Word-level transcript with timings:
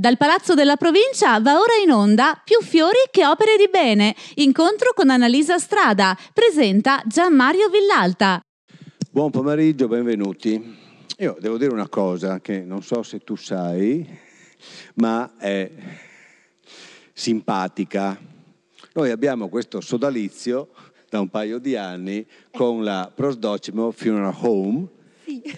Dal 0.00 0.16
Palazzo 0.16 0.54
della 0.54 0.76
Provincia 0.76 1.38
va 1.40 1.60
ora 1.60 1.74
in 1.84 1.90
onda 1.90 2.40
Più 2.42 2.62
fiori 2.62 2.96
che 3.10 3.26
opere 3.26 3.58
di 3.58 3.68
bene. 3.70 4.16
Incontro 4.36 4.92
con 4.94 5.10
Annalisa 5.10 5.58
Strada. 5.58 6.16
Presenta 6.32 7.02
Gian 7.06 7.34
Mario 7.34 7.68
Villalta. 7.68 8.40
Buon 9.10 9.30
pomeriggio, 9.30 9.88
benvenuti. 9.88 10.74
Io 11.18 11.36
devo 11.38 11.58
dire 11.58 11.70
una 11.70 11.90
cosa 11.90 12.40
che 12.40 12.60
non 12.60 12.82
so 12.82 13.02
se 13.02 13.18
tu 13.18 13.36
sai, 13.36 14.08
ma 14.94 15.32
è 15.36 15.70
simpatica. 17.12 18.18
Noi 18.94 19.10
abbiamo 19.10 19.50
questo 19.50 19.82
sodalizio 19.82 20.70
da 21.10 21.20
un 21.20 21.28
paio 21.28 21.58
di 21.58 21.76
anni 21.76 22.26
con 22.50 22.82
la 22.82 23.12
Prosdocimo 23.14 23.90
Funeral 23.90 24.34
Home, 24.40 24.88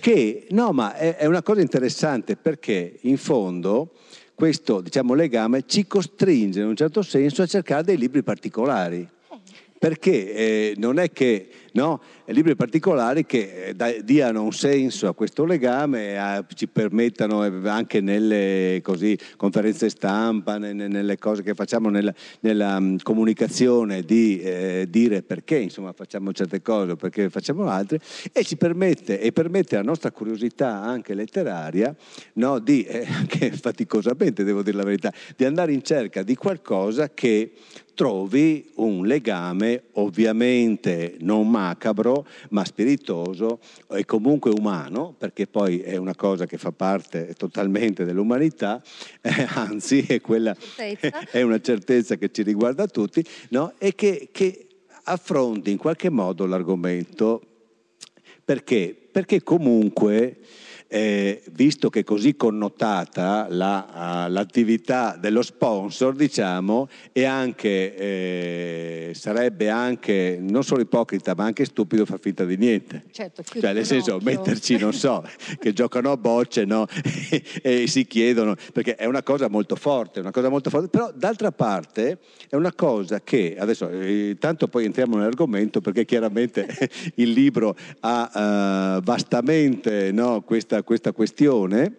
che 0.01 0.49
no, 0.51 0.73
ma 0.73 0.97
è, 0.97 1.15
è 1.15 1.27
una 1.27 1.45
cosa 1.45 1.61
interessante 1.61 2.35
perché 2.35 2.99
in 3.03 3.19
fondo 3.19 3.93
questo 4.43 4.81
diciamo, 4.81 5.15
legame 5.15 5.63
ci 5.69 5.87
costringe 5.87 6.63
in 6.63 6.67
un 6.67 6.75
certo 6.75 7.03
senso 7.03 7.43
a 7.43 7.47
cercare 7.47 7.85
dei 7.85 7.97
libri 7.97 8.25
particolari. 8.25 9.09
Perché 9.79 10.35
eh, 10.35 10.75
non 10.79 10.99
è 10.99 11.13
che 11.13 11.49
no, 11.75 12.01
libri 12.33 12.57
particolari 12.57 13.25
che 13.27 13.75
eh, 13.77 14.03
diano 14.05 14.43
un 14.43 14.53
senso 14.53 15.09
a 15.09 15.15
questo 15.15 15.45
legame, 15.45 16.19
a, 16.19 16.45
ci 16.55 16.67
permettano 16.67 17.45
eh, 17.45 17.69
anche 17.69 18.01
nelle 18.01 18.81
così, 18.83 19.19
conferenze 19.37 19.89
stampa, 19.89 20.59
nelle, 20.59 21.19
cose 21.19 21.43
che 21.43 21.55
facciamo 21.55 21.89
nella, 21.89 22.13
nella 22.41 22.77
um, 22.77 22.97
comunicazione 23.03 24.03
di 24.03 24.41
eh, 24.41 24.87
dire 24.89 25.23
perché 25.23 25.57
insomma, 25.57 25.93
facciamo 25.93 26.33
certe 26.33 26.63
cose 26.63 26.93
o 26.93 26.97
perché 26.97 27.29
facciamo 27.31 27.69
altre 27.69 28.01
e 28.33 28.45
ci 28.45 28.57
permette 28.57 29.21
e 29.21 29.33
permette 29.33 29.77
alla 29.77 29.85
nostra 29.85 30.11
curiosità 30.11 30.83
anche 30.83 31.15
letteraria 31.15 31.95
no, 32.35 32.59
di, 32.59 32.85
eh, 32.85 33.07
faticosamente 33.53 34.45
devo 34.45 34.63
dire 34.63 34.77
la 34.77 34.85
verità, 34.85 35.13
di 35.37 35.45
andare 35.45 35.73
in 35.73 35.83
cerca 35.83 36.23
di 36.23 36.35
qualcosa 36.35 37.11
che 37.11 37.53
trovi 37.95 38.71
un 38.77 39.07
legame 39.07 39.85
ovviamente 39.93 41.17
non 41.21 41.49
macabro, 41.49 42.22
ma 42.51 42.65
spiritoso 42.65 43.61
e 43.91 44.05
comunque 44.05 44.51
umano, 44.51 45.15
perché 45.17 45.47
poi 45.47 45.81
è 45.81 45.97
una 45.97 46.15
cosa 46.15 46.47
che 46.47 46.59
fa 46.59 46.73
parte 46.73 47.35
totalmente 47.37 48.05
dell'umanità, 48.05 48.83
eh, 49.21 49.47
anzi 49.55 50.05
è, 50.07 50.21
quella, 50.21 50.55
è, 51.31 51.43
una 51.43 51.61
certezza 51.61 52.17
che 52.17 52.31
ci 52.31 52.43
riguarda 52.43 52.87
tutti, 52.87 53.25
no? 53.51 53.75
e 53.79 53.95
che, 53.95 54.29
che 54.33 54.67
affronti 55.05 55.71
in 55.71 55.79
qualche 55.79 56.11
modo 56.11 56.47
l'argomento. 56.47 57.43
Perché? 58.45 58.97
Perché 59.11 59.43
comunque 59.43 60.39
eh, 60.95 61.43
visto 61.53 61.89
che 61.89 62.01
è 62.01 62.05
così 62.05 62.37
connotata 62.37 63.47
la, 63.49 64.27
uh, 64.27 64.31
l'attività 64.31 65.17
dello 65.19 65.41
sponsor, 65.41 66.15
diciamo, 66.15 66.87
e 67.13 67.25
anche, 67.25 67.97
eh, 67.97 69.13
sarebbe 69.15 69.71
anche 69.71 70.37
non 70.39 70.63
solo 70.63 70.83
ipocrita, 70.83 71.33
ma 71.35 71.45
anche 71.45 71.65
stupido 71.65 72.05
far 72.05 72.21
finta 72.21 72.45
di 72.45 72.59
niente. 72.59 73.05
Certo, 73.11 73.43
cioè, 73.43 73.73
nel 73.73 73.87
senso, 73.87 74.17
occhio. 74.17 74.33
metterci, 74.33 74.77
non 74.77 74.93
so, 74.93 75.25
che 75.59 75.73
giocano 75.73 76.13
a 76.13 76.19
bocce 76.19 76.67
no? 76.67 76.87
e, 77.31 77.43
e, 77.63 77.87
si 77.87 78.07
chiedono, 78.07 78.55
perché 78.75 78.95
è 78.95 79.07
una 79.07 79.23
cosa 79.23 79.49
molto 79.49 79.77
forte, 79.77 80.21
una 80.21 80.31
cosa 80.31 80.51
molto 80.51 80.69
forte, 80.69 80.89
però 80.89 81.11
d'altra 81.15 81.53
parte 81.53 82.19
è 82.51 82.55
una 82.55 82.75
cosa 82.75 83.23
che, 83.23 83.57
adesso, 83.59 83.89
eh, 83.89 84.37
tanto 84.39 84.69
poi 84.69 84.85
entriamo 84.85 85.17
nell'argomento, 85.17 85.81
perché 85.81 86.05
chiaramente 86.05 86.69
il 87.17 87.31
libro 87.31 87.75
ha 88.01 88.99
uh, 88.99 89.03
vastamente 89.03 90.13
no, 90.13 90.43
questa 90.43 90.82
questa 90.83 91.13
questione 91.13 91.97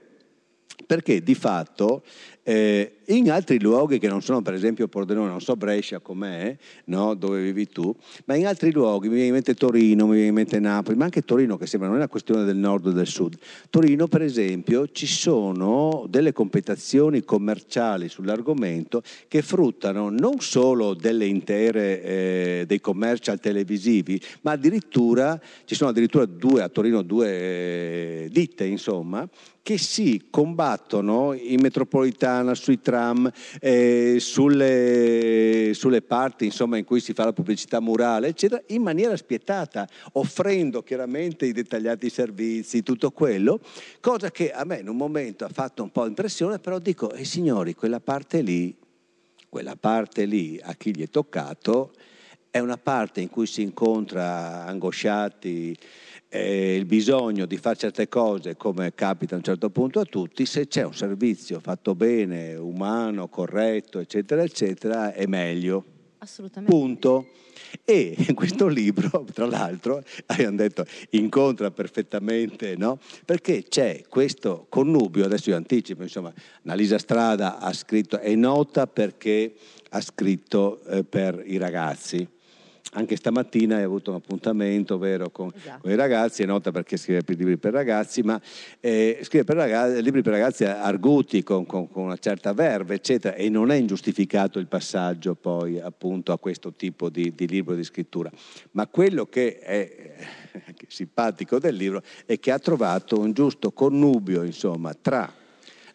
perché 0.85 1.21
di 1.21 1.35
fatto 1.35 2.03
eh, 2.43 2.97
in 3.07 3.31
altri 3.31 3.59
luoghi 3.59 3.99
che 3.99 4.07
non 4.07 4.21
sono 4.21 4.41
per 4.41 4.53
esempio 4.53 4.87
Pordenone, 4.87 5.29
non 5.29 5.41
so 5.41 5.55
Brescia 5.55 5.99
com'è, 5.99 6.55
no? 6.85 7.13
dove 7.13 7.41
vivi 7.41 7.69
tu, 7.69 7.93
ma 8.25 8.35
in 8.35 8.45
altri 8.45 8.71
luoghi, 8.71 9.07
mi 9.07 9.13
viene 9.13 9.27
in 9.27 9.33
mente 9.33 9.53
Torino, 9.53 10.05
mi 10.05 10.13
viene 10.13 10.27
in 10.29 10.33
mente 10.33 10.59
Napoli, 10.59 10.97
ma 10.97 11.05
anche 11.05 11.23
Torino 11.23 11.57
che 11.57 11.67
sembra 11.67 11.87
non 11.87 11.97
è 11.97 12.01
una 12.01 12.09
questione 12.09 12.43
del 12.43 12.57
nord 12.57 12.87
o 12.87 12.91
del 12.91 13.07
sud. 13.07 13.37
Torino 13.69 14.07
per 14.07 14.21
esempio 14.21 14.89
ci 14.91 15.07
sono 15.07 16.05
delle 16.09 16.33
competizioni 16.33 17.23
commerciali 17.23 18.09
sull'argomento 18.09 19.01
che 19.27 19.41
fruttano 19.41 20.09
non 20.09 20.39
solo 20.39 20.93
delle 20.93 21.25
intere, 21.25 22.03
eh, 22.03 22.63
dei 22.67 22.81
commercial 22.81 23.39
televisivi, 23.39 24.19
ma 24.41 24.51
addirittura 24.51 25.39
ci 25.65 25.75
sono 25.75 25.91
addirittura 25.91 26.25
due, 26.25 26.61
a 26.61 26.69
Torino 26.69 27.01
due 27.01 27.27
eh, 27.29 28.29
ditte 28.29 28.65
insomma, 28.65 29.27
che 29.63 29.77
si 29.77 30.25
combattono 30.29 31.31
in 31.31 31.61
metropolitana, 31.61 32.32
sui 32.53 32.79
tram, 32.81 33.29
eh, 33.59 34.17
sulle, 34.19 35.71
sulle, 35.73 36.01
parti 36.01 36.45
insomma, 36.45 36.77
in 36.77 36.85
cui 36.85 36.99
si 36.99 37.13
fa 37.13 37.25
la 37.25 37.33
pubblicità 37.33 37.79
murale, 37.79 38.27
eccetera, 38.27 38.61
in 38.67 38.81
maniera 38.81 39.15
spietata, 39.15 39.87
offrendo 40.13 40.81
chiaramente 40.83 41.45
i 41.45 41.51
dettagliati 41.51 42.09
servizi, 42.09 42.83
tutto 42.83 43.11
quello, 43.11 43.59
cosa 43.99 44.31
che 44.31 44.51
a 44.51 44.63
me 44.65 44.79
in 44.79 44.89
un 44.89 44.97
momento 44.97 45.45
ha 45.45 45.49
fatto 45.49 45.83
un 45.83 45.91
po' 45.91 46.05
impressione, 46.05 46.59
però 46.59 46.79
dico, 46.79 47.11
eh, 47.11 47.25
signori, 47.25 47.73
quella 47.75 47.99
parte 47.99 48.41
lì, 48.41 48.75
quella 49.49 49.75
parte 49.75 50.25
lì, 50.25 50.59
a 50.61 50.73
chi 50.73 50.95
gli 50.95 51.03
è 51.03 51.09
toccato, 51.09 51.93
è 52.53 52.59
una 52.59 52.77
parte 52.77 53.19
in 53.19 53.31
cui 53.31 53.47
si 53.47 53.63
incontra 53.63 54.65
angosciati, 54.65 55.75
eh, 56.33 56.73
il 56.75 56.85
bisogno 56.85 57.45
di 57.45 57.57
fare 57.57 57.77
certe 57.77 58.09
cose 58.09 58.57
come 58.57 58.95
capita 58.95 59.35
a 59.35 59.37
un 59.37 59.43
certo 59.43 59.69
punto 59.69 59.99
a 59.99 60.03
tutti, 60.03 60.47
se 60.47 60.67
c'è 60.67 60.83
un 60.83 60.95
servizio 60.95 61.59
fatto 61.59 61.93
bene, 61.93 62.55
umano, 62.55 63.27
corretto, 63.27 63.99
eccetera, 63.99 64.41
eccetera, 64.41 65.13
è 65.13 65.27
meglio. 65.27 65.85
Assolutamente. 66.17 66.75
Punto. 66.75 67.27
E 67.85 68.15
in 68.27 68.33
questo 68.33 68.67
libro, 68.67 69.25
tra 69.31 69.45
l'altro, 69.45 70.03
abbiamo 70.27 70.57
detto, 70.57 70.85
incontra 71.11 71.69
perfettamente, 71.69 72.75
no? 72.77 72.97
Perché 73.25 73.65
c'è 73.69 74.03
questo 74.09 74.65
connubio, 74.69 75.25
adesso 75.25 75.51
io 75.51 75.55
anticipo, 75.55 76.01
insomma, 76.01 76.33
Annalisa 76.63 76.97
Strada 76.97 77.59
ha 77.59 77.71
scritto, 77.73 78.17
è 78.17 78.33
nota 78.33 78.87
perché 78.87 79.53
ha 79.89 80.01
scritto 80.01 80.83
eh, 80.85 81.03
per 81.03 81.43
i 81.45 81.57
ragazzi 81.57 82.27
anche 82.93 83.15
stamattina 83.15 83.77
hai 83.77 83.83
avuto 83.83 84.11
un 84.11 84.17
appuntamento 84.17 84.97
vero, 84.97 85.29
con, 85.29 85.51
esatto. 85.55 85.81
con, 85.81 85.91
i 85.91 85.95
ragazzi, 85.95 86.43
è 86.43 86.45
nota 86.45 86.71
perché 86.71 86.97
scrive 86.97 87.21
libri 87.27 87.57
per 87.57 87.73
ragazzi, 87.73 88.21
ma 88.21 88.39
eh, 88.79 89.19
scrive 89.23 89.43
per 89.43 89.55
ragazzi, 89.55 90.01
libri 90.01 90.21
per 90.21 90.33
ragazzi 90.33 90.63
arguti 90.63 91.43
con, 91.43 91.65
con, 91.65 91.89
con, 91.89 92.03
una 92.03 92.17
certa 92.17 92.53
verve, 92.53 92.95
eccetera, 92.95 93.35
e 93.35 93.49
non 93.49 93.71
è 93.71 93.75
ingiustificato 93.75 94.59
il 94.59 94.67
passaggio 94.67 95.35
poi 95.35 95.79
appunto 95.79 96.31
a 96.31 96.39
questo 96.39 96.73
tipo 96.73 97.09
di, 97.09 97.33
di 97.35 97.47
libro 97.47 97.75
di 97.75 97.83
scrittura. 97.83 98.29
Ma 98.71 98.87
quello 98.87 99.25
che 99.25 99.59
è 99.59 100.15
eh, 100.51 100.73
simpatico 100.87 101.59
del 101.59 101.75
libro 101.75 102.01
è 102.25 102.39
che 102.39 102.51
ha 102.51 102.59
trovato 102.59 103.19
un 103.19 103.33
giusto 103.33 103.71
connubio, 103.71 104.43
insomma, 104.43 104.93
tra 104.93 105.41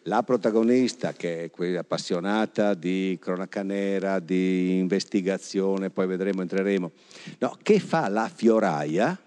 la 0.09 0.23
protagonista, 0.23 1.13
che 1.13 1.51
è 1.55 1.75
appassionata 1.75 2.73
di 2.73 3.17
cronaca 3.21 3.61
nera, 3.61 4.19
di 4.19 4.79
investigazione, 4.79 5.91
poi 5.91 6.07
vedremo, 6.07 6.41
entreremo, 6.41 6.91
no, 7.37 7.57
che 7.61 7.79
fa 7.79 8.09
la 8.09 8.27
fioraia 8.33 9.17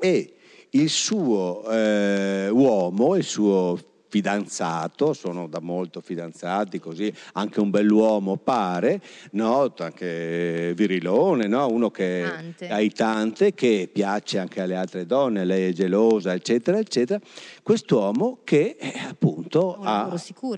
e 0.00 0.34
il 0.70 0.88
suo 0.88 1.70
eh, 1.70 2.48
uomo, 2.48 3.14
il 3.14 3.24
suo 3.24 3.78
fidanzato, 4.12 5.14
sono 5.14 5.46
da 5.46 5.58
molto 5.58 6.02
fidanzati, 6.02 6.78
così 6.78 7.10
anche 7.32 7.60
un 7.60 7.70
bell'uomo 7.70 8.36
pare, 8.36 9.00
no? 9.30 9.72
anche 9.78 10.74
virilone, 10.76 11.46
no? 11.46 11.66
uno 11.68 11.90
che 11.90 12.22
Tante. 12.22 12.68
ha 12.68 12.80
i 12.80 12.90
tante, 12.90 13.54
che 13.54 13.88
piace 13.90 14.38
anche 14.38 14.60
alle 14.60 14.76
altre 14.76 15.06
donne, 15.06 15.46
lei 15.46 15.70
è 15.70 15.72
gelosa, 15.72 16.34
eccetera, 16.34 16.78
eccetera. 16.78 17.18
Quest'uomo 17.62 18.40
che 18.44 18.76
eh, 18.78 18.92
appunto 19.08 19.76
un 19.78 19.86
ha, 19.86 20.14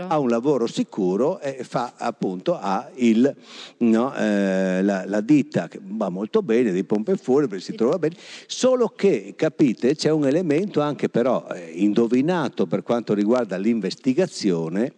ha, 0.08 0.18
un 0.18 0.28
lavoro 0.30 0.66
sicuro 0.66 1.38
e 1.38 1.62
fa 1.62 1.92
appunto 1.96 2.58
ha 2.58 2.90
il, 2.96 3.36
no, 3.78 4.14
eh, 4.16 4.82
la, 4.82 5.04
la, 5.06 5.20
ditta 5.20 5.68
che 5.68 5.78
va 5.80 6.08
molto 6.08 6.42
bene, 6.42 6.72
dei 6.72 6.82
pompe 6.82 7.16
fuori, 7.16 7.60
si 7.60 7.74
trova 7.76 7.98
bene, 8.00 8.16
solo 8.48 8.88
che 8.88 9.34
capite 9.36 9.94
c'è 9.94 10.10
un 10.10 10.26
elemento 10.26 10.80
anche 10.80 11.08
però 11.08 11.46
eh, 11.54 11.70
indovinato 11.74 12.66
per 12.66 12.82
quanto 12.82 13.14
riguarda 13.14 13.42
l'investigazione, 13.56 14.92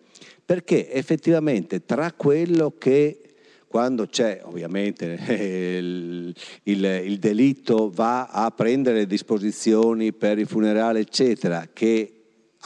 perché 0.44 0.92
effettivamente 0.92 1.84
tra 1.84 2.12
quello 2.12 2.74
che 2.78 3.20
quando 3.66 4.06
c'è 4.06 4.40
ovviamente 4.44 5.18
il, 5.78 6.34
il, 6.62 6.84
il, 6.84 7.18
delitto 7.18 7.90
va 7.92 8.26
a 8.28 8.50
prendere 8.50 9.06
disposizioni 9.06 10.12
per 10.12 10.38
i 10.38 10.44
funerali 10.44 11.00
eccetera 11.00 11.68
che 11.72 12.15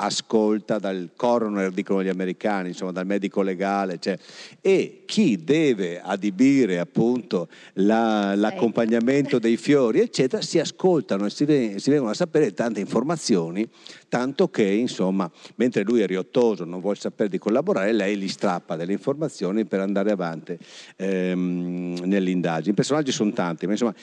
ascolta 0.01 0.79
dal 0.79 1.11
coroner, 1.15 1.71
dicono 1.71 2.03
gli 2.03 2.09
americani, 2.09 2.69
insomma 2.69 2.93
dal 2.93 3.07
medico 3.07 3.43
legale, 3.43 3.99
cioè, 3.99 4.19
e 4.61 5.03
chi 5.05 5.45
deve 5.45 6.01
adibire 6.01 6.79
appunto 6.79 7.49
la, 7.75 8.35
l'accompagnamento 8.35 9.39
dei 9.39 9.57
fiori, 9.57 10.01
eccetera, 10.01 10.43
si 10.43 10.59
ascoltano 10.59 11.27
e 11.27 11.31
si, 11.31 11.45
si 11.77 11.91
vengono 11.91 12.11
a 12.11 12.15
sapere 12.15 12.55
tante 12.55 12.81
informazioni, 12.81 13.69
tanto 14.09 14.49
che 14.49 14.65
insomma, 14.65 15.31
mentre 15.57 15.83
lui 15.83 16.01
è 16.01 16.07
riottoso, 16.07 16.65
non 16.65 16.81
vuole 16.81 16.97
sapere 16.97 17.29
di 17.29 17.39
collaborare, 17.39 17.93
lei 17.93 18.17
gli 18.17 18.29
strappa 18.29 18.77
delle 18.77 18.93
informazioni 18.93 19.67
per 19.67 19.81
andare 19.81 20.11
avanti 20.11 20.57
ehm, 20.97 22.01
nell'indagine. 22.05 22.73
I 22.73 22.75
personaggi 22.75 23.13
sono 23.13 23.33
tanti, 23.33 23.67
ma 23.67 23.73
insomma, 23.73 23.95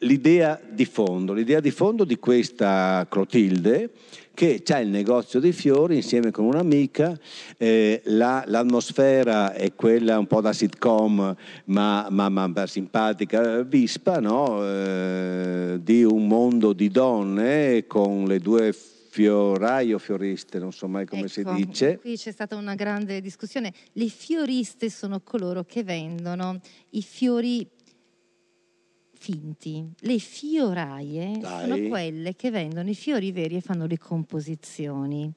l'idea 0.00 0.60
di 0.68 0.84
fondo, 0.84 1.32
l'idea 1.32 1.60
di 1.60 1.70
fondo 1.70 2.04
di 2.04 2.18
questa 2.18 3.06
Clotilde 3.08 3.90
che 4.40 4.62
ha 4.72 4.78
il 4.78 4.88
negozio 4.88 5.38
dei 5.38 5.52
fiori 5.52 5.96
insieme 5.96 6.30
con 6.30 6.46
un'amica, 6.46 7.14
eh, 7.58 8.00
la, 8.04 8.42
l'atmosfera 8.46 9.52
è 9.52 9.74
quella 9.74 10.18
un 10.18 10.26
po' 10.26 10.40
da 10.40 10.54
sitcom 10.54 11.36
ma, 11.66 12.06
ma, 12.08 12.28
ma 12.30 12.66
simpatica, 12.66 13.60
vispa, 13.60 14.18
no? 14.18 14.64
eh, 14.64 15.78
di 15.82 16.04
un 16.04 16.26
mondo 16.26 16.72
di 16.72 16.88
donne 16.88 17.84
con 17.86 18.24
le 18.24 18.38
due 18.38 18.72
fiorai 18.72 19.92
o 19.92 19.98
fioriste, 19.98 20.58
non 20.58 20.72
so 20.72 20.88
mai 20.88 21.04
come 21.04 21.26
ecco, 21.26 21.30
si 21.30 21.44
dice. 21.44 21.98
Qui 21.98 22.16
c'è 22.16 22.32
stata 22.32 22.56
una 22.56 22.74
grande 22.74 23.20
discussione. 23.20 23.74
Le 23.92 24.08
fioriste 24.08 24.88
sono 24.88 25.20
coloro 25.20 25.64
che 25.64 25.82
vendono 25.82 26.60
i 26.90 27.02
fiori 27.02 27.68
finti. 29.20 29.86
Le 30.00 30.18
fioraie 30.18 31.38
Dai. 31.38 31.68
sono 31.68 31.88
quelle 31.88 32.34
che 32.34 32.50
vendono 32.50 32.88
i 32.88 32.94
fiori 32.94 33.30
veri 33.32 33.56
e 33.56 33.60
fanno 33.60 33.84
le 33.84 33.98
composizioni. 33.98 35.30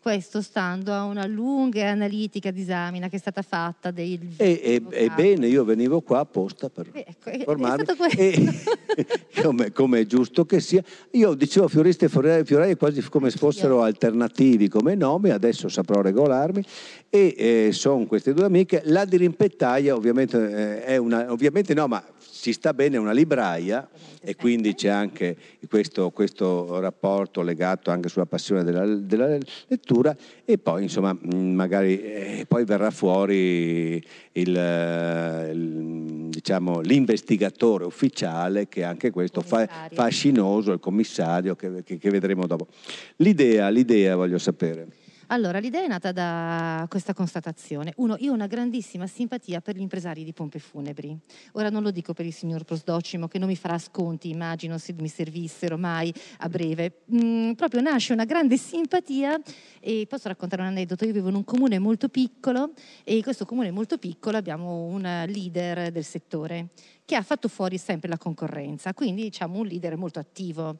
Questo 0.00 0.40
stando 0.40 0.94
a 0.94 1.04
una 1.04 1.26
lunga 1.26 1.80
e 1.80 1.84
analitica 1.84 2.50
disamina 2.50 3.08
che 3.08 3.16
è 3.16 3.18
stata 3.18 3.42
fatta 3.42 3.90
del 3.90 4.28
E, 4.38 4.60
e, 4.62 4.82
ebbene, 4.90 5.48
io 5.48 5.64
venivo 5.64 6.00
qua 6.00 6.20
apposta 6.20 6.70
per 6.70 6.88
ecco, 6.94 7.28
è- 7.28 7.32
è 7.32 7.36
informarmi. 7.38 7.84
E, 8.16 8.48
come, 9.42 9.72
come 9.72 10.00
è 10.00 10.06
giusto 10.06 10.46
che 10.46 10.60
sia. 10.60 10.82
Io 11.10 11.34
dicevo 11.34 11.68
fioriste 11.68 12.06
e 12.06 12.08
fiorai, 12.08 12.44
fiorai 12.44 12.76
quasi 12.76 13.02
come 13.10 13.28
se 13.28 13.36
fossero 13.36 13.82
alternativi 13.82 14.68
come 14.68 14.94
nomi, 14.94 15.28
adesso 15.30 15.68
saprò 15.68 16.00
regolarmi. 16.00 16.64
E 17.10 17.34
eh, 17.36 17.72
sono 17.72 18.06
queste 18.06 18.32
due 18.32 18.46
amiche. 18.46 18.80
La 18.86 19.04
dirimpettaia, 19.04 19.94
ovviamente, 19.94 20.38
eh, 20.38 20.84
è 20.84 20.96
una. 20.96 21.30
Ovviamente 21.30 21.74
no, 21.74 21.86
ma 21.86 22.02
si 22.40 22.52
sta 22.52 22.72
bene, 22.72 22.94
è 22.94 22.98
una 23.00 23.10
libraia 23.10 23.88
e 24.20 24.36
quindi 24.36 24.76
c'è 24.76 24.88
anche 24.90 25.36
questo, 25.68 26.10
questo 26.10 26.78
rapporto 26.78 27.42
legato 27.42 27.90
anche 27.90 28.08
sulla 28.08 28.26
passione 28.26 28.62
della, 28.62 28.86
della 28.86 29.36
lettura 29.66 30.16
e 30.44 30.56
poi 30.56 30.84
insomma 30.84 31.18
magari 31.20 32.00
eh, 32.00 32.44
poi 32.46 32.64
verrà 32.64 32.92
fuori 32.92 34.00
il, 34.32 34.56
eh, 34.56 35.50
il, 35.52 36.28
diciamo, 36.28 36.78
l'investigatore 36.78 37.84
ufficiale 37.84 38.68
che 38.68 38.84
anche 38.84 39.10
questo 39.10 39.40
fa, 39.40 39.88
fascinoso, 39.92 40.70
il 40.70 40.78
commissario 40.78 41.56
che, 41.56 41.82
che- 41.82 41.98
che 41.98 42.10
vedremo 42.10 42.46
dopo. 42.46 42.68
L'idea, 43.16 43.68
l'idea 43.68 44.14
voglio 44.14 44.38
sapere. 44.38 44.86
Allora, 45.30 45.58
l'idea 45.58 45.82
è 45.82 45.86
nata 45.86 46.10
da 46.10 46.86
questa 46.88 47.12
constatazione. 47.12 47.92
Uno, 47.96 48.16
io 48.18 48.30
ho 48.30 48.34
una 48.34 48.46
grandissima 48.46 49.06
simpatia 49.06 49.60
per 49.60 49.76
gli 49.76 49.82
impresari 49.82 50.24
di 50.24 50.32
pompe 50.32 50.58
funebri. 50.58 51.18
Ora 51.52 51.68
non 51.68 51.82
lo 51.82 51.90
dico 51.90 52.14
per 52.14 52.24
il 52.24 52.32
signor 52.32 52.64
Prosdocimo, 52.64 53.28
che 53.28 53.38
non 53.38 53.48
mi 53.48 53.56
farà 53.56 53.76
sconti, 53.76 54.30
immagino, 54.30 54.78
se 54.78 54.94
mi 54.94 55.08
servissero 55.08 55.76
mai 55.76 56.10
a 56.38 56.48
breve. 56.48 57.02
Mm, 57.14 57.52
proprio 57.52 57.82
nasce 57.82 58.14
una 58.14 58.24
grande 58.24 58.56
simpatia 58.56 59.38
e 59.80 60.06
posso 60.08 60.28
raccontare 60.28 60.62
un 60.62 60.68
aneddoto. 60.68 61.04
Io 61.04 61.12
vivo 61.12 61.28
in 61.28 61.34
un 61.34 61.44
comune 61.44 61.78
molto 61.78 62.08
piccolo 62.08 62.72
e 63.04 63.16
in 63.16 63.22
questo 63.22 63.44
comune 63.44 63.70
molto 63.70 63.98
piccolo 63.98 64.38
abbiamo 64.38 64.84
un 64.84 65.02
leader 65.02 65.90
del 65.90 66.04
settore 66.04 66.68
che 67.04 67.16
ha 67.16 67.22
fatto 67.22 67.48
fuori 67.48 67.76
sempre 67.76 68.08
la 68.08 68.18
concorrenza, 68.18 68.94
quindi 68.94 69.24
diciamo 69.24 69.58
un 69.58 69.66
leader 69.66 69.98
molto 69.98 70.18
attivo. 70.18 70.78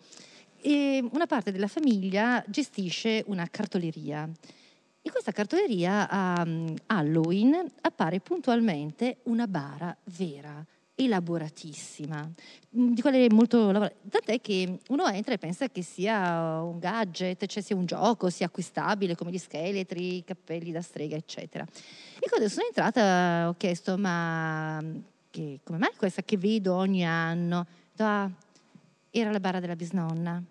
E 0.60 1.06
una 1.12 1.26
parte 1.26 1.52
della 1.52 1.69
famiglia 1.69 2.43
gestisce 2.49 3.22
una 3.26 3.46
cartoleria. 3.50 4.28
In 5.02 5.10
questa 5.12 5.31
cartoleria 5.31 6.08
a 6.08 6.44
mm, 6.44 6.75
Halloween 6.87 7.70
appare 7.81 8.20
puntualmente 8.20 9.19
una 9.25 9.46
bara 9.46 9.96
vera, 10.16 10.64
elaboratissima, 10.96 12.28
mm, 12.76 12.93
di 12.93 13.00
quelle 13.00 13.28
molto 13.31 13.70
Tant'è 14.10 14.40
che 14.40 14.81
uno 14.88 15.06
entra 15.06 15.32
e 15.34 15.38
pensa 15.38 15.69
che 15.69 15.82
sia 15.82 16.61
un 16.61 16.78
gadget, 16.81 17.46
cioè 17.46 17.62
sia 17.62 17.76
un 17.76 17.87
gioco, 17.87 18.28
sia 18.28 18.46
acquistabile 18.46 19.14
come 19.14 19.31
gli 19.31 19.38
scheletri, 19.38 20.16
i 20.16 20.25
cappelli 20.25 20.72
da 20.72 20.82
strega, 20.82 21.14
eccetera. 21.14 21.64
E 22.19 22.28
quando 22.28 22.49
sono 22.49 22.66
entrata 22.66 23.49
ho 23.49 23.54
chiesto: 23.56 23.96
ma 23.96 24.81
mm, 24.82 24.96
che- 25.31 25.61
come 25.62 25.78
mai 25.78 25.93
questa 25.96 26.22
che 26.22 26.37
vedo 26.37 26.75
ogni 26.75 27.06
anno? 27.06 27.66
"Ah, 27.99 28.28
era 29.18 29.30
la 29.30 29.40
bara 29.40 29.60
della 29.60 29.76
bisnonna. 29.76 30.42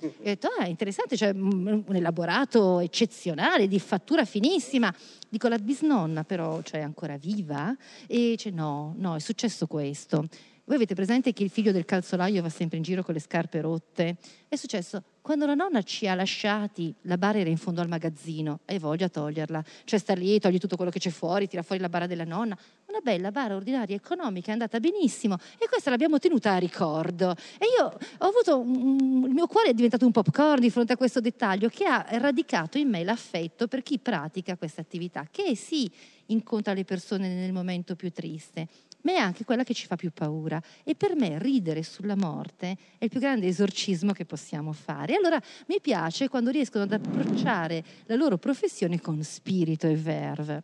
E 0.00 0.06
ho 0.06 0.22
detto, 0.22 0.48
ah, 0.58 0.66
interessante, 0.66 1.16
cioè 1.16 1.32
mm, 1.32 1.82
un 1.86 1.96
elaborato 1.96 2.80
eccezionale, 2.80 3.68
di 3.68 3.78
fattura 3.78 4.24
finissima. 4.24 4.92
Dico, 5.28 5.48
la 5.48 5.58
bisnonna 5.58 6.24
però, 6.24 6.62
cioè, 6.62 6.80
è 6.80 6.82
ancora 6.82 7.16
viva? 7.16 7.76
E 8.06 8.30
dice, 8.30 8.50
no, 8.50 8.94
no, 8.96 9.14
è 9.14 9.20
successo 9.20 9.66
questo. 9.66 10.26
Voi 10.64 10.76
avete 10.76 10.94
presente 10.94 11.32
che 11.32 11.42
il 11.42 11.50
figlio 11.50 11.72
del 11.72 11.84
calzolaio 11.84 12.40
va 12.40 12.48
sempre 12.48 12.78
in 12.78 12.82
giro 12.82 13.02
con 13.02 13.14
le 13.14 13.20
scarpe 13.20 13.60
rotte? 13.60 14.16
È 14.48 14.56
successo 14.56 15.02
quando 15.24 15.46
la 15.46 15.54
nonna 15.54 15.80
ci 15.80 16.06
ha 16.06 16.14
lasciati, 16.14 16.94
la 17.04 17.16
bara 17.16 17.38
era 17.38 17.48
in 17.48 17.56
fondo 17.56 17.80
al 17.80 17.88
magazzino, 17.88 18.60
hai 18.66 18.78
voglia 18.78 19.08
toglierla. 19.08 19.64
Cioè 19.84 19.98
sta 19.98 20.12
lì, 20.12 20.38
togli 20.38 20.58
tutto 20.58 20.76
quello 20.76 20.90
che 20.90 20.98
c'è 20.98 21.08
fuori, 21.08 21.48
tira 21.48 21.62
fuori 21.62 21.80
la 21.80 21.88
bara 21.88 22.06
della 22.06 22.24
nonna. 22.24 22.54
Una 22.88 22.98
bella 23.02 23.30
bara 23.30 23.56
ordinaria, 23.56 23.96
economica, 23.96 24.50
è 24.50 24.52
andata 24.52 24.78
benissimo 24.80 25.38
e 25.56 25.66
questa 25.66 25.88
l'abbiamo 25.88 26.18
tenuta 26.18 26.52
a 26.52 26.58
ricordo. 26.58 27.34
E 27.56 27.64
io 27.74 27.86
ho 27.86 28.26
avuto, 28.26 28.60
un- 28.60 29.24
il 29.26 29.32
mio 29.32 29.46
cuore 29.46 29.70
è 29.70 29.72
diventato 29.72 30.04
un 30.04 30.12
popcorn 30.12 30.60
di 30.60 30.68
fronte 30.68 30.92
a 30.92 30.96
questo 30.98 31.20
dettaglio 31.20 31.70
che 31.70 31.86
ha 31.86 32.04
radicato 32.18 32.76
in 32.76 32.90
me 32.90 33.02
l'affetto 33.02 33.66
per 33.66 33.82
chi 33.82 33.98
pratica 33.98 34.58
questa 34.58 34.82
attività, 34.82 35.26
che 35.30 35.56
sì 35.56 35.90
incontra 36.26 36.74
le 36.74 36.84
persone 36.84 37.32
nel 37.32 37.54
momento 37.54 37.96
più 37.96 38.12
triste, 38.12 38.68
ma 39.04 39.12
è 39.12 39.16
anche 39.16 39.44
quella 39.44 39.64
che 39.64 39.74
ci 39.74 39.86
fa 39.86 39.96
più 39.96 40.12
paura. 40.12 40.60
E 40.82 40.94
per 40.94 41.14
me 41.14 41.38
ridere 41.38 41.82
sulla 41.82 42.16
morte 42.16 42.76
è 42.98 43.04
il 43.04 43.10
più 43.10 43.20
grande 43.20 43.46
esorcismo 43.46 44.12
che 44.12 44.24
possiamo 44.24 44.72
fare. 44.72 45.12
E 45.12 45.16
allora 45.16 45.40
mi 45.68 45.80
piace 45.80 46.28
quando 46.28 46.50
riescono 46.50 46.84
ad 46.84 46.92
approcciare 46.92 47.84
la 48.06 48.14
loro 48.14 48.38
professione 48.38 49.00
con 49.00 49.22
spirito 49.22 49.86
e 49.86 49.96
verve. 49.96 50.62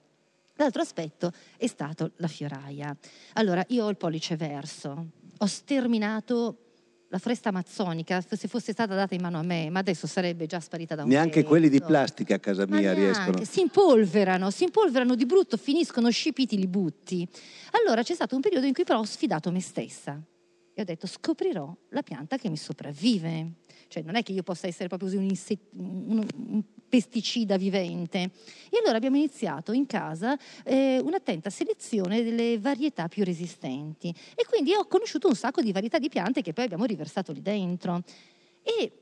L'altro 0.57 0.83
aspetto 0.83 1.33
è 1.57 1.67
stato 1.67 2.13
la 2.17 2.29
fioraia. 2.29 2.95
Allora, 3.35 3.65
io 3.69 3.85
ho 3.85 3.89
il 3.89 3.97
pollice 3.97 4.37
verso, 4.37 5.07
ho 5.39 5.47
sterminato 5.47 6.70
la 7.13 7.19
foresta 7.19 7.49
amazzonica, 7.49 8.21
se 8.21 8.47
fosse 8.47 8.71
stata 8.71 8.95
data 8.95 9.17
in 9.17 9.21
mano 9.21 9.39
a 9.39 9.43
me, 9.43 9.69
ma 9.69 9.81
adesso 9.81 10.07
sarebbe 10.07 10.47
già 10.47 10.61
sparita 10.61 10.95
da 10.95 11.03
un 11.03 11.09
Neanche 11.09 11.43
quelli 11.43 11.69
di 11.69 11.81
plastica 11.81 12.37
a 12.37 12.39
casa 12.39 12.67
mia 12.67 12.93
neanche, 12.93 13.01
riescono. 13.01 13.45
Si 13.45 13.61
impolverano, 13.61 14.51
si 14.51 14.65
impolverano 14.65 15.17
di 15.17 15.27
brutto, 15.27 15.57
finiscono 15.57 16.09
scipiti, 16.09 16.57
li 16.57 16.69
butti. 16.69 17.27
Allora 17.73 18.05
c'è 18.05 18.15
stato 18.15 18.37
un 18.37 18.41
periodo 18.41 18.67
in 18.67 18.73
cui 18.73 18.85
però 18.85 19.01
ho 19.01 19.05
sfidato 19.05 19.51
me 19.51 19.61
stessa 19.61 20.21
ho 20.83 20.85
detto 20.85 21.07
scoprirò 21.07 21.75
la 21.91 22.03
pianta 22.03 22.37
che 22.37 22.49
mi 22.49 22.57
sopravvive. 22.57 23.53
Cioè 23.89 24.03
non 24.03 24.15
è 24.15 24.23
che 24.23 24.33
io 24.33 24.43
possa 24.43 24.67
essere 24.67 24.89
proprio 24.89 25.19
un, 25.19 25.25
inset- 25.25 25.73
un 25.73 26.63
pesticida 26.89 27.57
vivente. 27.57 28.31
E 28.69 28.79
allora 28.79 28.97
abbiamo 28.97 29.17
iniziato 29.17 29.73
in 29.73 29.87
casa 29.87 30.37
eh, 30.65 31.01
un'attenta 31.03 31.49
selezione 31.49 32.23
delle 32.23 32.59
varietà 32.59 33.09
più 33.09 33.25
resistenti. 33.25 34.15
E 34.35 34.45
quindi 34.47 34.75
ho 34.75 34.87
conosciuto 34.87 35.29
un 35.29 35.35
sacco 35.35 35.63
di 35.63 35.73
varietà 35.73 35.99
di 35.99 36.09
piante 36.09 36.43
che 36.43 36.53
poi 36.53 36.65
abbiamo 36.65 36.85
riversato 36.85 37.33
lì 37.33 37.41
dentro. 37.41 38.03
E 38.63 38.93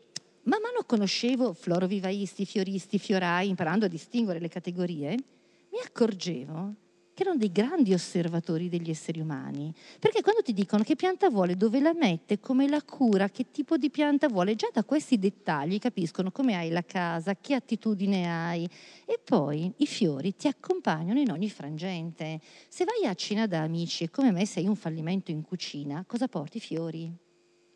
man 0.42 0.60
mano 0.62 0.84
conoscevo 0.86 1.52
florovivaisti, 1.52 2.44
fioristi, 2.44 2.98
fiorai, 2.98 3.48
imparando 3.48 3.86
a 3.86 3.88
distinguere 3.88 4.38
le 4.38 4.48
categorie, 4.48 5.10
mi 5.10 5.78
accorgevo 5.84 6.74
che 7.18 7.24
erano 7.24 7.38
dei 7.38 7.50
grandi 7.50 7.92
osservatori 7.92 8.68
degli 8.68 8.90
esseri 8.90 9.18
umani. 9.18 9.74
Perché 9.98 10.22
quando 10.22 10.40
ti 10.40 10.52
dicono 10.52 10.84
che 10.84 10.94
pianta 10.94 11.28
vuole, 11.28 11.56
dove 11.56 11.80
la 11.80 11.92
mette, 11.92 12.38
come 12.38 12.68
la 12.68 12.80
cura, 12.80 13.28
che 13.28 13.50
tipo 13.50 13.76
di 13.76 13.90
pianta 13.90 14.28
vuole, 14.28 14.54
già 14.54 14.68
da 14.72 14.84
questi 14.84 15.18
dettagli 15.18 15.80
capiscono 15.80 16.30
come 16.30 16.54
hai 16.54 16.70
la 16.70 16.84
casa, 16.84 17.34
che 17.34 17.54
attitudine 17.54 18.32
hai. 18.32 18.68
E 19.04 19.18
poi 19.22 19.72
i 19.78 19.86
fiori 19.88 20.36
ti 20.36 20.46
accompagnano 20.46 21.18
in 21.18 21.32
ogni 21.32 21.50
frangente. 21.50 22.40
Se 22.68 22.84
vai 22.84 23.10
a 23.10 23.14
cena 23.14 23.48
da 23.48 23.62
amici 23.62 24.04
e 24.04 24.10
come 24.10 24.30
me 24.30 24.46
sei 24.46 24.68
un 24.68 24.76
fallimento 24.76 25.32
in 25.32 25.42
cucina, 25.42 26.04
cosa 26.06 26.28
porti? 26.28 26.60
Fiori. 26.60 27.26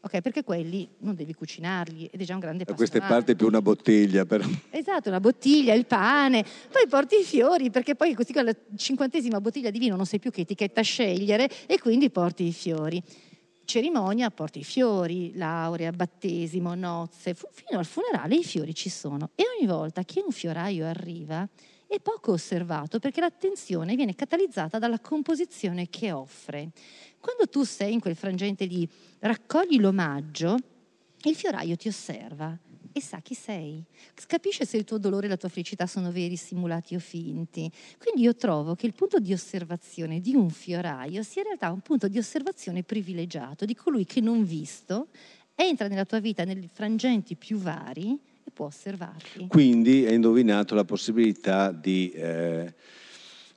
Ok, 0.04 0.20
perché 0.20 0.42
quelli 0.42 0.88
non 0.98 1.14
devi 1.14 1.32
cucinarli 1.32 2.06
ed 2.06 2.20
è 2.20 2.24
già 2.24 2.34
un 2.34 2.40
grande 2.40 2.64
Da 2.64 2.72
passo 2.72 2.76
queste 2.76 2.96
avanti. 2.98 3.14
parti 3.14 3.36
più 3.36 3.46
una 3.46 3.62
bottiglia, 3.62 4.24
però. 4.24 4.44
Esatto, 4.70 5.08
una 5.08 5.20
bottiglia, 5.20 5.74
il 5.74 5.86
pane, 5.86 6.44
poi 6.72 6.88
porti 6.88 7.20
i 7.20 7.22
fiori 7.22 7.70
perché 7.70 7.94
poi 7.94 8.12
così 8.14 8.32
con 8.32 8.44
la 8.44 8.54
cinquantesima 8.74 9.40
bottiglia 9.40 9.70
di 9.70 9.78
vino 9.78 9.94
non 9.94 10.04
sai 10.04 10.18
più 10.18 10.32
che 10.32 10.40
etichetta 10.40 10.80
scegliere 10.82 11.48
e 11.66 11.78
quindi 11.78 12.10
porti 12.10 12.48
i 12.48 12.52
fiori. 12.52 13.00
cerimonia 13.64 14.28
porti 14.30 14.58
i 14.58 14.64
fiori, 14.64 15.36
laurea, 15.36 15.92
battesimo, 15.92 16.74
nozze, 16.74 17.34
fino 17.34 17.78
al 17.78 17.86
funerale 17.86 18.34
i 18.34 18.42
fiori 18.44 18.74
ci 18.74 18.88
sono. 18.88 19.30
E 19.36 19.44
ogni 19.56 19.68
volta 19.68 20.02
che 20.02 20.20
un 20.24 20.32
fioraio 20.32 20.84
arriva 20.84 21.48
è 21.86 22.00
poco 22.00 22.32
osservato 22.32 22.98
perché 22.98 23.20
l'attenzione 23.20 23.94
viene 23.94 24.14
catalizzata 24.14 24.78
dalla 24.78 24.98
composizione 24.98 25.88
che 25.88 26.10
offre. 26.10 26.70
Quando 27.22 27.46
tu 27.48 27.62
sei 27.62 27.92
in 27.92 28.00
quel 28.00 28.16
frangente 28.16 28.64
lì, 28.64 28.86
raccogli 29.20 29.78
l'omaggio, 29.78 30.56
il 31.22 31.36
fioraio 31.36 31.76
ti 31.76 31.86
osserva 31.86 32.58
e 32.90 33.00
sa 33.00 33.20
chi 33.20 33.34
sei, 33.34 33.80
capisce 34.26 34.66
se 34.66 34.76
il 34.76 34.82
tuo 34.82 34.98
dolore 34.98 35.26
e 35.26 35.28
la 35.28 35.36
tua 35.36 35.48
felicità 35.48 35.86
sono 35.86 36.10
veri, 36.10 36.34
simulati 36.34 36.96
o 36.96 36.98
finti. 36.98 37.70
Quindi 37.96 38.22
io 38.22 38.34
trovo 38.34 38.74
che 38.74 38.86
il 38.86 38.92
punto 38.92 39.20
di 39.20 39.32
osservazione 39.32 40.20
di 40.20 40.34
un 40.34 40.50
fioraio 40.50 41.22
sia 41.22 41.42
in 41.42 41.46
realtà 41.46 41.70
un 41.70 41.78
punto 41.78 42.08
di 42.08 42.18
osservazione 42.18 42.82
privilegiato 42.82 43.66
di 43.66 43.76
colui 43.76 44.04
che 44.04 44.20
non 44.20 44.44
visto 44.44 45.06
entra 45.54 45.86
nella 45.86 46.04
tua 46.04 46.18
vita 46.18 46.42
nei 46.42 46.68
frangenti 46.72 47.36
più 47.36 47.56
vari 47.56 48.18
e 48.42 48.50
può 48.50 48.66
osservarti. 48.66 49.46
Quindi 49.46 50.06
hai 50.06 50.14
indovinato 50.14 50.74
la 50.74 50.84
possibilità 50.84 51.70
di... 51.70 52.10
Eh 52.10 52.74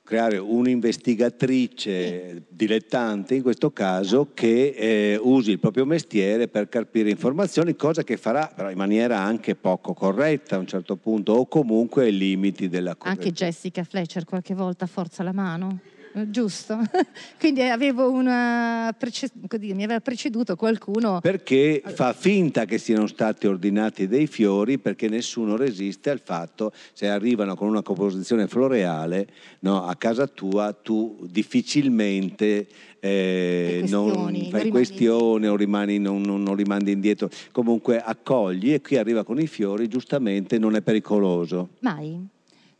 creare 0.06 0.38
un'investigatrice 0.38 2.44
dilettante 2.48 3.34
in 3.34 3.42
questo 3.42 3.72
caso 3.72 4.28
che 4.32 4.68
eh, 4.68 5.18
usi 5.20 5.50
il 5.50 5.58
proprio 5.58 5.84
mestiere 5.84 6.46
per 6.46 6.68
carpire 6.68 7.10
informazioni, 7.10 7.74
cosa 7.74 8.04
che 8.04 8.16
farà 8.16 8.48
però 8.54 8.70
in 8.70 8.76
maniera 8.76 9.18
anche 9.18 9.56
poco 9.56 9.94
corretta 9.94 10.54
a 10.54 10.60
un 10.60 10.68
certo 10.68 10.94
punto 10.94 11.32
o 11.32 11.46
comunque 11.46 12.04
ai 12.04 12.16
limiti 12.16 12.68
della 12.68 12.94
correttezza. 12.94 13.28
Anche 13.28 13.36
Jessica 13.36 13.82
Fletcher 13.82 14.24
qualche 14.24 14.54
volta 14.54 14.86
forza 14.86 15.24
la 15.24 15.32
mano 15.32 15.80
giusto? 16.28 16.78
Quindi 17.38 17.60
una 17.96 18.94
prece- 18.96 19.30
mi 19.34 19.84
aveva 19.84 20.00
preceduto 20.00 20.56
qualcuno. 20.56 21.20
Perché 21.20 21.82
fa 21.84 22.12
finta 22.12 22.64
che 22.64 22.78
siano 22.78 23.06
stati 23.06 23.46
ordinati 23.46 24.06
dei 24.06 24.26
fiori 24.26 24.78
perché 24.78 25.08
nessuno 25.08 25.56
resiste 25.56 26.10
al 26.10 26.20
fatto 26.22 26.72
se 26.92 27.08
arrivano 27.08 27.54
con 27.54 27.68
una 27.68 27.82
composizione 27.82 28.46
floreale 28.46 29.28
no, 29.60 29.84
a 29.84 29.94
casa 29.96 30.26
tua 30.26 30.72
tu 30.72 31.26
difficilmente 31.30 32.66
eh, 33.00 33.84
non 33.88 34.48
fai 34.50 34.68
questione 34.68 35.48
o 35.48 35.56
rimani, 35.56 35.98
non, 35.98 36.22
non, 36.22 36.42
non 36.42 36.56
rimandi 36.56 36.92
indietro, 36.92 37.30
comunque 37.52 38.00
accogli 38.00 38.72
e 38.72 38.80
qui 38.80 38.96
arriva 38.96 39.22
con 39.22 39.38
i 39.38 39.46
fiori, 39.46 39.88
giustamente 39.88 40.58
non 40.58 40.74
è 40.74 40.82
pericoloso. 40.82 41.70
Mai 41.80 42.34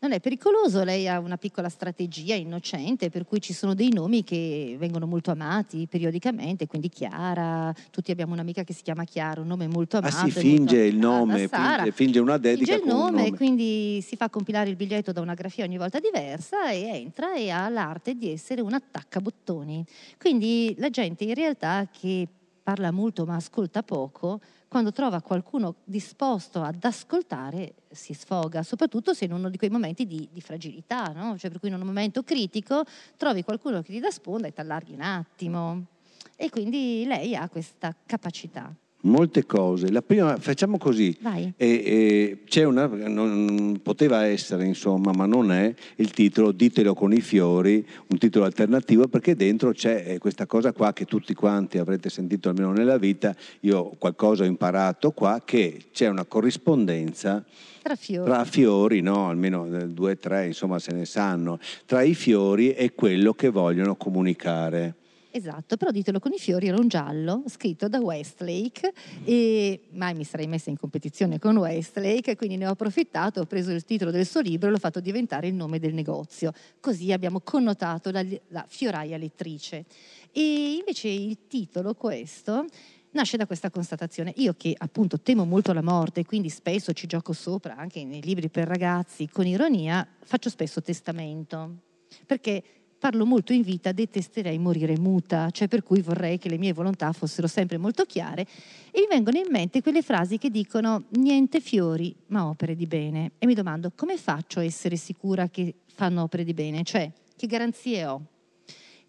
non 0.07 0.13
è 0.15 0.21
pericoloso, 0.21 0.85
lei 0.85 1.09
ha 1.09 1.19
una 1.19 1.37
piccola 1.37 1.69
strategia 1.69 2.37
innocente 2.37 3.11
per 3.11 3.25
cui 3.25 3.41
ci 3.41 3.53
sono 3.53 3.75
dei 3.75 3.91
nomi 3.93 4.23
che 4.23 4.77
vengono 4.79 5.07
molto 5.07 5.33
amati 5.33 5.89
periodicamente, 5.89 6.67
quindi 6.69 6.89
Chiara, 6.89 7.75
tutti 7.91 8.13
abbiamo 8.13 8.33
un'amica 8.33 8.63
che 8.63 8.73
si 8.73 8.83
chiama 8.83 9.05
Chiara, 9.05 9.41
un 9.41 9.49
nome 9.49 9.67
molto 9.67 9.97
amato. 9.97 10.17
Ah 10.17 10.25
si 10.27 10.31
finge 10.31 10.79
il 10.85 10.97
nome, 10.97 11.49
finge, 11.49 11.93
finge, 11.93 12.19
una 12.21 12.39
dedica 12.39 12.75
finge 12.75 12.89
il 12.89 12.95
nome, 12.95 13.23
nome, 13.25 13.37
quindi 13.37 14.01
si 14.01 14.17
fa 14.17 14.31
compilare 14.31 14.71
il 14.71 14.77
biglietto 14.77 15.11
da 15.11 15.21
una 15.21 15.35
grafia 15.35 15.65
ogni 15.65 15.77
volta 15.77 15.99
diversa 15.99 16.71
e 16.71 16.83
entra 16.83 17.35
e 17.35 17.51
ha 17.51 17.69
l'arte 17.69 18.15
di 18.15 18.31
essere 18.31 18.61
un 18.61 18.75
attaccabottoni. 18.75 19.85
Quindi 20.19 20.75
la 20.79 20.89
gente 20.89 21.25
in 21.25 21.35
realtà 21.35 21.89
che 21.91 22.29
parla 22.67 22.91
molto 22.91 23.25
ma 23.25 23.37
ascolta 23.37 23.85
poco, 23.85 24.41
quando 24.67 24.91
trova 24.91 25.23
qualcuno 25.23 25.77
disposto 25.85 26.63
ad 26.63 26.83
ascoltare 26.83 27.75
si 27.93 28.13
sfoga, 28.13 28.65
soprattutto 28.65 29.15
se 29.15 29.27
in 29.27 29.33
uno 29.33 29.49
di 29.51 29.57
quei 29.57 29.71
momenti 29.71 30.05
di, 30.05 30.29
di 30.33 30.41
fragilità, 30.41 31.13
no? 31.15 31.39
cioè 31.39 31.49
per 31.49 31.61
cui 31.61 31.69
in 31.69 31.77
un 31.77 31.83
momento 31.83 32.25
critico 32.25 32.83
trovi 33.17 33.45
qualcuno 33.45 33.83
che 33.83 33.93
ti 33.93 34.01
dà 34.01 34.11
sponda 34.11 34.49
e 34.49 34.53
ti 34.53 34.61
allarghi 34.61 34.95
un 34.95 35.01
attimo. 35.01 35.85
E 36.35 36.51
quindi 36.51 37.05
lei 37.07 37.37
ha 37.37 37.49
questa 37.49 37.95
capacità 38.05 38.75
molte 39.07 39.47
cose. 39.47 39.91
La 39.91 40.03
prima, 40.03 40.37
facciamo 40.39 40.79
così, 40.79 41.17
e, 41.23 41.55
e 41.57 42.39
c'è 42.47 42.65
una, 42.65 42.87
non, 42.87 43.81
poteva 43.83 44.27
essere 44.27 44.67
insomma, 44.67 45.13
ma 45.13 45.27
non 45.27 45.53
è 45.53 45.73
il 45.97 46.11
titolo 46.11 46.53
Ditelo 46.53 46.95
con 46.95 47.13
i 47.13 47.21
fiori, 47.21 47.87
un 48.09 48.19
titolo 48.19 48.45
alternativo 48.45 49.09
perché 49.09 49.35
dentro 49.35 49.73
c'è 49.73 50.05
eh, 50.07 50.19
questa 50.19 50.47
cosa 50.47 50.73
qua 50.73 50.93
che 50.93 51.05
tutti 51.05 51.35
quanti 51.35 51.79
avrete 51.79 52.11
sentito 52.11 52.49
almeno 52.49 52.73
nella 52.73 52.99
vita, 52.99 53.35
io 53.61 53.95
qualcosa 53.99 54.43
ho 54.43 54.47
imparato 54.47 55.13
qua, 55.13 55.43
che 55.45 55.85
c'è 55.93 56.09
una 56.09 56.25
corrispondenza 56.25 57.45
tra 57.83 57.95
fiori, 57.95 58.31
tra 58.31 58.45
fiori 58.45 59.01
no? 59.01 59.29
almeno 59.29 59.67
eh, 59.67 59.89
due 59.89 60.13
o 60.13 60.17
tre 60.17 60.47
insomma 60.47 60.79
se 60.79 60.93
ne 60.93 61.05
sanno, 61.05 61.59
tra 61.87 62.03
i 62.03 62.15
fiori 62.15 62.73
e 62.73 62.95
quello 62.95 63.33
che 63.33 63.49
vogliono 63.49 63.95
comunicare. 63.95 64.95
Esatto, 65.37 65.76
però 65.76 65.90
ditelo 65.90 66.19
con 66.19 66.33
i 66.33 66.38
fiori 66.38 66.69
era 66.69 66.78
un 66.78 66.88
giallo 66.88 67.43
scritto 67.47 67.90
da 67.90 67.99
Westlake 67.99 68.90
e 69.23 69.83
mai 69.90 70.14
mi 70.14 70.25
sarei 70.25 70.47
messa 70.47 70.71
in 70.71 70.78
competizione 70.78 71.38
con 71.38 71.59
Westlake, 71.59 72.37
quindi 72.37 72.57
ne 72.57 72.66
ho 72.66 72.71
approfittato, 72.71 73.43
ho 73.43 73.45
preso 73.45 73.71
il 73.71 73.85
titolo 73.85 74.11
del 74.11 74.25
suo 74.25 74.40
libro 74.40 74.69
e 74.69 74.71
l'ho 74.71 74.78
fatto 74.78 74.99
diventare 74.99 75.47
il 75.47 75.52
nome 75.52 75.78
del 75.78 75.93
negozio. 75.93 76.55
Così 76.81 77.12
abbiamo 77.12 77.40
connotato 77.40 78.11
la, 78.11 78.25
la 78.49 78.64
fioraia 78.66 79.19
lettrice. 79.19 79.85
E 80.33 80.76
invece 80.78 81.09
il 81.09 81.37
titolo 81.49 81.93
questo 81.93 82.64
nasce 83.11 83.37
da 83.37 83.45
questa 83.45 83.69
constatazione. 83.69 84.33
Io 84.37 84.55
che 84.57 84.75
appunto 84.75 85.21
temo 85.21 85.45
molto 85.45 85.75
la 85.75 85.83
morte, 85.83 86.25
quindi 86.25 86.49
spesso 86.49 86.95
ci 86.95 87.07
gioco 87.07 87.35
sopra, 87.35 87.76
anche 87.76 88.02
nei 88.07 88.23
libri 88.23 88.49
per 88.49 88.66
ragazzi, 88.66 89.28
con 89.28 89.47
ironia, 89.47 90.09
faccio 90.25 90.49
spesso 90.49 90.81
testamento. 90.81 91.83
Perché 92.25 92.62
parlo 93.07 93.25
molto 93.25 93.53
in 93.53 93.63
vita, 93.63 93.93
detesterei 93.93 94.59
morire 94.59 94.99
muta, 94.99 95.51
cioè 95.51 95.69
per 95.69 95.85
cui 95.85 96.01
vorrei 96.01 96.39
che 96.39 96.49
le 96.49 96.59
mie 96.59 96.73
volontà 96.73 97.13
fossero 97.13 97.47
sempre 97.47 97.79
molto 97.79 98.03
chiare 98.03 98.45
e 98.91 98.99
mi 98.99 99.07
vengono 99.09 99.37
in 99.39 99.47
mente 99.49 99.81
quelle 99.81 100.03
frasi 100.03 100.39
che 100.39 100.51
dicono 100.51 101.05
niente 101.11 101.61
fiori, 101.61 102.13
ma 102.29 102.49
opere 102.49 102.75
di 102.75 102.87
bene. 102.87 103.31
E 103.39 103.47
mi 103.47 103.55
domando 103.55 103.93
come 103.95 104.17
faccio 104.17 104.59
a 104.59 104.65
essere 104.65 104.97
sicura 104.97 105.49
che 105.49 105.73
fanno 105.87 106.23
opere 106.23 106.43
di 106.43 106.53
bene? 106.53 106.83
Cioè, 106.83 107.09
che 107.37 107.47
garanzie 107.47 108.07
ho? 108.07 108.23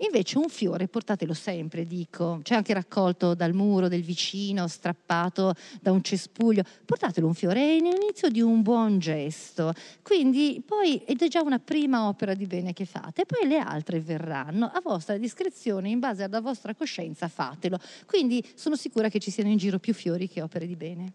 Invece 0.01 0.38
un 0.38 0.48
fiore 0.48 0.88
portatelo 0.88 1.34
sempre, 1.34 1.84
dico, 1.86 2.39
c'è 2.44 2.54
anche 2.54 2.74
raccolto 2.74 3.34
dal 3.34 3.54
muro 3.54 3.88
del 3.88 4.04
vicino, 4.04 4.68
strappato 4.68 5.56
da 5.82 5.92
un 5.92 6.04
cespuglio, 6.04 6.62
portatelo 6.86 7.25
un 7.25 7.34
fiore, 7.34 7.62
è 7.62 7.80
l'inizio 7.80 8.30
di 8.30 8.39
un 8.39 8.62
buon 8.62 9.00
gesto. 9.00 9.74
Quindi 10.04 10.62
poi 10.63 11.04
ed 11.04 11.24
è 11.24 11.27
già 11.27 11.42
una 11.42 11.58
prima 11.58 12.08
opera 12.08 12.36
di 12.36 12.46
bene 12.46 12.74
che 12.74 12.86
fate, 12.86 13.25
poi 13.25 13.48
le 13.48 13.58
altre 13.58 14.00
verranno 14.00 14.66
a 14.66 14.80
vostra 14.84 15.18
discrezione, 15.18 15.89
in 15.89 15.98
base 15.98 16.22
alla 16.22 16.42
vostra 16.42 16.75
coscienza 16.75 17.27
fatelo. 17.27 17.80
Quindi 18.06 18.46
sono 18.54 18.75
sicura 18.75 19.10
che 19.10 19.18
ci 19.20 19.32
siano 19.32 19.50
in 19.50 19.58
giro 19.58 19.80
più 19.80 19.96
fiori 19.96 20.30
che 20.30 20.44
opere 20.44 20.68
di 20.68 20.75
bene. 20.75 21.13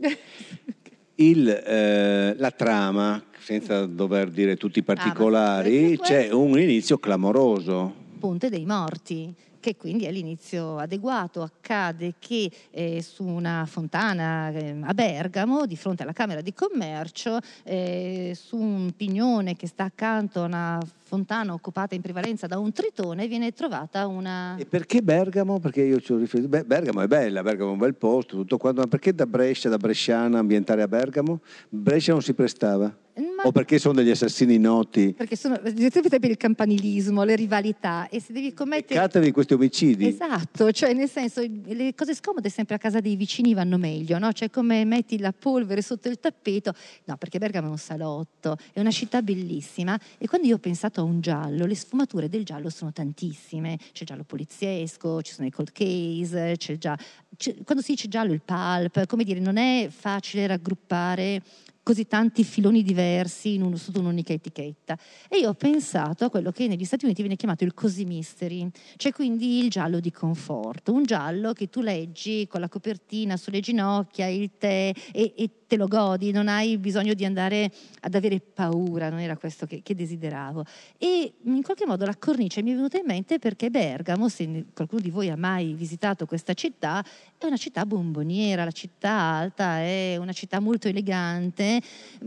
Il, 1.20 1.46
eh, 1.48 2.34
la 2.38 2.50
trama 2.50 3.22
senza 3.38 3.84
dover 3.84 4.30
dire 4.30 4.56
tutti 4.56 4.78
i 4.78 4.82
ah, 4.82 4.94
particolari, 4.94 5.92
ah, 5.92 6.02
c'è 6.02 6.30
un 6.32 6.58
inizio 6.58 6.98
clamoroso. 6.98 7.94
Ponte 8.18 8.48
dei 8.48 8.64
Morti 8.64 9.34
che 9.60 9.76
quindi 9.76 10.06
è 10.06 10.10
l'inizio 10.10 10.78
adeguato. 10.78 11.42
Accade 11.42 12.14
che 12.18 12.50
eh, 12.70 13.02
su 13.02 13.24
una 13.24 13.66
fontana 13.66 14.50
eh, 14.50 14.76
a 14.80 14.94
Bergamo, 14.94 15.66
di 15.66 15.76
fronte 15.76 16.04
alla 16.04 16.14
Camera 16.14 16.40
di 16.40 16.54
Commercio, 16.54 17.38
eh, 17.64 18.32
su 18.34 18.56
un 18.56 18.92
pignone 18.96 19.56
che 19.56 19.66
sta 19.66 19.84
accanto 19.84 20.40
a 20.40 20.46
una 20.46 20.78
fontana 21.10 21.52
occupata 21.52 21.96
in 21.96 22.02
prevalenza 22.02 22.46
da 22.46 22.56
un 22.56 22.70
tritone, 22.70 23.26
viene 23.26 23.50
trovata 23.50 24.06
una... 24.06 24.54
E 24.56 24.64
perché 24.64 25.02
Bergamo? 25.02 25.58
Perché 25.58 25.82
io 25.82 26.00
ci 26.00 26.12
ho 26.12 26.18
riferito... 26.18 26.48
Beh, 26.48 26.62
Bergamo 26.62 27.00
è 27.00 27.08
bella, 27.08 27.42
Bergamo 27.42 27.70
è 27.70 27.72
un 27.72 27.78
bel 27.78 27.96
posto, 27.96 28.36
tutto 28.36 28.58
quanto, 28.58 28.82
ma 28.82 28.86
perché 28.86 29.12
da 29.12 29.26
Brescia, 29.26 29.68
da 29.68 29.76
Bresciana, 29.76 30.38
ambientare 30.38 30.82
a 30.82 30.86
Bergamo? 30.86 31.40
Brescia 31.68 32.12
non 32.12 32.22
si 32.22 32.32
prestava? 32.32 32.96
Ma 33.20 33.42
o 33.42 33.52
perché 33.52 33.78
sono 33.78 33.94
degli 33.94 34.10
assassini 34.10 34.56
noti? 34.56 35.12
Perché 35.12 35.36
sono 35.36 35.58
per 35.60 36.30
il 36.30 36.36
campanilismo, 36.36 37.22
le 37.24 37.34
rivalità 37.34 38.08
e 38.08 38.20
se 38.20 38.32
devi 38.32 38.54
commettere... 38.54 38.94
Peccatevi 38.94 39.32
questi 39.32 39.54
omicidi. 39.54 40.06
Esatto, 40.06 40.70
cioè 40.72 40.94
nel 40.94 41.08
senso 41.08 41.42
le 41.42 41.94
cose 41.94 42.14
scomode 42.14 42.48
sempre 42.48 42.76
a 42.76 42.78
casa 42.78 43.00
dei 43.00 43.16
vicini 43.16 43.52
vanno 43.52 43.76
meglio, 43.76 44.18
no? 44.18 44.32
Cioè 44.32 44.48
come 44.48 44.84
metti 44.84 45.18
la 45.18 45.34
polvere 45.36 45.82
sotto 45.82 46.08
il 46.08 46.18
tappeto, 46.18 46.72
no 47.04 47.16
perché 47.16 47.38
Bergamo 47.38 47.66
è 47.66 47.70
un 47.70 47.78
salotto, 47.78 48.56
è 48.72 48.80
una 48.80 48.90
città 48.90 49.20
bellissima 49.20 49.98
e 50.16 50.26
quando 50.26 50.46
io 50.46 50.54
ho 50.54 50.58
pensato 50.58 50.99
a 51.00 51.04
un 51.04 51.20
giallo, 51.20 51.66
le 51.66 51.74
sfumature 51.74 52.28
del 52.28 52.44
giallo 52.44 52.70
sono 52.70 52.92
tantissime, 52.92 53.76
c'è 53.76 54.02
il 54.02 54.06
giallo 54.06 54.24
poliziesco, 54.24 55.22
ci 55.22 55.32
sono 55.32 55.46
i 55.46 55.50
cold 55.50 55.72
case, 55.72 56.54
c'è 56.56 56.78
già... 56.78 56.98
C'è, 57.36 57.54
quando 57.64 57.82
si 57.82 57.92
dice 57.92 58.08
giallo 58.08 58.32
il 58.32 58.42
pulp, 58.42 59.06
come 59.06 59.24
dire, 59.24 59.40
non 59.40 59.56
è 59.56 59.88
facile 59.90 60.46
raggruppare 60.46 61.42
così 61.90 62.06
tanti 62.06 62.44
filoni 62.44 62.84
diversi 62.84 63.58
un, 63.60 63.76
sotto 63.76 63.98
un'unica 63.98 64.32
etichetta. 64.32 64.96
E 65.28 65.38
io 65.38 65.48
ho 65.48 65.54
pensato 65.54 66.24
a 66.24 66.30
quello 66.30 66.52
che 66.52 66.68
negli 66.68 66.84
Stati 66.84 67.04
Uniti 67.04 67.20
viene 67.20 67.34
chiamato 67.34 67.64
il 67.64 67.74
cozy 67.74 68.04
mystery, 68.04 68.70
cioè 68.96 69.10
quindi 69.10 69.58
il 69.58 69.70
giallo 69.70 69.98
di 69.98 70.12
conforto, 70.12 70.92
un 70.92 71.02
giallo 71.02 71.52
che 71.52 71.68
tu 71.68 71.80
leggi 71.80 72.46
con 72.46 72.60
la 72.60 72.68
copertina 72.68 73.36
sulle 73.36 73.58
ginocchia, 73.58 74.28
il 74.28 74.52
tè 74.56 74.92
e, 75.10 75.32
e 75.36 75.50
te 75.70 75.76
lo 75.76 75.86
godi, 75.86 76.32
non 76.32 76.48
hai 76.48 76.78
bisogno 76.78 77.14
di 77.14 77.24
andare 77.24 77.70
ad 78.00 78.16
avere 78.16 78.40
paura, 78.40 79.08
non 79.08 79.20
era 79.20 79.36
questo 79.36 79.66
che, 79.66 79.82
che, 79.84 79.94
desideravo. 79.94 80.64
E 80.98 81.34
in 81.44 81.62
qualche 81.62 81.86
modo 81.86 82.04
la 82.04 82.16
cornice 82.16 82.60
mi 82.60 82.72
è 82.72 82.74
venuta 82.74 82.98
in 82.98 83.04
mente 83.06 83.38
perché 83.38 83.70
Bergamo, 83.70 84.28
se 84.28 84.66
qualcuno 84.74 85.00
di 85.00 85.10
voi 85.10 85.30
ha 85.30 85.36
mai 85.36 85.74
visitato 85.74 86.26
questa 86.26 86.54
città, 86.54 87.04
è 87.38 87.46
una 87.46 87.56
città 87.56 87.86
bomboniera, 87.86 88.64
la 88.64 88.72
città 88.72 89.12
alta 89.12 89.78
è 89.78 90.16
una 90.16 90.32
città 90.32 90.58
molto 90.58 90.88
elegante, 90.88 91.79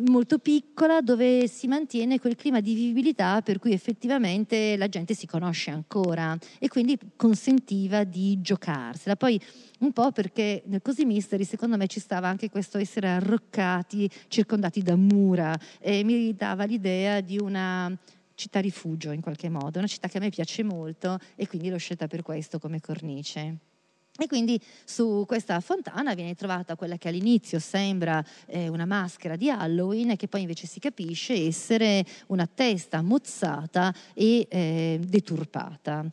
molto 0.08 0.40
piccola, 0.40 1.02
dove 1.02 1.48
si 1.48 1.68
mantiene 1.68 2.20
quel 2.20 2.36
clima 2.36 2.60
di 2.60 2.74
vivibilità 2.74 3.42
per 3.42 3.60
cui 3.60 3.74
effettivamente 3.74 4.78
la 4.78 4.88
gente 4.88 5.14
si 5.14 5.28
conosce 5.28 5.72
ancora 5.72 6.38
e 6.60 6.68
quindi 6.68 6.98
consentiva 7.16 8.04
di 8.04 8.42
giocarsela. 8.42 9.16
Poi 9.16 9.40
un 9.80 9.92
po' 9.92 10.12
perché 10.12 10.64
nel 10.68 10.82
Così 10.82 11.06
Mystery 11.06 11.44
secondo 11.44 11.78
me 11.78 11.88
ci 11.88 12.00
stava 12.00 12.28
anche 12.28 12.50
questo 12.50 12.78
essere 12.78 13.10
arroccati, 13.10 14.10
circondati 14.28 14.82
da 14.82 14.96
mura 14.96 15.58
e 15.80 16.04
mi 16.04 16.34
dava 16.34 16.64
l'idea 16.66 17.22
di 17.22 17.38
una 17.38 17.96
città 18.36 18.60
rifugio 18.60 19.12
in 19.12 19.22
qualche 19.22 19.50
modo, 19.50 19.78
una 19.80 19.88
città 19.88 20.08
che 20.08 20.18
a 20.18 20.22
me 20.22 20.30
piace 20.30 20.64
molto 20.64 21.18
e 21.36 21.48
quindi 21.48 21.70
l'ho 21.70 21.78
scelta 21.78 22.08
per 22.08 22.22
questo 22.22 22.60
come 22.60 22.80
cornice. 22.80 23.73
E 24.15 24.27
quindi 24.27 24.62
su 24.86 25.24
questa 25.25 25.60
fontana 25.60 26.13
viene 26.13 26.36
trovata 26.36 26.75
quella 26.75 26.98
che 26.98 27.08
all'inizio 27.08 27.58
sembra 27.58 28.24
eh, 28.46 28.67
una 28.67 28.86
maschera 28.86 29.36
di 29.36 29.50
Halloween 29.50 30.12
e 30.12 30.17
che 30.17 30.27
poi 30.27 30.41
invece 30.41 30.67
si 30.67 30.79
capisce 30.79 31.34
essere 31.34 32.05
una 32.27 32.46
testa 32.46 33.01
mozzata 33.01 33.91
e 34.13 34.46
eh, 34.51 35.00
deturpata. 35.03 36.05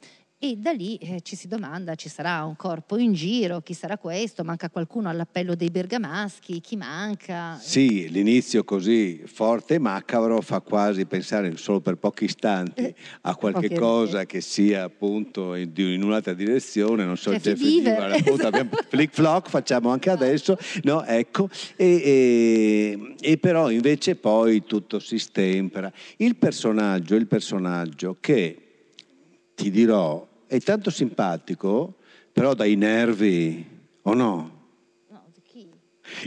E 0.42 0.56
da 0.56 0.70
lì 0.70 0.96
eh, 0.96 1.20
ci 1.20 1.36
si 1.36 1.48
domanda, 1.48 1.94
ci 1.96 2.08
sarà 2.08 2.44
un 2.44 2.56
corpo 2.56 2.96
in 2.96 3.12
giro, 3.12 3.60
chi 3.60 3.74
sarà 3.74 3.98
questo? 3.98 4.42
Manca 4.42 4.70
qualcuno 4.70 5.10
all'appello 5.10 5.54
dei 5.54 5.68
bergamaschi? 5.68 6.62
Chi 6.62 6.76
manca? 6.76 7.58
Sì, 7.60 8.08
l'inizio 8.08 8.64
così 8.64 9.20
forte 9.26 9.74
e 9.74 9.78
macabro 9.78 10.40
fa 10.40 10.60
quasi 10.60 11.04
pensare 11.04 11.54
solo 11.58 11.80
per 11.80 11.96
pochi 11.96 12.24
istanti 12.24 12.84
eh, 12.84 12.94
a 13.20 13.36
qualche 13.36 13.74
cosa 13.74 14.24
che 14.24 14.40
sia 14.40 14.84
appunto 14.84 15.54
in, 15.54 15.72
in 15.76 16.02
un'altra 16.02 16.32
direzione, 16.32 17.04
non 17.04 17.18
so, 17.18 17.34
Jeff 17.34 17.60
Diver, 17.60 18.12
appunto, 18.12 18.46
abbiamo 18.48 18.70
flick 18.88 19.12
flock, 19.12 19.50
facciamo 19.50 19.90
anche 19.90 20.08
adesso, 20.08 20.56
no, 20.84 21.04
ecco, 21.04 21.50
e, 21.76 21.86
e, 21.86 23.14
e 23.20 23.36
però 23.36 23.70
invece 23.70 24.16
poi 24.16 24.64
tutto 24.64 25.00
si 25.00 25.18
stempera. 25.18 25.92
Il 26.16 26.36
personaggio, 26.36 27.14
il 27.14 27.26
personaggio 27.26 28.16
che 28.18 28.56
ti 29.54 29.70
dirò 29.70 30.28
è 30.50 30.58
tanto 30.58 30.90
simpatico, 30.90 31.94
però 32.32 32.54
dai 32.54 32.74
nervi, 32.74 33.64
o 34.02 34.14
no? 34.14 34.58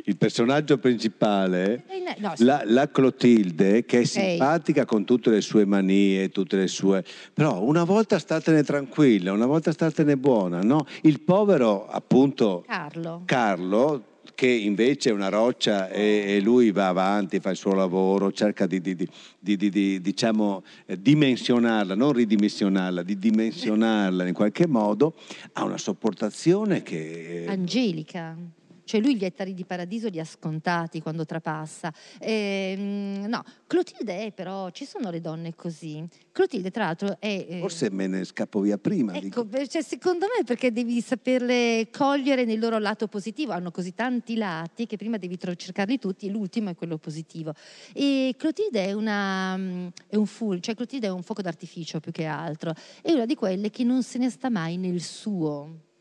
il 0.06 0.16
personaggio 0.16 0.78
principale, 0.78 1.84
no, 2.18 2.32
sì. 2.36 2.46
la, 2.46 2.62
la, 2.66 2.90
Clotilde, 2.90 3.84
che 3.84 4.00
è 4.00 4.04
simpatica 4.06 4.86
con 4.86 5.04
tutte 5.04 5.30
le 5.30 5.42
sue 5.42 5.66
manie, 5.66 6.30
tutte 6.30 6.56
le 6.56 6.68
sue... 6.68 7.04
però 7.34 7.62
una 7.62 7.84
volta 7.84 8.18
statene 8.18 8.64
tranquilla, 8.64 9.34
una 9.34 9.46
volta 9.46 9.74
statene 9.74 10.16
buona, 10.16 10.62
no? 10.62 10.88
Il 11.02 11.20
povero, 11.20 11.86
appunto, 11.86 12.64
Carlo, 12.66 13.24
Carlo 13.26 14.04
che 14.36 14.48
invece 14.48 15.10
è 15.10 15.14
una 15.14 15.30
roccia 15.30 15.90
e, 15.90 16.36
e, 16.36 16.42
lui 16.42 16.72
va 16.72 16.88
avanti, 16.88 17.40
fa 17.40 17.52
il 17.52 17.58
suo 17.58 17.74
lavoro, 17.74 18.32
cerca 18.32 18.66
di, 18.66 18.82
di, 18.82 18.96
di, 18.96 19.58
di 19.58 20.02
diciamo, 20.02 20.64
eh, 20.86 21.00
dimensionarla, 21.00 21.96
non 21.96 22.14
ridimensionarla, 22.14 23.04
di 23.04 23.18
dimensionarla 23.18 24.28
in 24.28 24.34
qualche 24.34 24.68
modo, 24.68 25.16
ha 25.54 25.64
una 25.64 25.78
sopportazione 25.78 26.82
che... 26.84 27.46
Angelica 27.48 28.36
cioè 28.84 29.00
lui 29.02 29.16
gli 29.16 29.26
ettari 29.26 29.54
di 29.54 29.66
paradiso 29.66 30.08
li 30.10 30.20
ha 30.20 30.26
scontati 30.26 31.02
quando 31.02 31.26
trapassa. 31.26 31.94
E, 32.20 32.76
ehm, 32.78 33.26
no, 33.28 33.44
Clotilde 33.68 34.26
è 34.26 34.32
però, 34.32 34.70
ci 34.72 34.86
sono 34.86 35.10
le 35.10 35.22
donne 35.22 35.56
così. 35.56 36.06
Clotilde 36.32 36.72
tra 36.72 36.86
l'altro 36.86 37.18
è... 37.20 37.46
Eh, 37.50 37.60
Forse 37.60 37.90
me 37.92 38.08
ne 38.08 38.24
scappo 38.24 38.60
via 38.62 38.78
prima. 38.78 39.14
Ecco, 39.14 39.48
cioè, 39.68 39.82
secondo 39.82 40.26
me 40.36 40.44
perché 40.44 40.72
devi 40.72 41.02
saperle 41.02 41.88
cogliere 41.92 42.46
nel 42.46 42.60
loro 42.60 42.78
lato 42.80 43.08
positivo, 43.08 43.52
hanno 43.52 43.72
così 43.72 43.94
tanti 43.94 44.36
lati 44.36 44.86
che 44.86 44.98
prima 44.98 45.18
devi 45.18 45.38
cercarli 45.38 46.00
tutti 46.00 46.28
e 46.28 46.30
l'ultimo 46.30 46.70
è 46.70 46.76
quello 46.76 46.98
positivo. 46.98 47.54
E 47.94 48.34
Clotilde 48.38 48.86
è, 48.86 48.94
una, 48.94 49.58
mm, 49.58 49.88
è 50.08 50.16
un 50.16 50.26
full, 50.26 50.60
cioè 50.60 50.76
Clotilde 50.76 51.08
è 51.08 51.12
un 51.12 51.24
fuoco 51.24 51.42
d'artificio 51.42 52.00
più 52.00 52.12
che 52.12 52.26
altro, 52.26 52.74
è 53.02 53.12
una 53.12 53.26
di 53.26 53.36
quelle 53.36 53.70
che 53.70 53.84
non 53.84 54.04
se 54.04 54.18
ne 54.18 54.30
sta 54.30 54.50
mai 54.50 54.78
nel 54.78 55.02
suo 55.02 55.92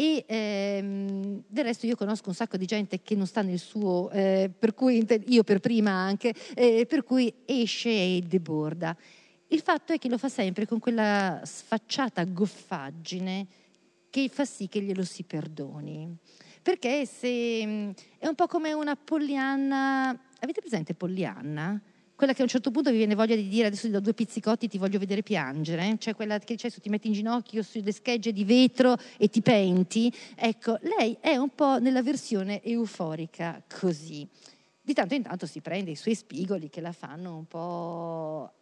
e 0.00 0.24
ehm, 0.28 0.97
del 1.58 1.66
resto 1.66 1.86
io 1.86 1.96
conosco 1.96 2.28
un 2.28 2.34
sacco 2.34 2.56
di 2.56 2.66
gente 2.66 3.02
che 3.02 3.14
non 3.14 3.26
sta 3.26 3.42
nel 3.42 3.58
suo, 3.58 4.10
eh, 4.10 4.50
per 4.56 4.74
cui 4.74 5.04
io 5.26 5.42
per 5.42 5.60
prima 5.60 5.90
anche, 5.90 6.34
eh, 6.54 6.86
per 6.86 7.02
cui 7.02 7.32
esce 7.44 7.88
e 7.88 8.22
deborda. 8.26 8.96
Il 9.48 9.60
fatto 9.60 9.92
è 9.92 9.98
che 9.98 10.08
lo 10.08 10.18
fa 10.18 10.28
sempre 10.28 10.66
con 10.66 10.78
quella 10.78 11.40
sfacciata 11.44 12.24
goffaggine 12.24 13.46
che 14.10 14.28
fa 14.28 14.44
sì 14.44 14.68
che 14.68 14.80
glielo 14.80 15.04
si 15.04 15.24
perdoni. 15.24 16.16
Perché 16.62 17.06
se, 17.06 17.28
è 18.18 18.26
un 18.26 18.34
po' 18.34 18.46
come 18.46 18.72
una 18.72 18.94
Pollyanna, 18.94 20.10
avete 20.38 20.60
presente 20.60 20.94
Pollyanna? 20.94 21.80
Quella 22.18 22.32
che 22.32 22.40
a 22.40 22.42
un 22.42 22.50
certo 22.50 22.72
punto 22.72 22.90
vi 22.90 22.96
viene 22.96 23.14
voglia 23.14 23.36
di 23.36 23.46
dire 23.46 23.68
adesso 23.68 23.86
ti 23.86 23.92
do 23.92 24.00
due 24.00 24.12
pizzicotti 24.12 24.66
ti 24.66 24.76
voglio 24.76 24.98
vedere 24.98 25.22
piangere, 25.22 25.98
cioè 26.00 26.16
quella 26.16 26.40
che 26.40 26.54
adesso 26.54 26.80
ti 26.80 26.88
metti 26.88 27.06
in 27.06 27.12
ginocchio 27.12 27.62
sulle 27.62 27.92
schegge 27.92 28.32
di 28.32 28.44
vetro 28.44 28.96
e 29.16 29.28
ti 29.28 29.40
penti, 29.40 30.12
ecco, 30.34 30.80
lei 30.98 31.16
è 31.20 31.36
un 31.36 31.54
po' 31.54 31.78
nella 31.78 32.02
versione 32.02 32.60
euforica 32.64 33.62
così. 33.78 34.26
Di 34.82 34.92
tanto 34.94 35.14
in 35.14 35.22
tanto 35.22 35.46
si 35.46 35.60
prende 35.60 35.92
i 35.92 35.94
suoi 35.94 36.16
spigoli 36.16 36.68
che 36.68 36.80
la 36.80 36.90
fanno 36.90 37.36
un 37.36 37.46
po' 37.46 38.52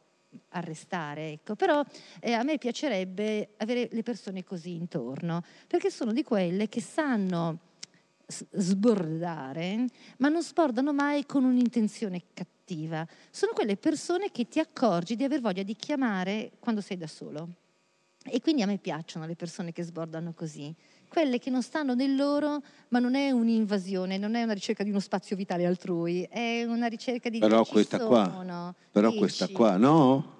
arrestare, 0.51 1.31
ecco. 1.31 1.57
però 1.57 1.83
eh, 2.21 2.35
a 2.35 2.42
me 2.42 2.59
piacerebbe 2.59 3.55
avere 3.57 3.88
le 3.90 4.03
persone 4.03 4.45
così 4.45 4.75
intorno, 4.75 5.42
perché 5.66 5.90
sono 5.90 6.12
di 6.12 6.23
quelle 6.23 6.69
che 6.69 6.83
sanno 6.83 7.61
sbordare, 8.27 9.87
ma 10.19 10.29
non 10.29 10.42
sbordano 10.42 10.92
mai 10.92 11.25
con 11.25 11.45
un'intenzione 11.45 12.23
cattiva 12.35 12.55
attiva, 12.66 13.07
sono 13.31 13.52
quelle 13.55 13.76
persone 13.76 14.33
che 14.33 14.48
ti 14.48 14.59
accorgi 14.59 15.14
di 15.14 15.22
aver 15.22 15.40
voglia 15.40 15.62
di 15.62 15.76
chiamare 15.76 16.50
quando 16.59 16.81
sei 16.81 16.96
da 16.96 17.07
solo. 17.07 17.48
E 18.29 18.40
quindi 18.40 18.62
a 18.62 18.66
me 18.66 18.79
piacciono 18.79 19.24
le 19.24 19.37
persone 19.37 19.70
che 19.70 19.85
sbordano 19.85 20.33
così, 20.35 20.74
quelle 21.07 21.38
che 21.38 21.48
non 21.48 21.62
stanno 21.62 21.94
nel 21.94 22.16
loro, 22.16 22.61
ma 22.88 22.98
non 22.98 23.14
è 23.14 23.31
un'invasione, 23.31 24.18
non 24.18 24.35
è 24.35 24.42
una 24.42 24.52
ricerca 24.52 24.83
di 24.83 24.90
uno 24.90 24.98
spazio 24.98 25.37
vitale 25.37 25.64
altrui, 25.64 26.26
è 26.29 26.64
una 26.64 26.88
ricerca 26.88 27.29
di... 27.29 27.38
Però 27.38 27.64
questa 27.64 27.98
sono, 27.98 28.09
qua, 28.09 28.74
però 28.90 29.12
questa 29.12 29.46
qua, 29.46 29.76
no? 29.76 30.35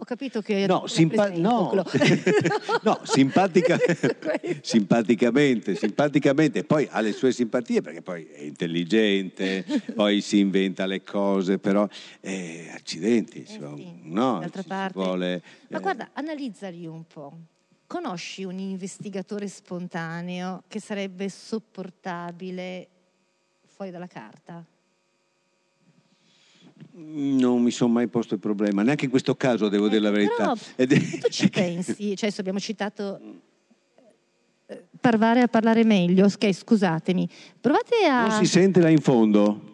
Ho 0.00 0.04
capito 0.04 0.40
che 0.40 0.64
no, 0.66 0.86
simpa- 0.86 1.28
no. 1.28 1.70
no 2.84 3.00
simpatica- 3.02 3.76
simpaticamente, 4.62 5.74
simpaticamente, 5.74 6.64
poi 6.64 6.88
ha 6.90 7.00
le 7.00 7.12
sue 7.12 7.32
simpatie 7.32 7.82
perché 7.82 8.00
poi 8.00 8.24
è 8.24 8.40
intelligente, 8.40 9.62
poi 9.94 10.22
si 10.22 10.38
inventa 10.38 10.86
le 10.86 11.02
cose, 11.02 11.58
però 11.58 11.86
eh, 12.20 12.70
accidenti, 12.72 13.42
eh 13.42 13.46
sì, 13.46 13.58
no, 14.04 14.38
d'altra 14.38 14.62
parte. 14.62 14.98
Vuole, 14.98 15.42
Ma 15.68 15.76
eh. 15.76 15.80
guarda, 15.82 16.08
analizzali 16.14 16.86
un 16.86 17.04
po'. 17.04 17.36
Conosci 17.86 18.44
un 18.44 18.58
investigatore 18.58 19.48
spontaneo 19.48 20.62
che 20.66 20.80
sarebbe 20.80 21.28
sopportabile 21.28 22.88
fuori 23.66 23.90
dalla 23.90 24.06
carta? 24.06 24.64
Non 27.02 27.62
mi 27.62 27.70
sono 27.70 27.92
mai 27.92 28.08
posto 28.08 28.34
il 28.34 28.40
problema, 28.40 28.82
neanche 28.82 29.04
in 29.04 29.10
questo 29.10 29.34
caso 29.34 29.68
devo 29.68 29.86
eh, 29.86 29.88
dire 29.88 30.00
la 30.00 30.10
verità. 30.10 30.54
Però, 30.76 30.86
tu 31.20 31.28
ci 31.30 31.48
pensi, 31.50 32.16
cioè 32.16 32.30
abbiamo 32.36 32.60
citato 32.60 33.18
eh, 34.66 34.84
Parvare 35.00 35.40
a 35.40 35.48
parlare 35.48 35.82
meglio, 35.84 36.26
ok, 36.26 36.52
scusatemi. 36.52 37.28
Provate 37.60 38.04
a... 38.04 38.26
Non 38.26 38.38
si 38.38 38.46
sente 38.46 38.80
là 38.80 38.88
in 38.88 39.00
fondo? 39.00 39.68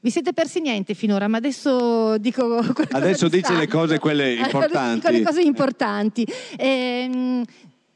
Vi 0.00 0.10
siete 0.10 0.32
persi 0.32 0.60
niente 0.60 0.94
finora, 0.94 1.28
ma 1.28 1.38
adesso 1.38 2.18
dico... 2.18 2.58
Adesso 2.90 3.28
dice 3.28 3.54
le 3.54 3.66
cose 3.68 3.98
quelle 3.98 4.34
importanti. 4.34 5.06
Dico 5.10 5.18
le 5.18 5.22
cose 5.22 5.42
importanti. 5.42 6.26
Ehm, 6.56 7.44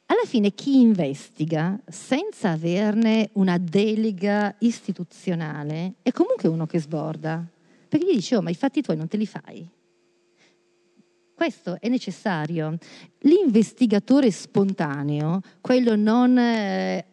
alla 0.06 0.24
fine 0.26 0.52
chi 0.52 0.80
investiga 0.80 1.78
senza 1.88 2.50
averne 2.50 3.30
una 3.34 3.56
delega 3.58 4.54
istituzionale 4.58 5.94
è 6.02 6.12
comunque 6.12 6.48
uno 6.48 6.66
che 6.66 6.80
sborda 6.80 7.44
perché 7.92 8.06
gli 8.06 8.14
dice, 8.14 8.36
oh, 8.36 8.40
ma 8.40 8.48
i 8.48 8.54
fatti 8.54 8.80
tuoi 8.80 8.96
non 8.96 9.06
te 9.06 9.18
li 9.18 9.26
fai. 9.26 9.68
Questo 11.34 11.76
è 11.78 11.90
necessario. 11.90 12.78
L'investigatore 13.18 14.30
spontaneo, 14.30 15.40
quello 15.60 15.94
non 15.94 16.38
eh, 16.38 17.04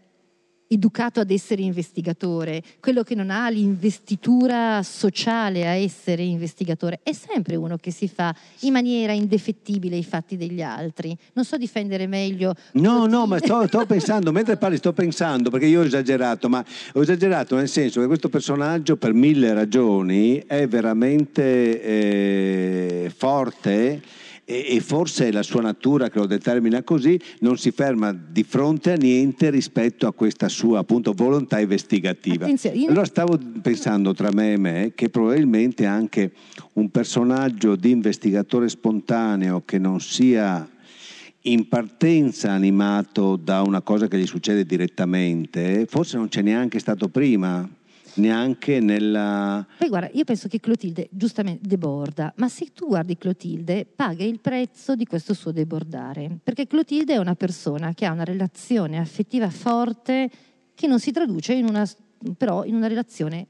educato 0.72 1.20
ad 1.20 1.32
essere 1.32 1.64
investigatore, 1.64 2.62
quello 2.80 3.02
che 3.02 3.16
non 3.16 3.32
ha 3.32 3.50
l'investitura 3.50 4.84
sociale 4.84 5.68
a 5.68 5.72
essere 5.72 6.22
investigatore, 6.24 7.00
è 7.02 7.12
sempre 7.12 7.56
uno 7.56 7.78
che 7.78 7.92
si 7.92 8.08
fa 8.08 8.34
in 8.62 8.74
maniera 8.74 9.12
indefettibile 9.12 9.98
i 9.98 10.04
fatti 10.04 10.38
degli 10.38 10.62
altri. 10.62 11.18
Non 11.34 11.44
so 11.44 11.58
difendere 11.58 12.06
meglio. 12.06 12.54
No, 12.74 13.08
no, 13.08 13.26
ma 13.26 13.40
sto, 13.40 13.66
sto 13.66 13.86
pensando, 13.86 14.32
mentre 14.32 14.58
parli 14.58 14.78
sto 14.78 14.94
pensando, 14.94 15.50
perché 15.50 15.66
io 15.66 15.82
ho 15.82 15.86
esagerato, 15.86 16.50
ma 16.50 16.64
ho 16.94 17.02
esagerato 17.02 17.56
nel 17.56 17.68
senso 17.68 18.00
che 18.00 18.08
questo 18.08 18.30
personaggio 18.30 18.96
per 18.96 19.14
mille 19.14 19.54
ragioni 19.54 20.44
è 20.46 20.68
veramente 20.68 21.82
eh, 21.82 23.12
forte 23.16 24.02
e, 24.52 24.80
forse 24.80 25.28
è 25.28 25.32
la 25.32 25.44
sua 25.44 25.62
natura 25.62 26.10
che 26.10 26.18
lo 26.18 26.26
determina 26.26 26.82
così, 26.82 27.20
non 27.42 27.60
si 27.60 27.70
ferma 27.70 28.12
di 28.12 28.42
fronte 28.42 28.94
a 28.94 28.96
niente 28.96 29.52
rispetto 29.52 30.08
a 30.08 30.14
questa 30.14 30.50
sua 30.50 30.80
appunto 30.80 31.14
volontà 31.14 31.60
investigativa. 31.60 32.48
Allora 32.88 33.06
stavo 33.06 33.38
pensando 33.62 34.16
tra 34.16 34.32
me 34.32 34.54
e 34.54 34.58
me 34.58 34.92
che 34.96 35.10
probabilmente 35.10 35.86
anche 35.86 36.32
un 36.74 36.90
personaggio 36.90 37.76
di 37.76 37.92
investigatore 37.92 38.70
spontaneo 38.70 39.62
che 39.64 39.78
non 39.78 40.00
sia 40.00 40.68
in 41.42 41.68
partenza 41.68 42.52
animato 42.52 43.36
da 43.36 43.62
una 43.62 43.82
cosa 43.82 44.08
che 44.08 44.18
gli 44.18 44.26
succede 44.26 44.66
direttamente, 44.66 45.86
forse 45.88 46.18
non 46.18 46.28
c'è 46.28 46.42
neanche 46.42 46.80
stato 46.80 47.08
prima 47.08 47.70
neanche 48.20 48.80
nella... 48.80 49.66
Poi 49.78 49.88
guarda, 49.90 50.10
io 50.14 50.24
penso 50.24 50.48
che 50.48 50.60
Clotilde 50.60 51.08
giustamente 51.12 51.68
deborda, 51.68 52.34
ma 52.38 52.48
se 52.48 52.68
tu 52.74 52.88
guardi 52.88 53.18
Clotilde 53.18 53.86
paga 53.86 54.24
il 54.24 54.40
prezzo 54.40 54.96
di 54.96 55.06
questo 55.06 55.34
suo 55.34 55.52
debordare, 55.52 56.38
perché 56.44 56.68
Clotilde 56.68 57.14
è 57.14 57.18
una 57.18 57.36
persona 57.36 57.94
che 57.94 58.06
ha 58.06 58.12
una 58.12 58.24
relazione 58.24 59.00
affettiva 59.00 59.50
forte 59.50 60.30
che 60.76 60.88
non 60.88 61.00
si 61.00 61.12
traduce 61.12 61.54
in 61.54 61.66
una, 61.66 61.88
però 62.38 62.64
in 62.64 62.76
una 62.76 62.88
relazione 62.88 63.48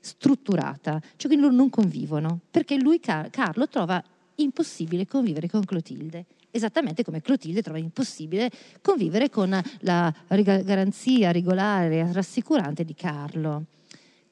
strutturata, 0.00 1.00
cioè 1.00 1.26
quindi 1.26 1.40
loro 1.40 1.54
non 1.54 1.70
convivono, 1.70 2.40
perché 2.50 2.76
lui, 2.76 3.00
Carlo, 3.00 3.68
trova 3.68 4.02
impossibile 4.36 5.06
convivere 5.06 5.48
con 5.48 5.64
Clotilde 5.64 6.26
esattamente 6.50 7.04
come 7.04 7.20
Clotilde 7.20 7.62
trova 7.62 7.78
impossibile 7.78 8.50
convivere 8.82 9.30
con 9.30 9.56
la 9.80 10.14
garanzia 10.26 11.30
regolare, 11.30 12.12
rassicurante 12.12 12.84
di 12.84 12.94
Carlo. 12.94 13.66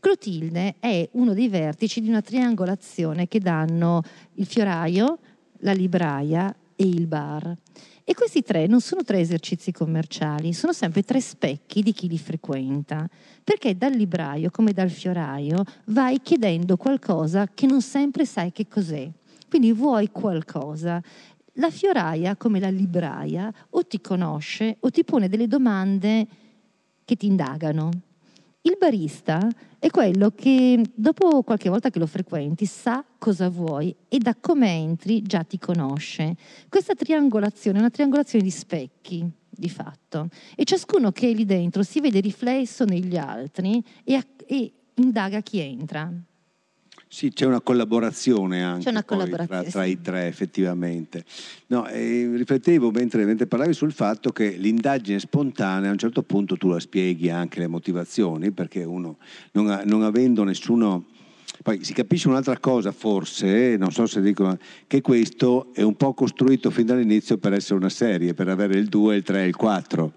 Clotilde 0.00 0.76
è 0.78 1.08
uno 1.12 1.34
dei 1.34 1.48
vertici 1.48 2.00
di 2.00 2.08
una 2.08 2.22
triangolazione 2.22 3.26
che 3.26 3.40
danno 3.40 4.02
il 4.34 4.46
fioraio, 4.46 5.18
la 5.58 5.72
libraia 5.72 6.54
e 6.76 6.84
il 6.84 7.06
bar. 7.06 7.56
E 8.04 8.14
questi 8.14 8.42
tre 8.42 8.66
non 8.66 8.80
sono 8.80 9.02
tre 9.02 9.20
esercizi 9.20 9.70
commerciali, 9.72 10.54
sono 10.54 10.72
sempre 10.72 11.02
tre 11.02 11.20
specchi 11.20 11.82
di 11.82 11.92
chi 11.92 12.08
li 12.08 12.16
frequenta, 12.16 13.06
perché 13.44 13.76
dal 13.76 13.92
libraio 13.92 14.50
come 14.50 14.72
dal 14.72 14.88
fioraio 14.88 15.62
vai 15.86 16.22
chiedendo 16.22 16.76
qualcosa 16.76 17.48
che 17.52 17.66
non 17.66 17.82
sempre 17.82 18.24
sai 18.24 18.52
che 18.52 18.66
cos'è. 18.66 19.10
Quindi 19.48 19.72
vuoi 19.72 20.10
qualcosa. 20.10 21.02
La 21.54 21.70
fioraia, 21.70 22.36
come 22.36 22.60
la 22.60 22.70
libraia, 22.70 23.52
o 23.70 23.86
ti 23.86 24.00
conosce 24.00 24.76
o 24.80 24.90
ti 24.90 25.04
pone 25.04 25.28
delle 25.28 25.48
domande 25.48 26.26
che 27.04 27.16
ti 27.16 27.26
indagano. 27.26 27.90
Il 28.68 28.76
barista 28.78 29.48
è 29.78 29.88
quello 29.88 30.30
che 30.30 30.78
dopo 30.94 31.42
qualche 31.42 31.70
volta 31.70 31.88
che 31.88 31.98
lo 31.98 32.06
frequenti 32.06 32.66
sa 32.66 33.02
cosa 33.16 33.48
vuoi 33.48 33.96
e 34.08 34.18
da 34.18 34.36
come 34.38 34.70
entri 34.70 35.22
già 35.22 35.42
ti 35.42 35.58
conosce. 35.58 36.36
Questa 36.68 36.92
triangolazione 36.94 37.78
è 37.78 37.80
una 37.80 37.88
triangolazione 37.88 38.44
di 38.44 38.50
specchi, 38.50 39.26
di 39.48 39.70
fatto, 39.70 40.28
e 40.54 40.64
ciascuno 40.64 41.12
che 41.12 41.30
è 41.30 41.32
lì 41.32 41.46
dentro 41.46 41.82
si 41.82 41.98
vede 42.00 42.20
riflesso 42.20 42.84
negli 42.84 43.16
altri 43.16 43.82
e, 44.04 44.22
e 44.46 44.72
indaga 44.96 45.40
chi 45.40 45.60
entra. 45.60 46.12
Sì, 47.10 47.30
c'è 47.32 47.46
una 47.46 47.62
collaborazione 47.62 48.62
anche 48.62 48.90
una 48.90 49.02
collaborazione, 49.02 49.62
tra, 49.62 49.70
tra 49.70 49.84
i 49.84 50.00
tre 50.00 50.26
effettivamente. 50.26 51.24
No, 51.68 51.86
riflettevo 51.86 52.90
mentre, 52.90 53.24
mentre, 53.24 53.46
parlavi 53.46 53.72
sul 53.72 53.92
fatto 53.92 54.30
che 54.30 54.50
l'indagine 54.50 55.18
spontanea 55.18 55.88
a 55.88 55.92
un 55.92 55.98
certo 55.98 56.22
punto 56.22 56.58
tu 56.58 56.68
la 56.68 56.78
spieghi 56.78 57.30
anche 57.30 57.60
le 57.60 57.66
motivazioni 57.66 58.50
perché 58.50 58.84
uno 58.84 59.16
non, 59.52 59.82
non 59.84 60.02
avendo 60.02 60.44
nessuno... 60.44 61.06
Poi 61.62 61.82
si 61.82 61.92
capisce 61.92 62.28
un'altra 62.28 62.58
cosa 62.58 62.92
forse, 62.92 63.76
non 63.78 63.90
so 63.90 64.06
se 64.06 64.20
dicono, 64.20 64.56
che 64.86 65.00
questo 65.00 65.72
è 65.72 65.82
un 65.82 65.96
po' 65.96 66.14
costruito 66.14 66.70
fin 66.70 66.86
dall'inizio 66.86 67.38
per 67.38 67.52
essere 67.54 67.76
una 67.76 67.88
serie, 67.88 68.34
per 68.34 68.48
avere 68.48 68.78
il 68.78 68.86
2, 68.86 69.16
il 69.16 69.22
3 69.22 69.42
e 69.42 69.46
il 69.46 69.56
4. 69.56 70.12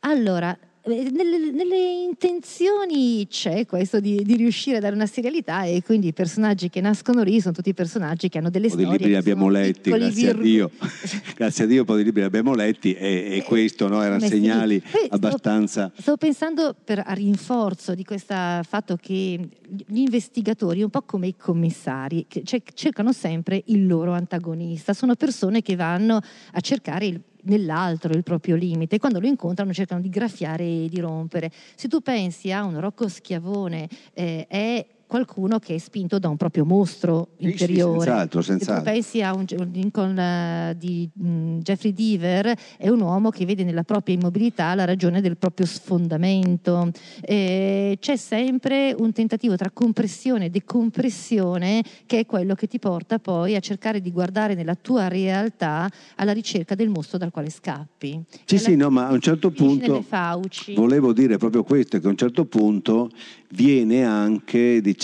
Allora, 0.00 0.56
eh, 0.56 0.67
nelle, 0.88 1.50
nelle, 1.50 1.76
intenzioni 2.08 3.26
c'è 3.28 3.66
questo 3.66 4.00
di, 4.00 4.22
di, 4.24 4.36
riuscire 4.36 4.78
a 4.78 4.80
dare 4.80 4.94
una 4.94 5.06
serialità 5.06 5.64
e 5.64 5.82
quindi 5.82 6.08
i 6.08 6.12
personaggi 6.12 6.70
che 6.70 6.80
nascono 6.80 7.22
lì 7.22 7.40
sono 7.40 7.54
tutti 7.54 7.74
personaggi 7.74 8.28
che 8.28 8.38
hanno 8.38 8.50
delle 8.50 8.68
storie. 8.68 8.86
Un 8.86 8.92
po' 8.92 8.96
di 8.96 9.04
libri 9.04 9.20
li 9.20 9.30
abbiamo 9.30 9.48
letti, 9.48 9.90
grazie 9.90 10.32
vir- 10.32 10.38
a 10.38 10.42
Dio. 10.42 10.70
grazie 11.36 11.64
a 11.64 11.66
Dio 11.66 11.80
un 11.80 11.86
po' 11.86 11.96
di 11.96 12.04
libri 12.04 12.20
li 12.20 12.26
abbiamo 12.26 12.54
letti 12.54 12.94
e, 12.94 13.36
e 13.36 13.42
questo 13.44 13.88
no, 13.88 14.02
erano 14.02 14.20
segnali 14.20 14.82
abbastanza... 15.10 15.86
Stavo, 15.88 16.00
stavo, 16.00 16.16
pensando 16.16 16.74
per, 16.82 17.02
a 17.04 17.12
rinforzo 17.12 17.94
di 17.94 18.04
questo 18.04 18.34
fatto 18.62 18.96
che 19.00 19.38
gli 19.86 19.98
investigatori, 19.98 20.82
un 20.82 20.90
po' 20.90 21.02
come 21.02 21.28
i 21.28 21.36
commissari, 21.36 22.26
cioè, 22.44 22.62
cercano 22.74 23.12
sempre 23.12 23.62
il 23.66 23.86
loro 23.86 24.12
antagonista, 24.12 24.94
sono 24.94 25.14
persone 25.14 25.62
che 25.62 25.76
vanno 25.76 26.20
a 26.52 26.60
cercare 26.60 27.06
il 27.06 27.20
nell'altro 27.48 28.12
il 28.12 28.22
proprio 28.22 28.56
limite 28.56 28.96
e 28.96 28.98
quando 28.98 29.20
lo 29.20 29.26
incontrano 29.26 29.72
cercano 29.72 30.00
di 30.00 30.08
graffiare 30.08 30.64
e 30.64 30.88
di 30.88 31.00
rompere. 31.00 31.50
Se 31.74 31.88
tu 31.88 32.00
pensi 32.00 32.50
a 32.52 32.64
un 32.64 32.80
Rocco 32.80 33.08
Schiavone, 33.08 33.88
eh, 34.14 34.46
è 34.48 34.86
qualcuno 35.08 35.58
che 35.58 35.74
è 35.74 35.78
spinto 35.78 36.18
da 36.18 36.28
un 36.28 36.36
proprio 36.36 36.64
mostro 36.64 37.30
interiore. 37.38 37.98
Sì, 37.98 38.04
senz'altro, 38.04 38.42
senz'altro. 38.42 38.74
Se 38.74 38.78
tu 38.78 38.90
pensi 38.90 39.22
a 39.22 39.34
un 39.34 39.46
Lincoln 39.72 40.16
uh, 40.16 40.78
di 40.78 41.08
um, 41.18 41.60
Jeffrey 41.62 41.92
Deaver, 41.92 42.54
è 42.76 42.88
un 42.88 43.00
uomo 43.00 43.30
che 43.30 43.46
vede 43.46 43.64
nella 43.64 43.82
propria 43.82 44.14
immobilità 44.14 44.74
la 44.74 44.84
ragione 44.84 45.20
del 45.20 45.36
proprio 45.36 45.66
sfondamento. 45.66 46.90
Eh, 47.22 47.96
c'è 47.98 48.16
sempre 48.16 48.94
un 48.96 49.12
tentativo 49.12 49.56
tra 49.56 49.70
compressione 49.70 50.44
e 50.44 50.50
decompressione 50.50 51.82
che 52.04 52.20
è 52.20 52.26
quello 52.26 52.54
che 52.54 52.66
ti 52.66 52.78
porta 52.78 53.18
poi 53.18 53.56
a 53.56 53.60
cercare 53.60 54.02
di 54.02 54.12
guardare 54.12 54.54
nella 54.54 54.74
tua 54.74 55.08
realtà 55.08 55.90
alla 56.16 56.32
ricerca 56.32 56.74
del 56.74 56.90
mostro 56.90 57.16
dal 57.16 57.30
quale 57.30 57.48
scappi. 57.48 58.22
Sì, 58.44 58.58
sì, 58.58 58.76
no, 58.76 58.90
ma 58.90 59.08
a 59.08 59.12
un 59.12 59.20
certo 59.20 59.50
punto 59.50 60.04
volevo 60.74 61.14
dire 61.14 61.38
proprio 61.38 61.64
questo, 61.64 61.98
che 61.98 62.06
a 62.06 62.10
un 62.10 62.16
certo 62.16 62.44
punto 62.44 63.10
viene 63.50 64.04
anche 64.04 64.82
diciamo, 64.82 64.96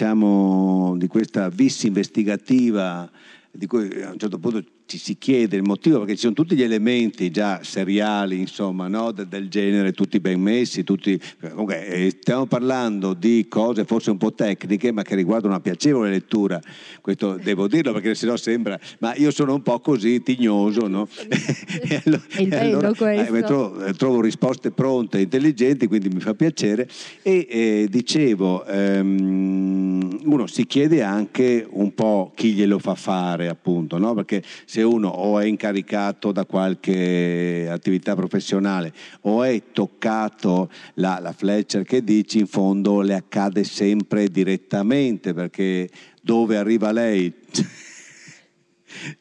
di 0.96 1.06
questa 1.06 1.48
vis 1.48 1.84
investigativa 1.84 3.10
di 3.50 3.66
cui 3.66 4.02
a 4.02 4.10
un 4.10 4.18
certo 4.18 4.38
punto 4.38 4.62
ci 4.86 4.98
si 4.98 5.16
chiede 5.16 5.56
il 5.56 5.62
motivo, 5.62 5.98
perché 5.98 6.14
ci 6.14 6.20
sono 6.20 6.34
tutti 6.34 6.54
gli 6.54 6.62
elementi 6.62 7.30
già 7.30 7.60
seriali, 7.62 8.38
insomma, 8.38 8.86
no? 8.86 9.12
De, 9.12 9.26
del 9.26 9.48
genere, 9.48 9.92
tutti 9.92 10.20
ben 10.20 10.40
messi, 10.40 10.84
tutti... 10.84 11.18
Comunque, 11.40 11.86
eh, 11.86 12.10
stiamo 12.20 12.46
parlando 12.46 13.14
di 13.14 13.46
cose 13.48 13.84
forse 13.84 14.10
un 14.10 14.18
po' 14.18 14.32
tecniche, 14.32 14.92
ma 14.92 15.02
che 15.02 15.14
riguardano 15.14 15.54
una 15.54 15.62
piacevole 15.62 16.10
lettura, 16.10 16.60
questo 17.00 17.38
devo 17.42 17.66
dirlo 17.66 17.92
perché 17.92 18.14
sennò 18.14 18.36
sembra, 18.36 18.78
ma 18.98 19.14
io 19.14 19.30
sono 19.30 19.54
un 19.54 19.62
po' 19.62 19.80
così 19.80 20.22
tignoso, 20.22 20.86
no? 20.86 21.08
e 21.88 22.02
allora, 22.04 22.22
il 22.38 22.48
bello 22.48 22.78
allora. 22.78 23.12
Eh, 23.12 23.42
trovo, 23.42 23.92
trovo, 23.94 24.20
risposte 24.20 24.70
pronte, 24.70 25.20
intelligenti, 25.20 25.86
quindi 25.86 26.08
mi 26.08 26.20
fa 26.20 26.34
piacere. 26.34 26.88
E 27.22 27.46
eh, 27.48 27.86
dicevo, 27.88 28.64
ehm, 28.66 30.20
uno 30.24 30.46
si 30.46 30.66
chiede 30.66 31.02
anche 31.02 31.66
un 31.68 31.94
po' 31.94 32.32
chi 32.34 32.52
glielo 32.52 32.78
fa 32.78 32.94
fare, 32.94 33.48
appunto, 33.48 33.98
no? 33.98 34.14
Perché 34.14 34.42
se 34.74 34.82
uno 34.82 35.06
o 35.06 35.38
è 35.38 35.44
incaricato 35.44 36.32
da 36.32 36.44
qualche 36.46 37.68
attività 37.70 38.16
professionale 38.16 38.92
o 39.20 39.44
è 39.44 39.62
toccato 39.70 40.68
la, 40.94 41.20
la 41.20 41.30
Fletcher 41.30 41.84
che 41.84 42.02
dici, 42.02 42.40
in 42.40 42.48
fondo 42.48 43.00
le 43.00 43.14
accade 43.14 43.62
sempre 43.62 44.26
direttamente 44.26 45.32
perché 45.32 45.88
dove 46.20 46.56
arriva 46.56 46.90
lei 46.90 47.32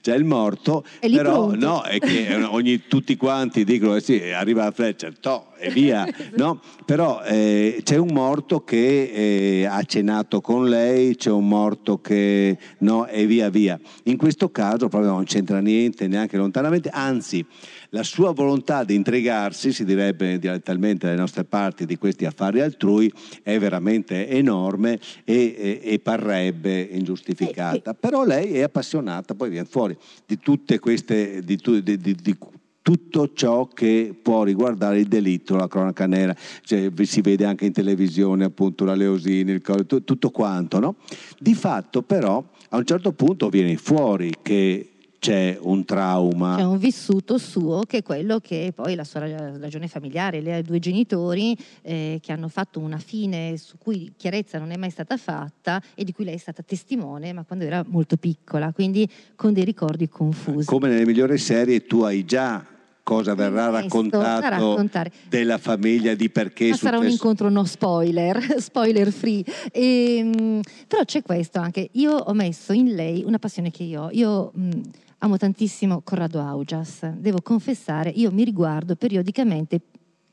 c'è 0.01 0.15
il 0.15 0.23
morto, 0.23 0.83
però 0.99 1.47
pronto. 1.47 1.65
no, 1.65 1.81
è 1.83 1.99
che 1.99 2.33
ogni, 2.43 2.83
tutti 2.88 3.15
quanti 3.15 3.63
dicono 3.63 3.95
eh 3.95 4.01
sì, 4.01 4.19
arriva 4.31 4.63
la 4.63 4.71
Fletcher, 4.71 5.17
to, 5.19 5.47
e 5.57 5.69
via, 5.69 6.07
no? 6.36 6.62
Però 6.86 7.21
eh, 7.23 7.81
c'è 7.83 7.97
un 7.97 8.09
morto 8.12 8.63
che 8.63 9.12
eh, 9.13 9.65
ha 9.65 9.81
cenato 9.83 10.41
con 10.41 10.67
lei, 10.67 11.15
c'è 11.15 11.31
un 11.31 11.47
morto 11.47 11.99
che 11.99 12.57
no, 12.79 13.07
e 13.07 13.25
via 13.25 13.49
via. 13.49 13.79
In 14.03 14.17
questo 14.17 14.49
caso 14.49 14.89
proprio 14.89 15.12
non 15.12 15.23
c'entra 15.23 15.59
niente, 15.59 16.07
neanche 16.07 16.38
lontanamente, 16.38 16.89
anzi 16.89 17.45
la 17.93 18.03
sua 18.03 18.32
volontà 18.32 18.84
di 18.84 18.95
intrigarsi, 18.95 19.71
si 19.71 19.86
direbbe 19.86 20.39
dialettalmente 20.39 21.06
dalle 21.06 21.19
nostre 21.19 21.43
parti, 21.43 21.86
di 21.86 21.97
questi 21.97 22.25
affari 22.25 22.60
altrui 22.60 23.12
è 23.43 23.58
veramente 23.60 24.27
enorme 24.29 24.99
e, 25.23 25.56
e, 25.58 25.79
e 25.84 25.99
parrebbe 25.99 26.82
ingiustificata. 26.82 27.93
Però 27.93 28.25
lei 28.25 28.53
è 28.53 28.63
appassionata, 28.63 29.36
poi 29.36 29.49
viene 29.49 29.67
fuori, 29.67 29.95
di 30.25 30.39
tutte 30.39 30.79
queste, 30.79 31.43
di, 31.43 31.56
di, 31.56 31.97
di, 31.97 32.38
tutto 32.82 33.32
ciò 33.34 33.67
che 33.67 34.13
può 34.19 34.43
riguardare 34.43 34.99
il 34.99 35.08
delitto, 35.08 35.56
la 35.56 35.67
cronaca 35.67 36.08
nera, 36.08 36.36
cioè, 36.63 36.91
si 37.03 37.21
vede 37.21 37.45
anche 37.45 37.65
in 37.65 37.71
televisione 37.71 38.43
appunto 38.43 38.86
la 38.86 38.95
Leosini, 38.95 39.62
tutto 39.62 40.32
quanto. 40.32 40.79
No? 40.79 40.95
Di 41.38 41.53
fatto 41.53 42.01
però 42.01 42.43
a 42.69 42.77
un 42.77 42.86
certo 42.86 43.13
punto 43.13 43.49
viene 43.49 43.77
fuori 43.77 44.34
che 44.41 44.92
c'è 45.23 45.57
un 45.62 45.86
trauma. 45.86 46.57
C'è 46.57 46.65
un 46.65 46.77
vissuto 46.77 47.38
suo 47.38 47.83
che 47.88 47.99
è 47.99 48.03
quello 48.03 48.39
che 48.39 48.73
poi 48.75 48.93
la 48.93 49.05
sua 49.05 49.21
ragione 49.21 49.88
familiare, 49.88 50.41
lei 50.41 50.55
ha 50.55 50.62
due 50.62 50.79
genitori 50.79 51.57
eh, 51.81 52.19
che 52.21 52.33
hanno 52.33 52.49
fatto 52.49 52.81
una 52.81 52.97
fine 52.97 53.55
su 53.55 53.77
cui 53.77 54.12
chiarezza 54.17 54.59
non 54.59 54.71
è 54.71 54.75
mai 54.75 54.89
stata 54.89 55.15
fatta 55.15 55.81
e 55.95 56.03
di 56.03 56.12
cui 56.12 56.25
lei 56.25 56.33
è 56.33 56.38
stata 56.38 56.62
testimone, 56.62 57.31
ma 57.31 57.45
quando 57.45 57.63
era 57.63 57.86
molto 57.88 58.17
piccola, 58.17 58.73
quindi 58.73 59.09
con 59.36 59.53
dei 59.53 59.63
ricordi 59.63 60.09
confusi. 60.09 60.65
Come 60.65 60.89
nelle 60.89 61.05
migliori 61.05 61.38
serie 61.38 61.86
tu 61.86 62.01
hai 62.01 62.25
già 62.25 62.65
cosa 63.01 63.33
verrà 63.33 63.69
raccontato 63.69 64.86
della 65.29 65.57
famiglia 65.57 66.15
di 66.15 66.29
perché 66.29 66.69
Ma 66.69 66.75
sarà 66.75 66.97
un 66.97 67.07
incontro 67.07 67.49
no 67.49 67.63
spoiler, 67.63 68.55
spoiler 68.59 69.09
free. 69.13 69.43
E, 69.71 70.17
ehm, 70.17 70.59
però 70.86 71.03
c'è 71.05 71.21
questo 71.21 71.59
anche, 71.59 71.88
io 71.93 72.12
ho 72.12 72.33
messo 72.33 72.73
in 72.73 72.93
lei 72.93 73.23
una 73.25 73.39
passione 73.39 73.71
che 73.71 73.83
io 73.83 74.03
ho. 74.03 74.09
Io 74.12 74.51
mh, 74.53 74.81
amo 75.23 75.38
tantissimo 75.38 76.01
Corrado 76.01 76.41
Augias, 76.41 77.09
devo 77.12 77.41
confessare, 77.41 78.09
io 78.09 78.29
mi 78.31 78.43
riguardo 78.43 78.95
periodicamente 78.95 79.79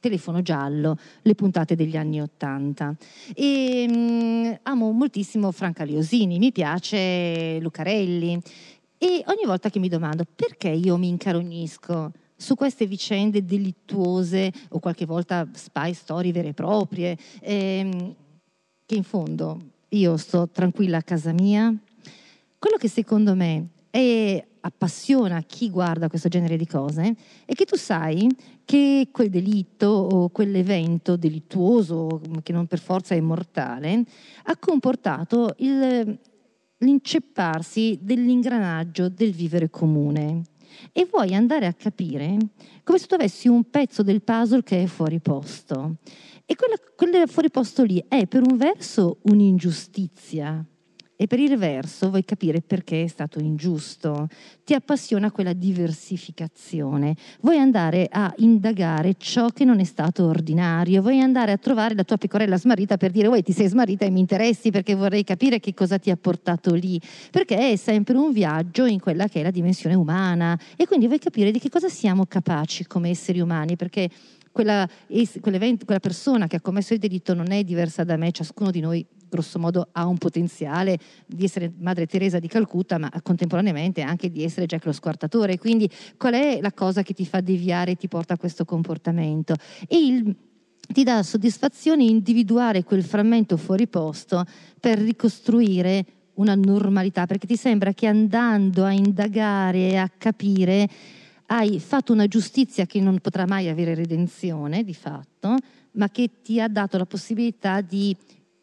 Telefono 0.00 0.42
giallo, 0.42 0.96
le 1.22 1.34
puntate 1.34 1.76
degli 1.76 1.96
anni 1.96 2.20
Ottanta. 2.22 2.96
E 3.34 3.86
mh, 3.86 4.60
amo 4.62 4.90
moltissimo 4.92 5.52
Franca 5.52 5.84
Liosini, 5.84 6.38
mi 6.38 6.52
piace 6.52 7.58
Lucarelli. 7.60 8.40
E 8.96 9.22
ogni 9.26 9.44
volta 9.44 9.68
che 9.68 9.78
mi 9.78 9.88
domando 9.88 10.24
perché 10.34 10.70
io 10.70 10.96
mi 10.96 11.08
incarognisco 11.08 12.12
su 12.34 12.54
queste 12.54 12.86
vicende 12.86 13.44
delittuose 13.44 14.50
o 14.70 14.78
qualche 14.78 15.04
volta 15.04 15.46
spy 15.52 15.92
storie 15.92 16.32
vere 16.32 16.48
e 16.48 16.54
proprie, 16.54 17.16
ehm, 17.42 18.14
che 18.86 18.94
in 18.94 19.04
fondo 19.04 19.60
io 19.90 20.16
sto 20.16 20.48
tranquilla 20.48 20.96
a 20.96 21.02
casa 21.02 21.32
mia. 21.32 21.72
Quello 22.58 22.76
che 22.78 22.88
secondo 22.88 23.34
me 23.34 23.68
è, 23.90 24.42
appassiona 24.60 25.42
chi 25.42 25.70
guarda 25.70 26.08
questo 26.08 26.28
genere 26.28 26.56
di 26.56 26.66
cose 26.66 27.14
è 27.44 27.52
che 27.54 27.64
tu 27.64 27.76
sai 27.76 28.28
che 28.64 29.08
quel 29.10 29.30
delitto 29.30 29.86
o 29.86 30.28
quell'evento 30.28 31.16
delittuoso, 31.16 32.20
che 32.42 32.52
non 32.52 32.66
per 32.66 32.78
forza 32.78 33.14
è 33.14 33.20
mortale, 33.20 34.04
ha 34.44 34.56
comportato 34.56 35.54
il, 35.58 36.18
l'incepparsi 36.78 37.98
dell'ingranaggio 38.00 39.08
del 39.08 39.32
vivere 39.32 39.70
comune 39.70 40.42
e 40.92 41.06
vuoi 41.10 41.34
andare 41.34 41.66
a 41.66 41.72
capire 41.72 42.36
come 42.84 42.98
se 42.98 43.06
tu 43.06 43.14
avessi 43.14 43.48
un 43.48 43.68
pezzo 43.70 44.02
del 44.02 44.22
puzzle 44.22 44.62
che 44.62 44.82
è 44.82 44.86
fuori 44.86 45.20
posto. 45.20 45.96
E 46.44 46.56
quella 46.96 47.26
fuori 47.26 47.50
posto 47.50 47.84
lì 47.84 48.04
è 48.08 48.26
per 48.26 48.42
un 48.42 48.56
verso 48.56 49.18
un'ingiustizia, 49.22 50.64
e 51.20 51.26
per 51.26 51.38
il 51.38 51.58
verso 51.58 52.08
vuoi 52.08 52.24
capire 52.24 52.62
perché 52.62 53.04
è 53.04 53.06
stato 53.06 53.40
ingiusto, 53.40 54.26
ti 54.64 54.72
appassiona 54.72 55.30
quella 55.30 55.52
diversificazione, 55.52 57.14
vuoi 57.42 57.58
andare 57.58 58.08
a 58.10 58.32
indagare 58.38 59.16
ciò 59.18 59.48
che 59.48 59.66
non 59.66 59.80
è 59.80 59.84
stato 59.84 60.24
ordinario, 60.24 61.02
vuoi 61.02 61.20
andare 61.20 61.52
a 61.52 61.58
trovare 61.58 61.94
la 61.94 62.04
tua 62.04 62.16
pecorella 62.16 62.56
smarrita 62.56 62.96
per 62.96 63.10
dire, 63.10 63.28
uè 63.28 63.42
ti 63.42 63.52
sei 63.52 63.68
smarrita 63.68 64.06
e 64.06 64.10
mi 64.10 64.20
interessi 64.20 64.70
perché 64.70 64.94
vorrei 64.94 65.22
capire 65.22 65.60
che 65.60 65.74
cosa 65.74 65.98
ti 65.98 66.08
ha 66.08 66.16
portato 66.16 66.72
lì, 66.72 66.98
perché 67.30 67.72
è 67.72 67.76
sempre 67.76 68.16
un 68.16 68.32
viaggio 68.32 68.86
in 68.86 68.98
quella 68.98 69.28
che 69.28 69.40
è 69.40 69.42
la 69.42 69.50
dimensione 69.50 69.96
umana. 69.96 70.58
E 70.74 70.86
quindi 70.86 71.06
vuoi 71.06 71.18
capire 71.18 71.50
di 71.50 71.58
che 71.58 71.68
cosa 71.68 71.90
siamo 71.90 72.24
capaci 72.24 72.86
come 72.86 73.10
esseri 73.10 73.40
umani, 73.40 73.76
perché 73.76 74.08
quella, 74.50 74.88
quella 75.06 76.00
persona 76.00 76.46
che 76.46 76.56
ha 76.56 76.60
commesso 76.62 76.94
il 76.94 76.98
delitto 76.98 77.34
non 77.34 77.52
è 77.52 77.62
diversa 77.62 78.04
da 78.04 78.16
me, 78.16 78.32
ciascuno 78.32 78.70
di 78.70 78.80
noi 78.80 79.06
grosso 79.30 79.58
modo 79.58 79.88
ha 79.92 80.06
un 80.06 80.18
potenziale 80.18 80.98
di 81.26 81.44
essere 81.44 81.72
Madre 81.78 82.06
Teresa 82.06 82.38
di 82.38 82.48
Calcutta, 82.48 82.98
ma 82.98 83.10
contemporaneamente 83.22 84.02
anche 84.02 84.30
di 84.30 84.44
essere 84.44 84.66
Jack 84.66 84.84
lo 84.84 84.92
squartatore. 84.92 85.58
Quindi 85.58 85.88
qual 86.18 86.34
è 86.34 86.60
la 86.60 86.72
cosa 86.72 87.02
che 87.02 87.14
ti 87.14 87.24
fa 87.24 87.40
deviare 87.40 87.92
e 87.92 87.96
ti 87.96 88.08
porta 88.08 88.34
a 88.34 88.36
questo 88.36 88.64
comportamento? 88.64 89.54
E 89.88 89.96
il, 89.96 90.36
ti 90.92 91.04
dà 91.04 91.22
soddisfazione 91.22 92.04
individuare 92.04 92.84
quel 92.84 93.04
frammento 93.04 93.56
fuori 93.56 93.86
posto 93.86 94.44
per 94.78 94.98
ricostruire 94.98 96.04
una 96.34 96.54
normalità, 96.54 97.26
perché 97.26 97.46
ti 97.46 97.56
sembra 97.56 97.92
che 97.92 98.06
andando 98.06 98.84
a 98.84 98.92
indagare 98.92 99.90
e 99.90 99.96
a 99.96 100.08
capire 100.08 100.88
hai 101.46 101.80
fatto 101.80 102.12
una 102.12 102.26
giustizia 102.26 102.86
che 102.86 103.00
non 103.00 103.18
potrà 103.18 103.44
mai 103.46 103.68
avere 103.68 103.94
redenzione 103.94 104.84
di 104.84 104.94
fatto, 104.94 105.56
ma 105.92 106.08
che 106.08 106.30
ti 106.42 106.60
ha 106.60 106.68
dato 106.68 106.96
la 106.96 107.06
possibilità 107.06 107.80
di 107.80 108.16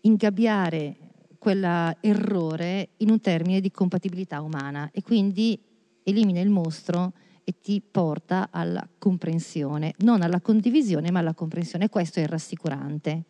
ingabbiare 0.08 0.96
quell'errore 1.38 2.90
in 2.98 3.12
un 3.12 3.22
termine 3.22 3.62
di 3.62 3.72
compatibilità 3.72 4.42
umana 4.42 4.90
e 4.92 5.02
quindi 5.02 5.60
elimina 6.04 6.40
il 6.40 6.50
mostro 6.50 7.14
e 7.44 7.56
ti 7.62 7.82
porta 7.82 8.50
alla 8.52 8.86
comprensione, 8.98 9.94
non 10.00 10.22
alla 10.22 10.42
condivisione 10.42 11.12
ma 11.12 11.20
alla 11.20 11.34
comprensione. 11.34 11.90
Questo 11.90 12.20
è 12.20 12.26
rassicurante. 12.26 13.24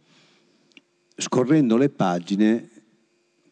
Scorrendo 1.15 1.77
le 1.77 1.89
pagine 1.89 2.69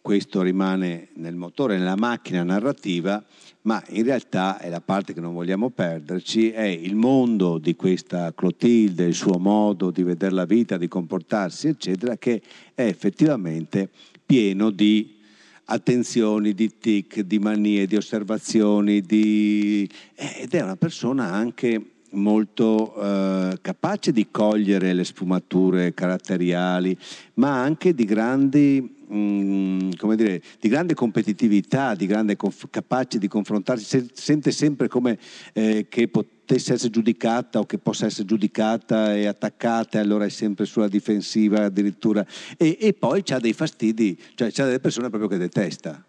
questo 0.05 0.43
rimane 0.43 1.07
nel 1.15 1.33
motore, 1.33 1.79
nella 1.79 1.95
macchina 1.95 2.43
narrativa, 2.43 3.25
ma 3.61 3.83
in 3.89 4.03
realtà 4.03 4.59
è 4.59 4.69
la 4.69 4.79
parte 4.79 5.15
che 5.15 5.19
non 5.19 5.33
vogliamo 5.33 5.71
perderci, 5.71 6.51
è 6.51 6.61
il 6.61 6.93
mondo 6.93 7.57
di 7.57 7.75
questa 7.75 8.31
Clotilde, 8.31 9.05
il 9.05 9.15
suo 9.15 9.39
modo 9.39 9.89
di 9.89 10.03
vedere 10.03 10.35
la 10.35 10.45
vita, 10.45 10.77
di 10.77 10.87
comportarsi, 10.87 11.69
eccetera, 11.69 12.17
che 12.17 12.39
è 12.75 12.83
effettivamente 12.83 13.89
pieno 14.23 14.69
di 14.69 15.15
attenzioni, 15.63 16.53
di 16.53 16.77
tic, 16.77 17.21
di 17.21 17.39
manie, 17.39 17.87
di 17.87 17.95
osservazioni, 17.95 19.01
di... 19.01 19.89
ed 20.13 20.53
è 20.53 20.61
una 20.61 20.75
persona 20.75 21.31
anche 21.31 21.94
molto 22.15 22.95
eh, 22.95 23.57
capace 23.61 24.11
di 24.11 24.27
cogliere 24.31 24.93
le 24.93 25.03
sfumature 25.03 25.93
caratteriali, 25.93 26.97
ma 27.35 27.61
anche 27.61 27.93
di 27.93 28.05
grandi 28.05 28.95
Mm, 29.13 29.91
come 29.97 30.15
dire, 30.15 30.41
di 30.59 30.67
grande 30.67 30.95
competitività, 30.95 31.93
di 31.93 32.07
grande 32.07 32.35
conf- 32.35 32.69
capace 32.71 33.19
di 33.19 33.27
confrontarsi, 33.27 33.85
se, 33.85 34.07
sente 34.13 34.51
sempre 34.51 34.87
come 34.87 35.19
eh, 35.53 35.85
che 35.87 36.07
potesse 36.07 36.73
essere 36.73 36.89
giudicata 36.89 37.59
o 37.59 37.65
che 37.65 37.77
possa 37.77 38.07
essere 38.07 38.25
giudicata 38.25 39.15
e 39.15 39.27
attaccata 39.27 39.99
e 39.99 40.01
allora 40.01 40.25
è 40.25 40.29
sempre 40.29 40.65
sulla 40.65 40.87
difensiva 40.87 41.65
addirittura 41.65 42.25
e, 42.57 42.77
e 42.79 42.93
poi 42.93 43.23
ha 43.29 43.39
dei 43.39 43.53
fastidi, 43.53 44.19
cioè 44.33 44.51
c'ha 44.51 44.65
delle 44.65 44.79
persone 44.79 45.09
proprio 45.09 45.29
che 45.29 45.37
detesta. 45.37 46.03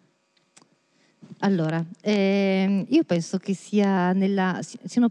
Allora, 1.40 1.84
ehm, 2.00 2.86
io 2.88 3.04
penso 3.04 3.36
che 3.36 3.52
sia 3.52 4.12
nella, 4.12 4.58
siano 4.62 5.10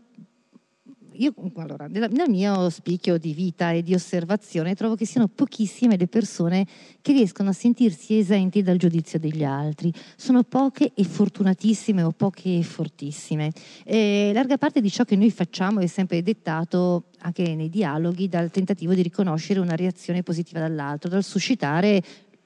io 1.17 1.33
allora, 1.55 1.87
nel 1.87 2.29
mio 2.29 2.69
spicchio 2.69 3.17
di 3.17 3.33
vita 3.33 3.71
e 3.71 3.81
di 3.81 3.93
osservazione 3.93 4.75
trovo 4.75 4.95
che 4.95 5.05
siano 5.05 5.27
pochissime 5.27 5.97
le 5.97 6.07
persone 6.07 6.65
che 7.01 7.13
riescono 7.13 7.49
a 7.49 7.53
sentirsi 7.53 8.17
esenti 8.17 8.61
dal 8.61 8.77
giudizio 8.77 9.19
degli 9.19 9.43
altri. 9.43 9.93
Sono 10.15 10.43
poche 10.43 10.91
e 10.93 11.03
fortunatissime 11.03 12.03
o 12.03 12.11
poche 12.11 12.57
e 12.57 12.63
fortissime. 12.63 13.51
E 13.83 14.31
larga 14.33 14.57
parte 14.57 14.81
di 14.81 14.89
ciò 14.89 15.03
che 15.03 15.15
noi 15.15 15.31
facciamo 15.31 15.79
è 15.79 15.87
sempre 15.87 16.21
dettato 16.21 17.05
anche 17.19 17.55
nei 17.55 17.69
dialoghi 17.69 18.27
dal 18.27 18.51
tentativo 18.51 18.93
di 18.93 19.01
riconoscere 19.01 19.59
una 19.59 19.75
reazione 19.75 20.23
positiva 20.23 20.59
dall'altro, 20.59 21.09
dal 21.09 21.23
suscitare 21.23 22.03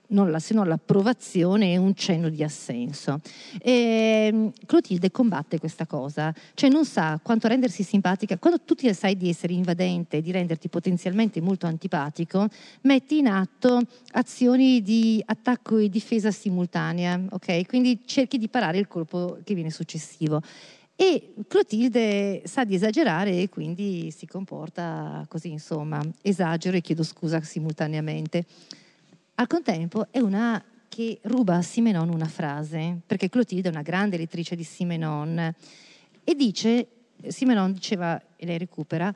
non 0.10 0.32
la, 0.32 0.40
se 0.40 0.54
non 0.54 0.68
l'approvazione 0.68 1.74
e 1.74 1.78
un 1.78 1.94
cenno 1.96 2.30
di 2.30 2.44
assenso. 2.44 3.20
E 3.62 4.30
ehm, 4.32 4.52
Clotilde 4.66 5.12
combatte 5.12 5.60
questa 5.60 5.86
cosa, 5.86 6.34
cioè 6.54 6.70
non 6.70 6.86
sa 6.86 7.20
quanto 7.22 7.48
rendersi 7.48 7.84
simpatica, 7.84 8.38
quando 8.38 8.60
tu 8.62 8.76
ti 8.76 8.94
sai 8.94 9.18
di 9.18 9.30
essere 9.30 9.54
invadente, 9.54 10.18
e 10.18 10.22
di 10.22 10.32
renderti 10.32 10.70
potenzialmente 10.70 11.42
molto 11.42 11.66
antipatico, 11.66 12.48
metti 12.82 13.18
in 13.18 13.28
atto 13.28 13.82
azioni 14.12 14.82
di 14.82 15.22
attacco 15.26 15.78
e 15.78 15.90
difesa 15.90 16.32
simultanea, 16.32 17.20
ok? 17.30 17.66
Quindi 17.68 18.02
cerchi 18.06 18.38
di 18.38 18.48
parare 18.48 18.78
il 18.78 18.88
colpo 18.88 19.40
che 19.44 19.54
viene 19.54 19.72
successivo. 19.72 20.42
E 20.96 21.34
Clotilde 21.48 22.42
sa 22.44 22.66
di 22.66 22.76
esagerare 22.76 23.42
e 23.42 23.48
quindi 23.48 24.12
si 24.12 24.28
comporta 24.28 25.26
così, 25.30 25.50
insomma, 25.50 26.02
esagero 26.22 26.76
e 26.76 26.82
chiedo 26.82 27.04
scusa 27.04 27.40
simultaneamente. 27.42 28.46
Al 29.40 29.48
contempo 29.48 30.08
è 30.12 30.20
una 30.20 30.62
che 30.90 31.20
ruba 31.24 31.56
a 31.56 31.62
Simenon 31.62 32.10
una 32.10 32.28
frase, 32.28 33.00
perché 33.06 33.30
Clotilde 33.30 33.70
è 33.70 33.72
una 33.72 33.84
grande 33.84 34.18
lettrice 34.18 34.54
di 34.54 34.66
Simenon 34.66 35.56
e 36.26 36.36
dice, 36.36 36.88
Simenon 37.26 37.72
diceva, 37.72 38.22
e 38.36 38.46
lei 38.46 38.58
recupera, 38.58 39.14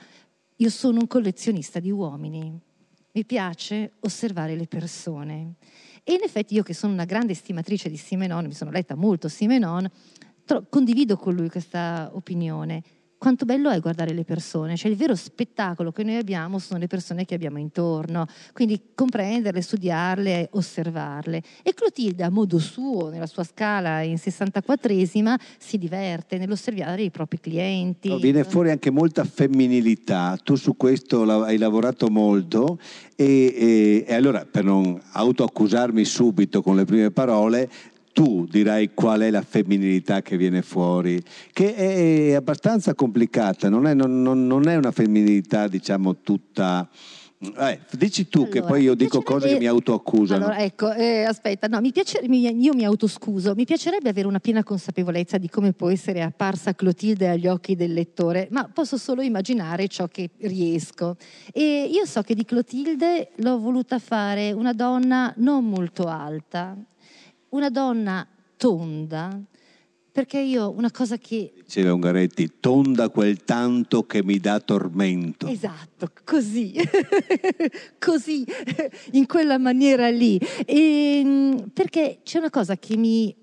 io 0.55 0.69
sono 0.69 1.01
un 1.01 1.07
collezionista 1.07 1.81
di 1.81 1.91
uomini, 1.91 2.57
mi 3.12 3.25
piace 3.25 3.95
osservare 3.99 4.55
le 4.55 4.65
persone. 4.65 5.55
E 6.05 6.13
in 6.13 6.23
effetti 6.23 6.53
io 6.53 6.63
che 6.63 6.73
sono 6.73 6.93
una 6.93 7.03
grande 7.03 7.33
stimatrice 7.33 7.89
di 7.89 7.97
Simenon, 7.97 8.45
mi 8.45 8.53
sono 8.53 8.71
letta 8.71 8.95
molto 8.95 9.27
Simenon, 9.27 9.86
condivido 10.69 11.17
con 11.17 11.33
lui 11.33 11.49
questa 11.49 12.09
opinione. 12.13 12.81
Quanto 13.23 13.45
bello 13.45 13.69
è 13.69 13.79
guardare 13.79 14.13
le 14.13 14.25
persone, 14.25 14.75
cioè 14.75 14.91
il 14.91 14.97
vero 14.97 15.15
spettacolo 15.15 15.93
che 15.93 16.03
noi 16.03 16.17
abbiamo 16.17 16.59
sono 16.59 16.77
le 16.77 16.88
persone 16.88 17.23
che 17.23 17.33
abbiamo 17.33 17.57
intorno, 17.57 18.27
quindi 18.51 18.77
comprenderle, 18.93 19.62
studiarle, 19.62 20.49
osservarle. 20.51 21.41
E 21.63 21.73
Clotilde 21.73 22.25
a 22.25 22.29
modo 22.29 22.59
suo, 22.59 23.09
nella 23.09 23.25
sua 23.25 23.45
scala 23.45 24.01
in 24.01 24.15
64esima, 24.15 25.36
si 25.57 25.77
diverte 25.77 26.38
nell'osservare 26.38 27.03
i 27.03 27.12
propri 27.12 27.39
clienti. 27.39 28.09
No, 28.09 28.17
viene 28.17 28.43
fuori 28.43 28.71
anche 28.71 28.89
molta 28.89 29.23
femminilità, 29.23 30.38
tu 30.43 30.55
su 30.55 30.75
questo 30.75 31.21
hai 31.43 31.57
lavorato 31.57 32.09
molto 32.09 32.77
e, 33.15 33.25
e, 33.25 34.05
e 34.05 34.13
allora 34.13 34.45
per 34.45 34.65
non 34.65 35.01
autoaccusarmi 35.13 36.03
subito 36.03 36.62
con 36.62 36.75
le 36.75 36.83
prime 36.83 37.09
parole, 37.12 37.69
tu 38.13 38.45
dirai 38.49 38.93
qual 38.93 39.21
è 39.21 39.30
la 39.30 39.41
femminilità 39.41 40.21
che 40.21 40.38
viene 40.38 40.62
fuori, 40.62 41.21
che 41.52 41.76
è 41.76 42.34
abbastanza 42.34 42.93
complicata, 42.93 43.67
non 43.67 43.88
è, 43.88 43.93
non, 43.93 44.21
non 44.21 44.67
è 44.67 44.76
una 44.76 44.91
femminilità 44.91 45.67
diciamo 45.67 46.21
tutta... 46.21 46.88
Eh, 47.58 47.80
dici 47.97 48.30
tu 48.30 48.43
allora, 48.43 48.52
che 48.54 48.62
poi 48.62 48.84
io 48.84 48.93
dico 48.95 49.21
cose 49.21 49.49
che 49.49 49.58
mi 49.58 49.65
autoaccusano. 49.65 50.45
Allora, 50.45 50.60
ecco, 50.60 50.93
eh, 50.93 51.23
aspetta, 51.23 51.67
no, 51.67 51.82
mi 51.82 51.91
piace, 51.91 52.19
io 52.19 52.73
mi 52.73 52.86
autoscuso, 52.86 53.54
mi 53.54 53.65
piacerebbe 53.65 54.08
avere 54.08 54.28
una 54.28 54.39
piena 54.39 54.63
consapevolezza 54.63 55.38
di 55.38 55.49
come 55.49 55.73
può 55.73 55.89
essere 55.89 56.21
apparsa 56.21 56.73
Clotilde 56.73 57.28
agli 57.28 57.47
occhi 57.47 57.76
del 57.76 57.91
lettore, 57.91 58.47
ma 58.52 58.69
posso 58.71 58.95
solo 58.95 59.21
immaginare 59.21 59.89
ciò 59.89 60.08
che 60.08 60.30
riesco. 60.38 61.17
E 61.52 61.89
io 61.91 62.06
so 62.06 62.21
che 62.21 62.34
di 62.34 62.45
Clotilde 62.45 63.32
l'ho 63.36 63.60
voluta 63.60 63.99
fare 63.99 64.54
una 64.54 64.71
donna 64.71 65.34
non 65.38 65.65
molto 65.65 66.08
alta, 66.08 66.78
una 67.54 67.70
donna 67.70 68.28
tonda, 68.58 69.39
perché 70.12 70.39
io 70.39 70.72
una 70.72 70.92
cosa 70.92 71.18
che... 71.18 71.54
Diceva 71.63 71.94
Ungaretti, 71.94 72.60
tonda 72.60 73.10
quel 73.10 73.44
tanto 73.44 74.06
che 74.06 74.24
mi 74.24 74.38
dà 74.38 74.60
tormento. 74.60 75.48
Esatto, 75.48 76.12
così, 76.24 76.74
così, 77.98 78.46
in 79.12 79.26
quella 79.26 79.58
maniera 79.58 80.10
lì. 80.10 80.38
E, 80.66 81.20
ehm, 81.20 81.70
perché 81.74 82.20
c'è 82.24 82.38
una 82.39 82.50
cosa 82.50 82.78
che 82.78 82.98
mi 82.98 83.36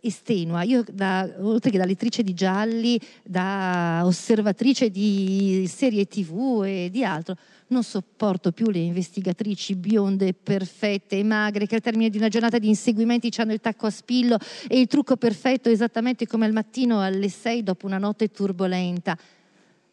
estenua. 0.00 0.62
Io, 0.62 0.84
da, 0.90 1.28
oltre 1.40 1.70
che 1.70 1.78
da 1.78 1.84
lettrice 1.84 2.22
di 2.22 2.34
gialli, 2.34 3.00
da 3.22 4.02
osservatrice 4.04 4.90
di 4.90 5.66
serie 5.68 6.06
tv 6.06 6.62
e 6.64 6.88
di 6.90 7.04
altro, 7.04 7.36
non 7.68 7.82
sopporto 7.82 8.52
più 8.52 8.70
le 8.70 8.78
investigatrici 8.78 9.74
bionde, 9.74 10.34
perfette 10.34 11.18
e 11.18 11.24
magre 11.24 11.66
che 11.66 11.76
al 11.76 11.80
termine 11.80 12.10
di 12.10 12.16
una 12.16 12.28
giornata 12.28 12.58
di 12.58 12.68
inseguimenti 12.68 13.30
hanno 13.38 13.52
il 13.52 13.60
tacco 13.60 13.86
a 13.86 13.90
spillo 13.90 14.38
e 14.66 14.80
il 14.80 14.86
trucco 14.86 15.16
perfetto 15.16 15.68
esattamente 15.68 16.26
come 16.26 16.46
al 16.46 16.52
mattino 16.52 17.00
alle 17.00 17.28
sei 17.28 17.62
dopo 17.62 17.86
una 17.86 17.98
notte 17.98 18.30
turbolenta 18.30 19.16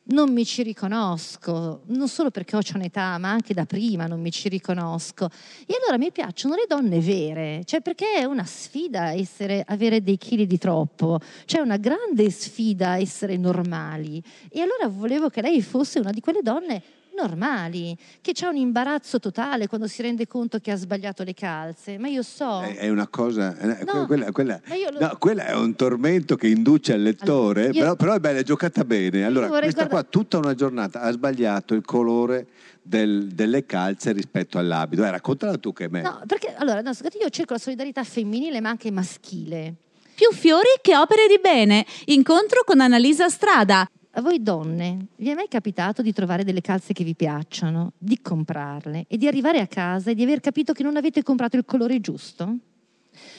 non 0.07 0.31
mi 0.31 0.45
ci 0.45 0.61
riconosco, 0.61 1.81
non 1.87 2.07
solo 2.07 2.29
perché 2.29 2.55
ho 2.55 2.61
un'età, 2.73 3.17
ma 3.17 3.31
anche 3.31 3.53
da 3.53 3.65
prima 3.65 4.05
non 4.05 4.21
mi 4.21 4.31
ci 4.31 4.49
riconosco. 4.49 5.29
E 5.65 5.75
allora 5.79 5.97
mi 5.97 6.11
piacciono 6.11 6.55
le 6.55 6.65
donne 6.67 6.99
vere, 6.99 7.63
cioè 7.65 7.81
perché 7.81 8.13
è 8.17 8.23
una 8.25 8.45
sfida 8.45 9.13
essere, 9.13 9.63
avere 9.65 10.03
dei 10.03 10.17
chili 10.17 10.45
di 10.45 10.57
troppo, 10.57 11.19
cioè 11.45 11.61
una 11.61 11.77
grande 11.77 12.29
sfida 12.29 12.97
essere 12.97 13.37
normali. 13.37 14.21
E 14.49 14.61
allora 14.61 14.87
volevo 14.87 15.29
che 15.29 15.41
lei 15.41 15.61
fosse 15.61 15.99
una 15.99 16.11
di 16.11 16.19
quelle 16.21 16.41
donne 16.41 16.83
normali, 17.15 17.97
che 18.21 18.33
c'è 18.33 18.47
un 18.47 18.57
imbarazzo 18.57 19.19
totale 19.19 19.67
quando 19.67 19.87
si 19.87 20.01
rende 20.01 20.27
conto 20.27 20.59
che 20.59 20.71
ha 20.71 20.75
sbagliato 20.75 21.23
le 21.23 21.33
calze, 21.33 21.97
ma 21.97 22.07
io 22.07 22.21
so... 22.21 22.61
È, 22.61 22.89
una 22.89 23.07
cosa... 23.07 23.55
No, 23.85 24.05
quella, 24.05 24.31
quella, 24.31 24.59
lo... 24.91 24.99
no, 24.99 25.15
quella, 25.17 25.45
è 25.45 25.55
un 25.55 25.75
tormento 25.75 26.35
che 26.35 26.47
induce 26.47 26.93
al 26.93 27.01
lettore, 27.01 27.67
allora, 27.67 27.73
io... 27.73 27.81
però, 27.81 27.95
però, 27.95 28.13
è 28.13 28.19
bella, 28.19 28.39
è 28.39 28.43
giocata 28.43 28.83
bene. 28.83 29.23
Allora, 29.25 29.47
questa 29.47 29.85
guarda... 29.85 29.87
qua 29.89 30.03
tutta 30.03 30.37
una 30.37 30.53
giornata 30.53 31.01
ha 31.01 31.11
sbagliato 31.11 31.73
il 31.73 31.83
colore 31.83 32.47
del, 32.85 33.27
delle 33.29 33.65
calze 33.65 34.11
rispetto 34.11 34.57
all'abito. 34.57 35.03
Eh, 35.03 35.09
raccontala 35.09 35.57
tu 35.57 35.73
che 35.73 35.85
è 35.85 35.87
meglio. 35.87 36.09
No, 36.09 36.21
perché 36.27 36.53
allora, 36.55 36.81
no, 36.81 36.91
io 36.91 37.29
cerco 37.29 37.53
la 37.53 37.59
solidarietà 37.59 38.03
femminile 38.03 38.61
ma 38.61 38.69
anche 38.69 38.91
maschile. 38.91 39.75
Più 40.13 40.31
fiori 40.31 40.69
che 40.81 40.95
opere 40.95 41.27
di 41.27 41.39
bene. 41.41 41.85
Incontro 42.05 42.63
con 42.63 42.79
Annalisa 42.79 43.27
Strada. 43.27 43.89
A 44.17 44.21
voi 44.21 44.41
donne, 44.41 45.07
vi 45.17 45.27
è 45.27 45.33
mai 45.33 45.49
capitato 45.49 46.01
di 46.01 46.13
trovare 46.13 46.45
delle 46.45 46.61
calze 46.61 46.93
che 46.93 47.03
vi 47.03 47.15
piacciono, 47.15 47.91
di 47.97 48.21
comprarle 48.21 49.07
e 49.09 49.17
di 49.17 49.27
arrivare 49.27 49.59
a 49.59 49.67
casa 49.67 50.11
e 50.11 50.15
di 50.15 50.23
aver 50.23 50.39
capito 50.39 50.71
che 50.71 50.83
non 50.83 50.95
avete 50.95 51.21
comprato 51.21 51.57
il 51.57 51.65
colore 51.65 51.99
giusto? 51.99 52.57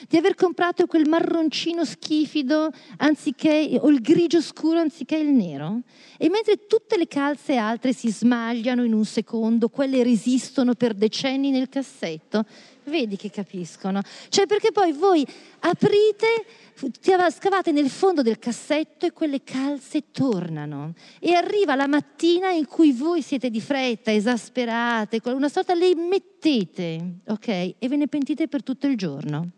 Di 0.07 0.17
aver 0.17 0.35
comprato 0.35 0.85
quel 0.85 1.09
marroncino 1.09 1.83
schifido 1.83 2.69
anziché, 2.97 3.75
o 3.81 3.89
il 3.89 4.01
grigio 4.01 4.39
scuro 4.39 4.77
anziché 4.77 5.17
il 5.17 5.29
nero? 5.29 5.81
E 6.15 6.29
mentre 6.29 6.67
tutte 6.67 6.95
le 6.95 7.07
calze 7.07 7.55
altre 7.55 7.91
si 7.91 8.11
smagliano 8.11 8.83
in 8.83 8.93
un 8.93 9.05
secondo, 9.05 9.69
quelle 9.69 10.03
resistono 10.03 10.75
per 10.75 10.93
decenni 10.93 11.49
nel 11.49 11.69
cassetto, 11.69 12.45
vedi 12.87 13.15
che 13.15 13.29
capiscono. 13.29 14.01
Cioè 14.29 14.45
perché 14.45 14.71
poi 14.71 14.91
voi 14.93 15.25
aprite 15.59 16.45
scavate 17.31 17.71
nel 17.71 17.89
fondo 17.89 18.21
del 18.21 18.37
cassetto 18.37 19.05
e 19.05 19.11
quelle 19.11 19.43
calze 19.43 20.11
tornano. 20.11 20.93
E 21.19 21.33
arriva 21.33 21.75
la 21.75 21.87
mattina 21.87 22.51
in 22.51 22.67
cui 22.67 22.91
voi 22.91 23.21
siete 23.21 23.49
di 23.49 23.61
fretta, 23.61 24.11
esasperate, 24.11 25.21
una 25.25 25.49
sorta 25.49 25.73
le 25.73 25.95
mettete, 25.95 27.19
ok? 27.27 27.47
E 27.47 27.75
ve 27.79 27.95
ne 27.95 28.07
pentite 28.07 28.47
per 28.47 28.63
tutto 28.63 28.87
il 28.87 28.97
giorno. 28.97 29.51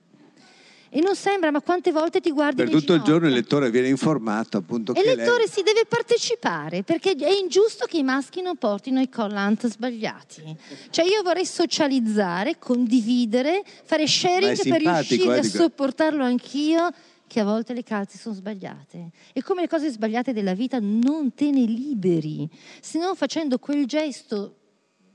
E 0.91 1.01
non 1.01 1.15
sembra, 1.15 1.51
ma 1.51 1.61
quante 1.61 1.91
volte 1.91 2.19
ti 2.19 2.31
guardi 2.31 2.63
Per 2.63 2.69
tutto 2.69 2.93
il 2.93 3.01
giorno 3.01 3.27
il 3.27 3.33
lettore 3.33 3.69
viene 3.69 3.87
informato 3.87 4.57
appunto 4.57 4.93
e 4.93 5.01
che 5.01 5.09
il 5.11 5.17
lettore 5.17 5.39
lei... 5.39 5.47
si 5.47 5.61
deve 5.61 5.85
partecipare, 5.87 6.83
perché 6.83 7.13
è 7.15 7.31
ingiusto 7.31 7.85
che 7.85 7.97
i 7.97 8.03
maschi 8.03 8.41
non 8.41 8.55
portino 8.57 8.99
i 8.99 9.09
collant 9.09 9.67
sbagliati. 9.67 10.55
Cioè 10.89 11.05
io 11.05 11.21
vorrei 11.21 11.45
socializzare, 11.45 12.57
condividere, 12.57 13.63
fare 13.83 14.07
sharing 14.07 14.57
per 14.67 14.81
riuscire 14.81 15.35
eh, 15.35 15.39
a 15.39 15.43
sopportarlo 15.43 16.23
anch'io 16.23 16.91
che 17.27 17.39
a 17.39 17.43
volte 17.43 17.73
le 17.73 17.83
calze 17.83 18.17
sono 18.17 18.33
sbagliate 18.33 19.11
e 19.33 19.43
come 19.43 19.61
le 19.61 19.67
cose 19.67 19.91
sbagliate 19.91 20.33
della 20.33 20.55
vita 20.55 20.79
non 20.81 21.33
te 21.35 21.51
ne 21.51 21.63
liberi, 21.65 22.49
se 22.81 22.97
non 22.97 23.15
facendo 23.15 23.59
quel 23.59 23.85
gesto 23.85 24.55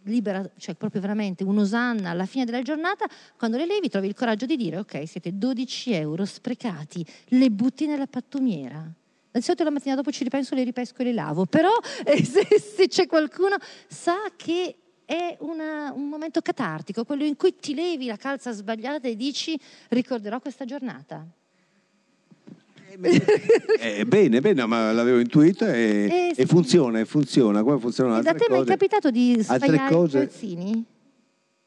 libera, 0.04 0.48
cioè 0.56 0.74
proprio 0.74 1.00
veramente 1.00 1.44
un'osanna 1.44 2.10
alla 2.10 2.26
fine 2.26 2.44
della 2.44 2.62
giornata, 2.62 3.06
quando 3.36 3.56
le 3.56 3.66
levi 3.66 3.88
trovi 3.88 4.06
il 4.06 4.14
coraggio 4.14 4.46
di 4.46 4.56
dire 4.56 4.78
ok, 4.78 5.06
siete 5.06 5.36
12 5.36 5.92
euro 5.92 6.24
sprecati, 6.24 7.04
le 7.26 7.50
butti 7.50 7.86
nella 7.86 8.06
pattumiera. 8.06 8.90
Di 9.30 9.42
solito 9.42 9.64
la 9.64 9.70
mattina 9.70 9.96
dopo 9.96 10.12
ci 10.12 10.22
ripenso, 10.22 10.54
le 10.54 10.62
ripesco 10.62 11.02
e 11.02 11.04
le 11.04 11.12
lavo, 11.12 11.44
però 11.46 11.72
eh, 12.04 12.24
se, 12.24 12.46
se 12.58 12.86
c'è 12.86 13.06
qualcuno 13.06 13.56
sa 13.88 14.16
che 14.36 14.76
è 15.04 15.36
una, 15.40 15.92
un 15.92 16.08
momento 16.08 16.40
catartico, 16.40 17.04
quello 17.04 17.24
in 17.24 17.36
cui 17.36 17.56
ti 17.56 17.74
levi 17.74 18.06
la 18.06 18.16
calza 18.16 18.52
sbagliata 18.52 19.08
e 19.08 19.16
dici 19.16 19.58
ricorderò 19.88 20.40
questa 20.40 20.64
giornata. 20.64 21.26
Eh, 23.80 24.04
bene, 24.06 24.40
bene, 24.40 24.66
ma 24.66 24.92
l'avevo 24.92 25.18
intuito 25.18 25.66
e, 25.66 26.30
eh, 26.30 26.34
sì. 26.34 26.40
e 26.40 26.46
funziona, 26.46 27.00
e 27.00 27.04
funziona. 27.04 27.62
Come 27.62 27.78
funzionano 27.78 28.16
altre 28.16 28.32
cose? 28.32 28.48
Da 28.48 28.54
te 28.54 28.60
mi 28.60 28.64
è 28.64 28.68
capitato 28.68 29.10
di 29.10 29.36
sbagliare 29.40 29.92
cose... 29.92 30.18
i 30.18 30.20
calzini? 30.26 30.84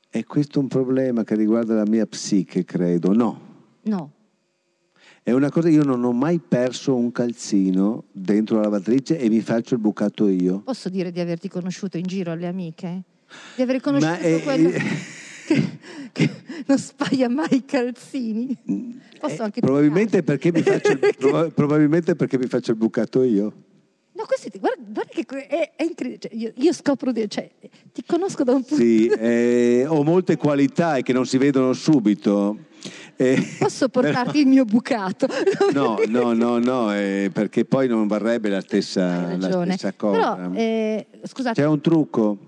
È 0.09 0.23
questo 0.23 0.59
un 0.59 0.67
problema 0.67 1.23
che 1.23 1.35
riguarda 1.35 1.75
la 1.75 1.85
mia 1.85 2.05
psiche, 2.05 2.63
credo. 2.63 3.13
No. 3.13 3.39
No. 3.83 4.11
È 5.21 5.31
una 5.31 5.49
cosa, 5.49 5.67
io 5.67 5.83
non 5.83 6.03
ho 6.05 6.13
mai 6.13 6.39
perso 6.39 6.95
un 6.95 7.11
calzino 7.11 8.05
dentro 8.13 8.55
la 8.55 8.63
lavatrice 8.63 9.19
e 9.19 9.27
mi 9.27 9.41
faccio 9.41 9.73
il 9.73 9.81
bucato 9.81 10.29
io. 10.29 10.59
Posso 10.59 10.87
dire 10.87 11.11
di 11.11 11.19
averti 11.19 11.49
conosciuto 11.49 11.97
in 11.97 12.05
giro 12.05 12.31
alle 12.31 12.47
amiche? 12.47 13.03
Di 13.55 13.61
aver 13.61 13.81
conosciuto 13.81 14.11
ma 14.11 14.19
è, 14.19 14.41
quello... 14.41 14.69
che, 15.47 15.79
che, 16.11 16.29
non 16.65 16.77
spaia 16.77 17.29
mai 17.29 17.47
i 17.51 17.65
calzini. 17.65 18.57
Posso 19.17 19.41
eh, 19.41 19.45
anche 19.45 19.61
probabilmente, 19.61 20.21
perché 20.21 20.51
mi 20.51 20.61
faccio 20.61 20.91
il, 20.91 20.99
prob- 21.17 21.51
probabilmente 21.53 22.15
perché 22.15 22.37
mi 22.37 22.47
faccio 22.47 22.71
il 22.71 22.77
bucato 22.77 23.23
io. 23.23 23.53
No, 24.11 24.25
questo, 24.25 24.49
guarda, 24.59 24.81
guarda 24.85 25.11
che 25.13 25.47
è, 25.47 25.71
è 25.75 25.83
incredibile. 25.83 26.19
Cioè, 26.19 26.33
io, 26.33 26.51
io, 26.55 26.73
scopro, 26.73 27.13
cioè, 27.27 27.49
ti 27.93 28.03
conosco 28.05 28.43
da 28.43 28.53
un 28.53 28.63
punto. 28.63 28.83
Sì, 28.83 29.07
eh, 29.07 29.85
ho 29.87 30.03
molte 30.03 30.35
qualità 30.35 30.97
e 30.97 31.03
che 31.03 31.13
non 31.13 31.25
si 31.25 31.37
vedono 31.37 31.71
subito. 31.71 32.57
Eh, 33.15 33.55
Posso 33.57 33.87
portarti 33.89 34.39
il 34.39 34.47
mio 34.47 34.65
bucato? 34.65 35.27
No, 35.71 35.97
no, 36.07 36.33
no, 36.33 36.57
no, 36.57 36.93
eh, 36.93 37.29
perché 37.31 37.63
poi 37.63 37.87
non 37.87 38.07
varrebbe 38.07 38.49
la 38.49 38.61
stessa, 38.61 39.37
la 39.37 39.63
stessa 39.63 39.93
cosa. 39.93 40.35
Però, 40.35 40.53
eh, 40.55 41.07
scusate. 41.23 41.61
C'è 41.61 41.67
un 41.67 41.79
trucco 41.79 42.47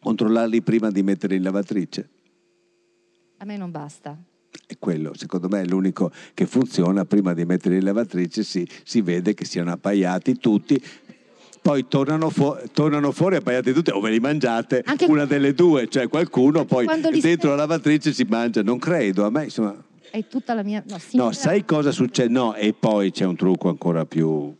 controllarli 0.00 0.62
prima 0.62 0.90
di 0.90 1.02
mettere 1.02 1.34
in 1.34 1.42
lavatrice. 1.42 2.08
A 3.38 3.44
me 3.44 3.56
non 3.56 3.70
basta. 3.70 4.16
E 4.66 4.76
quello, 4.78 5.12
secondo 5.14 5.48
me, 5.48 5.62
è 5.62 5.64
l'unico 5.64 6.10
che 6.34 6.46
funziona. 6.46 7.04
Prima 7.04 7.34
di 7.34 7.44
mettere 7.44 7.76
in 7.76 7.84
lavatrice 7.84 8.42
si, 8.42 8.66
si 8.84 9.00
vede 9.00 9.34
che 9.34 9.44
siano 9.44 9.70
appaiati 9.70 10.36
tutti. 10.36 10.82
Poi 11.60 11.86
tornano, 11.88 12.30
fu- 12.30 12.56
tornano, 12.72 13.12
fuori 13.12 13.36
appaiati 13.36 13.72
tutti 13.72 13.90
o 13.90 14.00
ve 14.00 14.10
li 14.10 14.20
mangiate, 14.20 14.82
Anche 14.86 15.04
una 15.04 15.24
delle 15.24 15.54
due, 15.54 15.88
cioè 15.88 16.08
qualcuno 16.08 16.64
poi 16.64 16.86
dentro 17.20 17.50
la 17.50 17.56
lavatrice 17.56 18.12
si 18.12 18.24
mangia. 18.24 18.62
Non 18.62 18.78
credo, 18.78 19.24
a 19.24 19.30
me 19.30 19.44
insomma... 19.44 19.76
È 20.10 20.26
tutta 20.26 20.54
la 20.54 20.62
mia... 20.62 20.82
No, 20.86 20.96
no 21.12 21.32
sai 21.32 21.64
cosa 21.64 21.90
succede? 21.90 22.32
No, 22.32 22.54
e 22.54 22.72
poi 22.72 23.10
c'è 23.10 23.26
un 23.26 23.36
trucco 23.36 23.68
ancora 23.68 24.06
più 24.06 24.54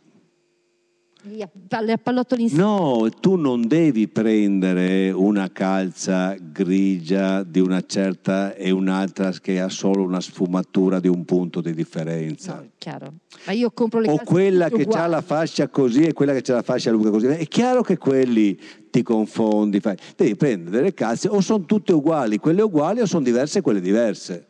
Le 1.21 1.91
appallottoli 1.91 2.43
in 2.43 2.49
No, 2.53 3.09
tu 3.19 3.35
non 3.35 3.67
devi 3.67 4.07
prendere 4.07 5.11
una 5.11 5.51
calza 5.51 6.37
grigia 6.39 7.43
di 7.43 7.59
una 7.59 7.83
certa 7.85 8.55
e 8.55 8.71
un'altra 8.71 9.29
che 9.31 9.59
ha 9.59 9.67
solo 9.67 10.03
una 10.03 10.21
sfumatura 10.21 11.01
di 11.01 11.09
un 11.09 11.25
punto 11.25 11.59
di 11.59 11.73
differenza. 11.73 12.55
No, 12.55 12.69
chiaro. 12.77 13.13
Ma 13.45 13.51
io 13.51 13.69
compro 13.71 13.99
le 13.99 14.07
o 14.07 14.15
calze 14.15 14.31
quella 14.31 14.69
tutte 14.69 14.85
che 14.87 14.97
ha 14.97 15.07
la 15.07 15.21
fascia 15.21 15.67
così 15.67 16.03
e 16.03 16.13
quella 16.13 16.33
che 16.33 16.51
ha 16.51 16.55
la 16.55 16.61
fascia 16.61 16.89
lunga 16.89 17.09
così. 17.09 17.25
È 17.25 17.47
chiaro 17.47 17.81
che 17.81 17.97
quelli 17.97 18.57
ti 18.89 19.03
confondi. 19.03 19.81
fai- 19.81 19.97
Devi 20.15 20.37
prendere 20.37 20.77
delle 20.77 20.93
calze 20.93 21.27
o 21.27 21.41
sono 21.41 21.65
tutte 21.65 21.91
uguali, 21.91 22.37
quelle 22.37 22.61
uguali 22.61 23.01
o 23.01 23.05
sono 23.05 23.25
diverse 23.25 23.59
quelle 23.59 23.81
diverse. 23.81 24.48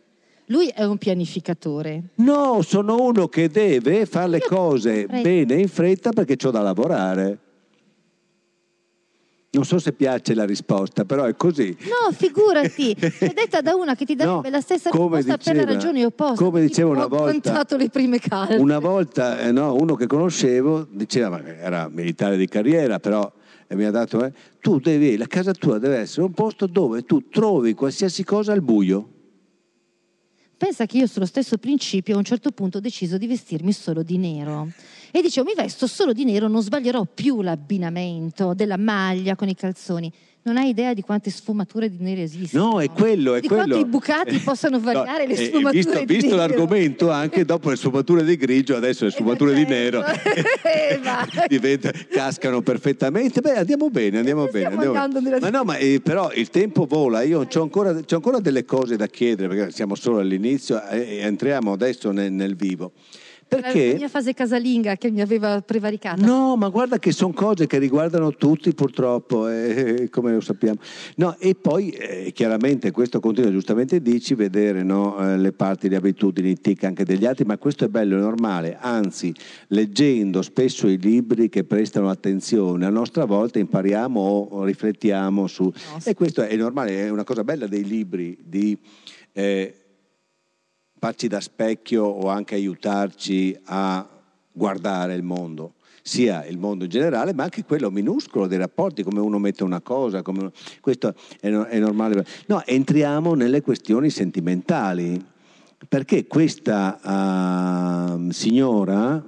Lui 0.52 0.68
è 0.68 0.84
un 0.84 0.98
pianificatore. 0.98 2.10
No, 2.16 2.62
sono 2.64 3.00
uno 3.00 3.28
che 3.28 3.50
deve 3.50 4.06
fare 4.08 4.30
le 4.30 4.40
cose 4.42 5.06
Fretta. 5.06 5.22
bene 5.22 5.54
in 5.56 5.68
fretta 5.68 6.12
perché 6.12 6.38
c'ho 6.38 6.50
da 6.50 6.62
lavorare. 6.62 7.38
Non 9.52 9.64
so 9.66 9.80
se 9.80 9.94
piace 9.94 10.34
la 10.36 10.46
risposta, 10.46 11.06
però 11.06 11.24
è 11.26 11.36
così. 11.36 11.76
No, 11.82 12.12
figurati, 12.12 12.92
è 12.92 13.32
detta 13.34 13.62
da 13.62 13.76
una 13.76 13.96
che 13.96 14.06
ti 14.06 14.16
darebbe 14.16 14.50
No, 14.50 14.50
la 14.50 14.62
stessa 14.62 14.90
risposta 14.92 15.38
per 15.38 15.54
le 15.54 15.54
diceva- 15.54 15.72
ragioni 15.74 16.04
opposte. 16.04 16.44
come 16.44 16.62
diceva 16.62 16.90
una 16.90 17.06
ho 17.06 17.08
volta-. 17.08 17.66
Una 18.58 18.80
volta 18.80 19.40
eh, 19.42 19.52
no, 19.52 19.74
uno 19.76 19.96
che 19.96 20.08
conoscevo 20.08 20.88
diceva, 20.90 21.30
ma 21.30 21.46
era 21.46 21.90
militare 21.90 22.38
di 22.38 22.48
carriera, 22.48 23.00
però 23.00 23.32
e 23.68 23.76
mi 23.76 23.86
ha 23.86 23.92
dato, 23.92 24.24
eh, 24.26 24.34
tu 24.60 24.80
devi, 24.80 25.16
la 25.16 25.28
casa 25.28 25.52
tua 25.52 25.78
deve 25.78 25.98
essere 25.98 26.24
un 26.24 26.32
posto 26.32 26.66
dove 26.66 27.04
tu 27.04 27.28
trovi 27.30 27.76
qualsiasi 27.76 28.24
cosa 28.24 28.52
al 28.52 28.62
buio. 28.64 29.10
Pensa 30.60 30.86
che 30.86 30.98
io 30.98 31.08
sullo 31.08 31.26
stesso 31.26 31.58
principio 31.58 32.16
a 32.16 32.18
un 32.18 32.26
certo 32.26 32.52
punto 32.52 32.80
ho 32.80 32.82
deciso 32.82 33.18
di 33.18 33.28
vestirmi 33.28 33.72
solo 33.72 34.04
di 34.04 34.18
nero. 34.18 34.70
E 35.10 35.22
dicevo, 35.22 35.48
mi 35.48 35.56
vesto 35.56 35.88
solo 35.88 36.12
di 36.12 36.26
nero, 36.26 36.50
non 36.50 36.62
sbaglierò 36.62 37.06
più 37.06 37.42
l'abbinamento 37.42 38.54
della 38.54 38.76
maglia 38.76 39.38
con 39.38 39.48
i 39.48 39.56
calzoni. 39.56 40.12
Non 40.50 40.58
hai 40.58 40.70
idea 40.70 40.96
di 40.96 41.02
quante 41.02 41.30
sfumature 41.30 41.90
di 41.90 41.98
nero 42.00 42.22
esistono. 42.22 42.72
No, 42.72 42.82
è 42.82 42.90
quello, 42.90 43.36
è 43.36 43.40
di 43.40 43.48
quello. 43.48 43.64
quanto 43.66 43.78
i 43.78 43.86
bucati 43.86 44.38
possano 44.40 44.78
No, 44.78 44.84
variare 44.84 45.28
le 45.28 45.36
e- 45.36 45.42
e 45.44 45.46
sfumature 45.46 45.72
visto, 45.84 46.00
di 46.00 46.06
visto 46.06 46.36
l'argomento, 46.36 47.12
anche 47.12 47.46
dopo 47.46 47.70
le 47.70 47.76
sfumature 47.76 48.24
di 48.24 48.36
grigio, 48.36 48.76
adesso 48.76 49.06
le 49.06 49.12
sfumature 49.12 49.54
di 49.54 49.66
nero 49.66 50.04
Eh, 50.64 51.00
diventa- 51.48 51.92
cascano 52.10 52.62
perfettamente. 52.62 53.42
Beh, 53.42 53.58
andiamo 53.58 53.90
bene, 53.90 54.18
andiamo 54.18 54.48
bene. 54.48 54.66
Andiamo 54.66 55.22
bene. 55.22 55.40
Ma 55.40 55.50
no, 55.50 55.64
ma 55.64 55.78
eh, 55.78 56.00
però 56.04 56.32
il 56.34 56.50
tempo 56.50 56.86
vola, 56.86 57.22
io 57.22 57.48
ho 57.48 57.62
ancora, 57.62 57.94
c'ho 57.94 58.16
ancora 58.16 58.40
delle 58.40 58.66
cose 58.66 58.96
da 58.96 59.06
chiedere, 59.08 59.48
perché 59.54 59.72
siamo 59.72 59.94
solo 59.96 60.18
all'inizio 60.20 60.82
e 60.90 60.98
e 61.10 61.18
entriamo 61.20 61.72
adesso 61.72 62.12
nel, 62.12 62.32
nel 62.32 62.56
vivo. 62.56 62.92
La 63.52 63.62
Perché? 63.62 63.96
mia 63.98 64.08
fase 64.08 64.36
casalinga 64.36 64.96
che 64.96 65.10
mi 65.10 65.22
aveva 65.22 65.60
prevaricata. 65.62 66.24
No, 66.24 66.56
ma 66.56 66.70
guarda 66.70 67.00
che 67.00 67.12
sono 67.12 67.34
cose 67.34 67.66
che 67.66 67.80
riguardano 67.80 68.36
tutti 68.36 68.72
purtroppo, 68.76 69.48
eh, 69.48 70.08
come 70.12 70.34
lo 70.34 70.40
sappiamo. 70.40 70.80
No, 71.16 71.36
e 71.40 71.56
poi 71.56 71.90
eh, 71.90 72.32
chiaramente 72.32 72.92
questo 72.92 73.20
continua, 73.20 73.50
giustamente 73.50 74.04
dici, 74.04 74.36
vedere 74.36 74.84
no, 74.84 75.18
eh, 75.18 75.38
le 75.38 75.52
parti, 75.52 75.90
le 75.90 75.96
abitudini, 75.96 76.52
i 76.52 76.62
tic 76.62 76.84
anche 76.84 77.04
degli 77.04 77.26
altri, 77.26 77.44
ma 77.46 77.58
questo 77.58 77.86
è 77.86 77.88
bello, 77.88 78.18
è 78.18 78.20
normale, 78.20 78.78
anzi 78.80 79.34
leggendo 79.70 80.44
spesso 80.44 80.88
i 80.88 81.00
libri 81.00 81.50
che 81.50 81.64
prestano 81.64 82.10
attenzione, 82.10 82.86
a 82.86 82.90
nostra 82.90 83.26
volta 83.26 83.58
impariamo 83.58 84.20
o 84.20 84.64
riflettiamo 84.64 85.48
su... 85.48 85.72
sì. 85.98 86.10
E 86.10 86.14
questo 86.14 86.44
è 86.44 86.56
normale, 86.56 87.06
è 87.06 87.10
una 87.10 87.24
cosa 87.24 87.44
bella 87.44 87.66
dei 87.66 87.84
libri 87.84 88.38
di... 88.44 88.78
eh, 89.34 89.74
farci 91.00 91.28
da 91.28 91.40
specchio 91.40 92.04
o 92.04 92.28
anche 92.28 92.56
aiutarci 92.56 93.58
a 93.66 94.06
guardare 94.52 95.16
il 95.16 95.24
mondo, 95.24 95.76
sia 96.02 96.46
il 96.46 96.58
mondo 96.58 96.84
in 96.84 96.90
generale, 96.90 97.34
ma 97.34 97.44
anche 97.44 97.64
quello 97.64 97.90
minuscolo 97.90 98.48
dei 98.48 98.58
rapporti, 98.58 99.02
come 99.04 99.22
uno 99.22 99.40
mette 99.40 99.64
una 99.64 99.80
cosa, 99.80 100.22
come 100.22 100.52
questo 100.82 101.16
è, 101.40 101.50
no- 101.50 101.64
è 101.64 101.80
normale. 101.80 102.26
No, 102.48 102.62
entriamo 102.66 103.34
nelle 103.34 103.62
questioni 103.62 104.10
sentimentali, 104.10 105.24
perché 105.88 106.28
questa 106.28 107.00
ah, 107.02 108.20
signora, 108.32 109.24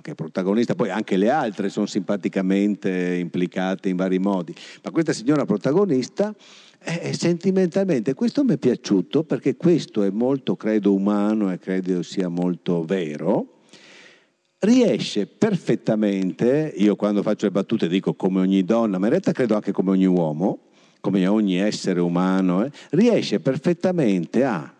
che 0.00 0.12
è 0.12 0.14
protagonista, 0.14 0.74
poi 0.74 0.88
anche 0.88 1.18
le 1.18 1.28
altre 1.28 1.68
sono 1.68 1.84
simpaticamente 1.84 3.16
implicate 3.16 3.90
in 3.90 3.96
vari 3.96 4.18
modi, 4.18 4.54
ma 4.82 4.90
questa 4.90 5.12
signora 5.12 5.44
protagonista 5.44 6.34
eh, 6.82 7.12
sentimentalmente 7.12 8.14
questo 8.14 8.42
mi 8.42 8.54
è 8.54 8.58
piaciuto 8.58 9.24
perché 9.24 9.56
questo 9.56 10.02
è 10.02 10.10
molto, 10.10 10.56
credo, 10.56 10.94
umano 10.94 11.52
e 11.52 11.58
credo 11.58 12.02
sia 12.02 12.28
molto 12.28 12.84
vero. 12.84 13.58
Riesce 14.58 15.26
perfettamente, 15.26 16.72
io 16.76 16.96
quando 16.96 17.22
faccio 17.22 17.46
le 17.46 17.52
battute 17.52 17.88
dico 17.88 18.14
come 18.14 18.40
ogni 18.40 18.64
donna, 18.64 18.98
ma 18.98 19.04
in 19.04 19.10
realtà 19.10 19.32
credo 19.32 19.54
anche 19.54 19.72
come 19.72 19.90
ogni 19.90 20.06
uomo, 20.06 20.58
come 21.00 21.26
ogni 21.26 21.56
essere 21.56 22.00
umano, 22.00 22.64
eh, 22.64 22.70
riesce 22.90 23.40
perfettamente 23.40 24.44
a 24.44 24.74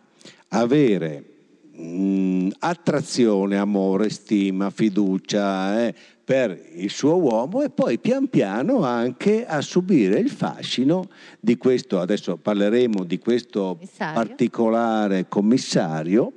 avere 0.49 1.25
mh, 1.73 2.49
attrazione, 2.59 3.57
amore, 3.57 4.11
stima, 4.11 4.71
fiducia 4.71 5.87
eh, 5.87 5.95
per 6.31 6.57
il 6.75 6.91
suo 6.91 7.17
uomo 7.17 7.61
e 7.63 7.71
poi 7.71 7.99
pian 7.99 8.29
piano 8.29 8.85
anche 8.85 9.45
a 9.45 9.61
subire 9.61 10.21
il 10.21 10.31
fascino 10.31 11.09
di 11.41 11.57
questo, 11.57 11.99
adesso 11.99 12.37
parleremo 12.37 13.03
di 13.03 13.19
questo 13.19 13.75
Commissario. 13.75 14.15
particolare 14.15 15.27
commissario 15.27 16.35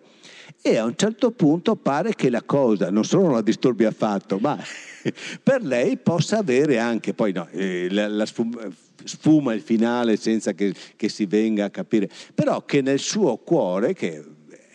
e 0.64 0.78
a 0.78 0.86
un 0.86 0.96
certo 0.96 1.30
punto 1.30 1.76
pare 1.76 2.16
che 2.16 2.32
la 2.32 2.42
cosa 2.42 2.90
non 2.90 3.06
solo 3.06 3.26
non 3.26 3.34
la 3.34 3.44
disturbi 3.44 3.86
affatto, 3.86 4.40
ma 4.40 4.58
per 5.44 5.62
lei 5.62 5.98
possa 5.98 6.40
avere 6.40 6.80
anche, 6.80 7.14
poi 7.14 7.32
no, 7.32 7.48
eh, 7.52 7.88
la, 7.92 8.08
la 8.08 8.26
sfum- 8.26 8.74
sfuma 9.04 9.54
il 9.54 9.62
finale 9.62 10.18
senza 10.18 10.54
che, 10.54 10.74
che 10.96 11.08
si 11.08 11.28
venga 11.28 11.66
a 11.66 11.70
capire, 11.70 12.10
però 12.34 12.66
che 12.66 12.82
nel 12.82 12.98
suo 12.98 13.38
cuore, 13.38 13.94
che 13.94 14.24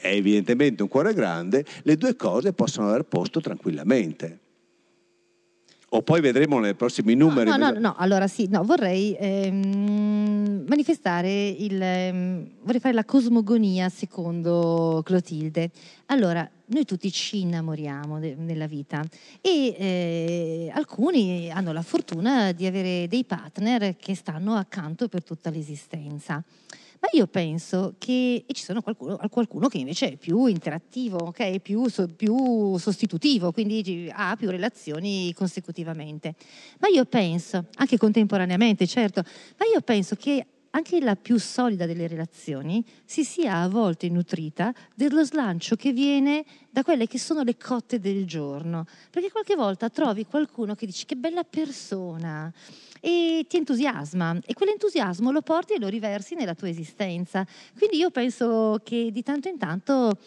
è 0.01 0.13
evidentemente 0.13 0.85
un 0.85 0.89
cuore 0.89 1.13
grande, 1.13 1.65
le 1.83 1.97
due 1.97 2.15
cose 2.15 2.53
possono 2.53 2.91
aver 2.91 3.03
posto 3.03 3.41
tranquillamente. 3.41 4.47
O 5.91 6.03
poi 6.03 6.21
vedremo 6.21 6.59
nei 6.59 6.75
prossimi 6.75 7.15
numeri. 7.15 7.49
No, 7.49 7.57
no, 7.57 7.71
no, 7.71 7.79
no, 7.79 7.95
allora 7.97 8.29
sì, 8.29 8.47
no, 8.51 8.63
vorrei 8.63 9.17
ehm, 9.19 10.67
manifestare 10.69 11.49
il... 11.49 11.81
ehm, 11.81 12.47
vorrei 12.61 12.79
fare 12.79 12.93
la 12.93 13.07
cosmogonia 13.07 13.89
secondo 13.89 15.01
Clotilde. 15.03 15.71
Allora, 16.07 16.47
noi 16.67 16.85
tutti 16.85 17.11
ci 17.11 17.41
innamoriamo 17.41 18.19
de- 18.19 18.35
nella 18.39 18.67
vita 18.67 19.03
e 19.41 19.75
eh, 19.79 20.73
alcuni 20.75 21.51
hanno 21.51 21.73
la 21.73 21.81
fortuna 21.81 22.53
di 22.53 22.67
avere 22.67 23.09
dei 23.09 23.25
partner 23.25 23.97
che 23.97 24.15
stanno 24.15 24.57
accanto 24.57 25.09
per 25.09 25.25
tutta 25.25 25.49
l'esistenza. 25.49 26.45
Ma 27.01 27.09
io 27.13 27.27
penso 27.27 27.95
che 27.99 28.45
e 28.47 28.53
ci 28.53 28.65
sono 28.65 28.83
qualcuno, 28.83 29.19
qualcuno 29.31 29.69
che 29.69 29.79
invece 29.79 30.13
è 30.13 30.17
più 30.17 30.47
interattivo, 30.47 31.19
ok? 31.19 31.59
più, 31.61 31.89
so- 31.89 32.09
più 32.09 32.77
sostitutivo, 32.77 33.53
quindi 33.53 34.11
ha 34.13 34.35
più 34.37 34.51
relazioni 34.51 35.33
consecutivamente. 35.33 36.35
Ma 36.81 36.89
io 36.89 37.05
penso, 37.05 37.67
anche 37.77 37.97
contemporaneamente, 37.97 38.87
certo, 38.87 39.23
ma 39.59 39.67
io 39.73 39.81
penso 39.81 40.17
che 40.17 40.45
anche 40.71 41.01
la 41.01 41.17
più 41.17 41.39
solida 41.39 41.87
delle 41.87 42.07
relazioni 42.07 42.85
si 43.05 43.25
sia 43.25 43.61
a 43.61 43.69
volte 43.69 44.09
nutrita 44.09 44.73
dello 44.95 45.25
slancio 45.25 45.77
che 45.77 45.93
viene 45.93 46.45
da 46.71 46.83
quelle 46.83 47.07
che 47.07 47.19
sono 47.19 47.43
le 47.43 47.57
cotte 47.57 47.99
del 47.99 48.27
giorno. 48.27 48.87
Perché 49.11 49.31
qualche 49.31 49.57
volta 49.57 49.89
trovi 49.89 50.27
qualcuno 50.27 50.75
che 50.75 50.87
dici 50.87 51.07
che 51.07 51.17
bella 51.17 51.45
persona 51.45 52.53
e 53.01 53.47
ti 53.49 53.57
entusiasma 53.57 54.39
e 54.45 54.55
quell'entusiasmo 54.55 55.31
lo 55.31 55.43
porti 55.43 55.75
e 55.75 55.79
lo 55.79 55.89
riversi 55.89 56.35
nella 56.35 56.55
tua 56.55 56.69
esistenza. 56.69 57.47
Quindi 57.77 57.97
io 57.97 58.11
penso 58.11 58.81
che 58.85 59.11
di 59.13 59.23
tanto 59.23 59.49
in 59.49 59.59
tanto 59.59 60.19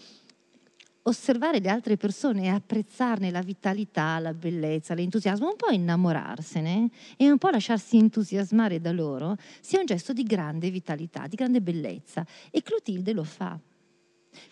osservare 1.04 1.60
le 1.60 1.70
altre 1.70 1.98
persone 1.98 2.44
e 2.44 2.50
apprezzarne 2.50 3.32
la 3.32 3.42
vitalità, 3.42 4.20
la 4.20 4.34
bellezza, 4.34 4.94
l'entusiasmo, 4.94 5.48
un 5.48 5.56
po' 5.56 5.72
innamorarsene 5.72 6.90
e 7.18 7.32
un 7.32 7.38
po' 7.38 7.50
lasciarsi 7.50 7.98
entusiasmare 7.98 8.80
da 8.80 8.92
loro, 8.92 9.36
sia 9.62 9.80
un 9.80 9.86
gesto 9.86 10.14
di 10.14 10.24
grande 10.24 10.70
vitalità, 10.70 11.28
di 11.28 11.36
grande 11.36 11.62
bellezza. 11.62 12.26
E 12.52 12.62
Clotilde 12.62 13.14
lo 13.14 13.24
fa. 13.24 13.60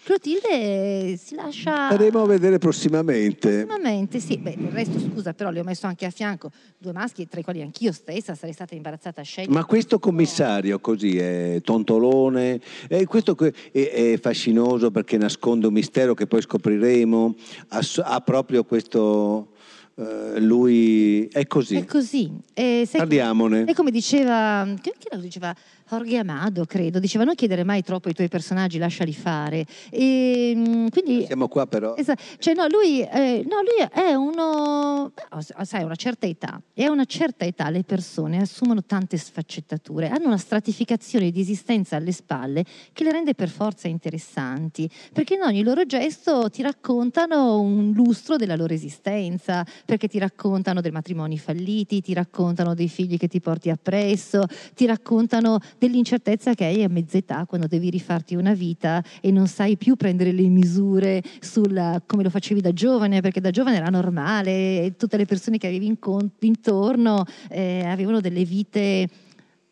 Clotilde 0.03 1.17
si 1.17 1.35
lascia... 1.35 1.87
Staremo 1.87 2.21
a 2.21 2.25
vedere 2.25 2.57
prossimamente. 2.57 3.65
Prossimamente, 3.65 4.19
sì. 4.19 4.37
Beh, 4.37 4.55
del 4.57 4.71
resto, 4.71 4.99
scusa, 4.99 5.33
però 5.33 5.51
le 5.51 5.59
ho 5.59 5.63
messo 5.63 5.85
anche 5.87 6.05
a 6.05 6.09
fianco 6.09 6.51
due 6.77 6.93
maschi 6.93 7.27
tra 7.27 7.39
i 7.39 7.43
quali 7.43 7.61
anch'io 7.61 7.91
stessa 7.91 8.33
sarei 8.33 8.53
stata 8.53 8.73
imbarazzata 8.75 9.21
a 9.21 9.23
scegliere. 9.23 9.53
Ma 9.53 9.65
questo 9.65 9.99
commissario 9.99 10.79
così 10.79 11.17
è 11.17 11.61
tontolone, 11.63 12.59
e 12.87 13.05
questo 13.05 13.35
que- 13.35 13.53
è, 13.71 14.13
è 14.13 14.19
fascinoso 14.19 14.89
perché 14.89 15.17
nasconde 15.17 15.67
un 15.67 15.73
mistero 15.73 16.13
che 16.13 16.25
poi 16.27 16.41
scopriremo, 16.41 17.35
ha, 17.67 18.21
proprio 18.21 18.63
questo, 18.63 19.49
eh, 19.95 20.39
lui 20.39 21.27
è 21.27 21.45
così. 21.45 21.75
È 21.75 21.85
così. 21.85 22.31
E 22.53 22.85
sai- 22.87 23.01
Parliamone. 23.01 23.65
E 23.65 23.73
come 23.73 23.91
diceva, 23.91 24.67
che, 24.81 24.93
che 24.97 25.15
lo 25.15 25.21
diceva 25.21 25.53
Jorge 25.89 26.17
Amado, 26.17 26.65
credo, 26.65 26.99
diceva 26.99 27.23
non 27.23 27.33
chiedere 27.33 27.63
mai 27.63 27.81
troppo 27.81 28.09
ai 28.09 28.13
tuoi 28.13 28.27
personaggi, 28.27 28.77
lasciali 28.77 29.11
fare. 29.11 29.65
E, 29.89 30.53
mm, 30.55 30.87
quindi, 30.89 31.25
Siamo 31.25 31.47
qua 31.47 31.65
però. 31.65 31.95
Esatto. 31.95 32.21
Cioè, 32.37 32.53
no, 32.53 32.67
lui, 32.67 33.01
eh, 33.01 33.43
no, 33.49 33.55
lui 33.63 33.87
è 33.91 34.13
uno, 34.13 35.11
oh, 35.11 35.63
sai, 35.63 35.83
una 35.83 35.95
certa 35.95 36.27
età 36.27 36.61
e 36.75 36.83
a 36.83 36.91
una 36.91 37.05
certa 37.05 37.43
età 37.43 37.71
le 37.71 37.83
persone 37.83 38.39
assumono 38.39 38.83
tante 38.83 39.17
sfaccettature, 39.17 40.09
hanno 40.09 40.27
una 40.27 40.37
stratificazione 40.37 41.31
di 41.31 41.39
esistenza 41.39 41.95
alle 41.95 42.11
spalle 42.11 42.63
che 42.93 43.03
le 43.03 43.11
rende 43.11 43.33
per 43.33 43.49
forza 43.49 43.87
interessanti, 43.87 44.87
perché 45.11 45.33
in 45.33 45.41
ogni 45.41 45.63
loro 45.63 45.87
gesto 45.87 46.51
ti 46.51 46.61
raccontano 46.61 47.59
un 47.61 47.93
lustro 47.95 48.35
della 48.35 48.55
loro 48.55 48.75
esistenza, 48.75 49.65
perché 49.85 50.07
ti 50.07 50.19
raccontano 50.19 50.81
dei 50.81 50.91
matrimoni 50.91 51.39
falliti, 51.39 52.01
ti 52.01 52.13
raccontano 52.13 52.75
dei 52.75 52.89
figli 52.89 53.17
che 53.17 53.27
ti 53.27 53.39
porti 53.39 53.71
appresso, 53.71 54.45
ti 54.75 54.85
raccontano 54.85 55.57
dell'incertezza 55.79 56.53
che 56.53 56.65
hai 56.65 56.83
a 56.83 56.89
mezz'età 56.89 57.45
quando 57.45 57.67
devi 57.67 57.89
rifarti 57.89 58.35
una 58.35 58.53
vita 58.53 59.03
e 59.21 59.31
non 59.31 59.47
sai 59.47 59.77
più 59.77 59.95
prendere 59.95 60.31
le 60.31 60.47
misure 60.47 61.23
sulla, 61.39 62.01
come 62.05 62.23
lo 62.23 62.29
facevi 62.29 62.61
da 62.61 62.73
giovane, 62.73 63.21
perché 63.21 63.41
da 63.41 63.49
giovane 63.49 63.77
era 63.77 63.89
normale 63.89 64.93
tutte 64.97 65.17
le 65.17 65.25
persone 65.25 65.57
che 65.57 65.67
avevi 65.67 65.97
intorno 66.39 67.25
eh, 67.49 67.85
avevano 67.85 68.19
delle 68.19 68.43
vite 68.43 69.07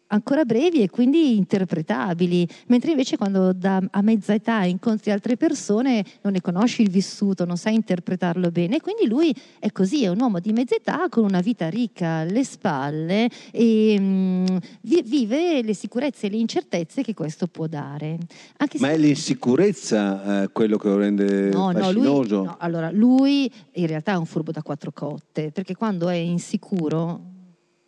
ancora 0.08 0.46
brevi 0.46 0.82
e 0.82 0.90
quindi 0.90 1.36
interpretabili, 1.38 2.48
mentre 2.68 2.92
invece 2.92 3.18
quando 3.18 3.54
da, 3.54 3.82
a 3.90 4.02
mezza 4.02 4.34
età 4.34 4.64
incontri 4.64 5.12
altre 5.12 5.38
persone 5.38 6.04
non 6.22 6.34
ne 6.34 6.42
conosci 6.42 6.82
il 6.82 6.90
vissuto, 6.90 7.46
non 7.46 7.58
sai 7.58 7.76
interpretarlo 7.76 8.52
bene, 8.52 8.80
quindi 8.82 9.08
lui 9.08 9.34
è 9.60 9.72
così, 9.72 10.04
è 10.04 10.10
un 10.10 10.20
uomo 10.20 10.40
di 10.40 10.54
mezza 10.54 10.76
età 10.76 11.08
con 11.10 11.24
una 11.24 11.42
vita 11.42 11.70
ricca 11.70 12.18
alle 12.18 12.44
spalle 12.44 13.30
e 13.52 14.00
mh, 14.00 14.04
mm, 14.04 14.58
vive 14.82 15.62
le 15.62 15.74
sicurezze 15.74 16.28
e 16.28 16.30
le 16.30 16.38
incertezze 16.38 17.02
che 17.02 17.14
questo 17.14 17.48
può 17.48 17.68
dare. 17.68 18.18
Anche 18.58 18.78
Ma 18.80 18.92
è 18.92 18.98
l'insicurezza 18.98 20.44
eh, 20.44 20.50
quello 20.52 20.78
che 20.78 20.88
lo 20.88 20.98
rende 20.98 21.50
no, 21.50 21.72
fascinoso? 21.72 22.36
No, 22.36 22.42
lui, 22.42 22.46
no, 22.46 22.56
allora, 22.60 22.92
lui 22.92 23.52
in 23.74 23.88
realtà 23.88 24.14
è 24.14 24.18
un 24.18 24.26
furbo 24.26 24.52
da 24.52 24.62
quattro 24.62 24.92
cotte, 24.92 25.52
perché 25.52 25.76
quando 25.76 26.10
è 26.10 26.16
insicuro 26.16 27.36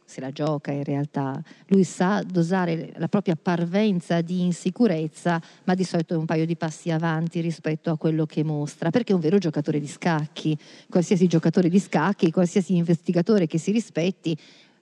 se 0.09 0.21
la 0.21 0.31
gioca 0.31 0.71
in 0.71 0.83
realtà, 0.83 1.39
lui 1.67 1.83
sa 1.83 2.23
dosare 2.23 2.93
la 2.97 3.07
propria 3.07 3.37
parvenza 3.39 4.21
di 4.21 4.41
insicurezza, 4.41 5.39
ma 5.65 5.75
di 5.75 5.83
solito 5.83 6.15
è 6.15 6.17
un 6.17 6.25
paio 6.25 6.47
di 6.47 6.55
passi 6.55 6.89
avanti 6.89 7.41
rispetto 7.41 7.91
a 7.91 7.97
quello 7.97 8.25
che 8.25 8.43
mostra, 8.43 8.89
perché 8.89 9.11
è 9.11 9.15
un 9.15 9.21
vero 9.21 9.37
giocatore 9.37 9.79
di 9.79 9.85
scacchi. 9.85 10.57
Qualsiasi 10.89 11.27
giocatore 11.27 11.69
di 11.69 11.79
scacchi, 11.79 12.31
qualsiasi 12.31 12.75
investigatore 12.75 13.45
che 13.45 13.59
si 13.59 13.71
rispetti, 13.71 14.35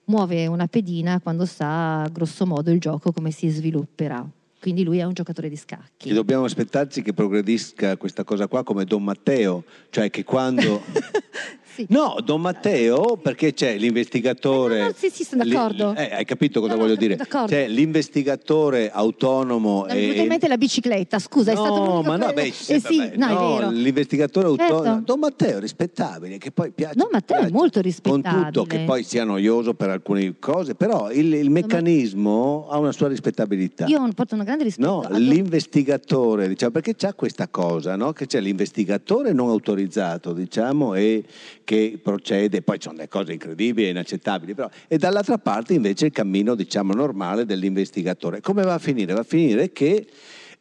muove 0.04 0.46
una 0.46 0.66
pedina 0.66 1.20
quando 1.20 1.44
sa 1.44 2.08
grosso 2.10 2.46
modo 2.46 2.70
il 2.70 2.80
gioco 2.80 3.12
come 3.12 3.30
si 3.30 3.48
svilupperà. 3.50 4.26
Quindi 4.60 4.82
lui 4.82 4.98
è 4.98 5.04
un 5.04 5.12
giocatore 5.12 5.50
di 5.50 5.56
scacchi. 5.56 6.08
E 6.08 6.14
dobbiamo 6.14 6.44
aspettarci 6.44 7.02
che 7.02 7.12
progredisca 7.12 7.96
questa 7.96 8.24
cosa 8.24 8.48
qua 8.48 8.64
come 8.64 8.84
Don 8.84 9.04
Matteo, 9.04 9.64
cioè 9.90 10.10
che 10.10 10.24
quando 10.24 10.82
sì. 11.78 11.86
No, 11.90 12.16
Don 12.24 12.40
Matteo, 12.40 13.16
perché 13.16 13.54
c'è 13.54 13.76
l'investigatore. 13.76 14.78
Eh, 14.78 14.82
no, 14.82 14.92
sì, 14.96 15.10
sì, 15.10 15.22
sono 15.22 15.44
d'accordo. 15.44 15.94
Eh, 15.94 16.12
hai 16.12 16.24
capito 16.24 16.60
cosa 16.60 16.74
no, 16.74 16.80
voglio 16.80 16.96
dire? 16.96 17.14
D'accordo. 17.14 17.46
C'è 17.46 17.68
l'investigatore 17.68 18.90
autonomo. 18.90 19.84
Non 19.86 19.96
e... 19.96 20.20
in 20.20 20.26
mente 20.26 20.48
la 20.48 20.56
bicicletta, 20.56 21.20
scusa, 21.20 21.52
no, 21.52 21.62
è 21.62 21.66
stato 21.66 22.02
ma 22.02 22.16
no, 22.16 22.32
beh, 22.32 22.46
eh, 22.46 22.80
sì, 22.80 23.12
no, 23.14 23.60
no 23.60 23.70
l'investigatore 23.70 24.48
certo. 24.48 24.74
autonomo. 24.74 25.02
Don 25.04 25.18
Matteo, 25.20 25.60
rispettabile, 25.60 26.38
che 26.38 26.50
poi 26.50 26.72
piace. 26.72 26.94
Don 26.96 27.08
Matteo 27.12 27.36
piace, 27.36 27.52
è 27.52 27.54
molto 27.54 27.80
rispettabile. 27.80 28.32
Con 28.32 28.44
tutto, 28.46 28.64
che 28.64 28.80
poi 28.80 29.04
sia 29.04 29.22
noioso 29.22 29.74
per 29.74 29.90
alcune 29.90 30.34
cose, 30.40 30.74
però 30.74 31.12
il, 31.12 31.32
il 31.32 31.50
meccanismo 31.50 32.66
ha 32.68 32.78
una 32.78 32.92
sua 32.92 33.06
rispettabilità. 33.08 33.86
Io 33.86 34.06
porto 34.14 34.34
una 34.34 34.44
grande 34.44 34.64
rispetto. 34.64 35.06
No, 35.08 35.16
l'investigatore, 35.16 36.48
diciamo, 36.48 36.72
perché 36.72 36.96
c'è 36.96 37.14
questa 37.14 37.46
cosa, 37.48 37.94
no? 37.94 38.12
Che 38.12 38.26
c'è 38.26 38.40
l'investigatore 38.40 39.32
non 39.32 39.48
autorizzato, 39.48 40.32
diciamo, 40.32 40.94
e 40.94 41.24
che 41.68 41.98
procede, 42.02 42.62
poi 42.62 42.78
sono 42.80 42.94
delle 42.94 43.08
cose 43.08 43.34
incredibili 43.34 43.88
e 43.88 43.90
inaccettabili, 43.90 44.54
però, 44.54 44.70
e 44.88 44.96
dall'altra 44.96 45.36
parte 45.36 45.74
invece 45.74 46.06
il 46.06 46.12
cammino 46.12 46.54
diciamo, 46.54 46.94
normale 46.94 47.44
dell'investigatore. 47.44 48.40
Come 48.40 48.62
va 48.62 48.72
a 48.72 48.78
finire? 48.78 49.12
Va 49.12 49.20
a 49.20 49.22
finire 49.22 49.70
che 49.70 50.06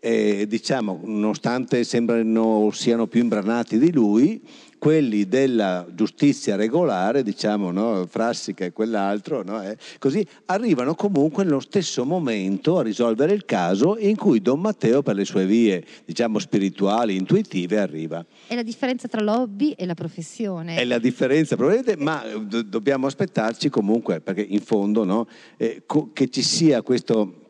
eh, 0.08 0.48
diciamo, 0.48 1.02
nonostante 1.04 1.84
sembrano 1.84 2.70
siano 2.72 3.08
più 3.08 3.22
imbranati 3.22 3.78
di 3.78 3.92
lui, 3.92 4.42
quelli 4.78 5.28
della 5.28 5.86
giustizia 5.94 6.56
regolare, 6.56 7.24
diciamo, 7.24 7.72
no, 7.72 8.06
Frassica 8.08 8.64
e 8.64 8.72
quell'altro, 8.72 9.44
no, 9.44 9.62
eh, 9.62 9.76
così 10.00 10.26
arrivano 10.46 10.96
comunque 10.96 11.44
nello 11.44 11.60
stesso 11.60 12.06
momento 12.06 12.78
a 12.78 12.84
risolvere 12.84 13.34
il 13.34 13.44
caso 13.44 13.98
in 13.98 14.16
cui 14.16 14.42
Don 14.42 14.62
Matteo, 14.62 15.02
per 15.02 15.16
le 15.16 15.26
sue 15.26 15.46
vie, 15.46 15.84
diciamo, 16.06 16.40
spirituali, 16.40 17.18
intuitive, 17.18 17.78
arriva. 17.78 18.26
È 18.48 18.56
la 18.56 18.64
differenza 18.64 19.10
tra 19.10 19.22
l'hobby 19.22 19.72
e 19.72 19.86
la 19.86 19.96
professione. 19.96 20.78
È 20.78 20.86
la 20.86 21.00
differenza, 21.00 21.58
probabilmente, 21.58 22.02
ma 22.02 22.24
do- 22.40 22.64
dobbiamo 22.64 23.08
aspettarci 23.08 23.68
comunque, 23.68 24.22
perché 24.22 24.46
in 24.48 24.62
fondo, 24.62 25.04
no, 25.04 25.28
eh, 25.58 25.84
co- 25.86 26.12
che 26.14 26.30
ci 26.30 26.44
sia 26.44 26.82
questo 26.82 27.42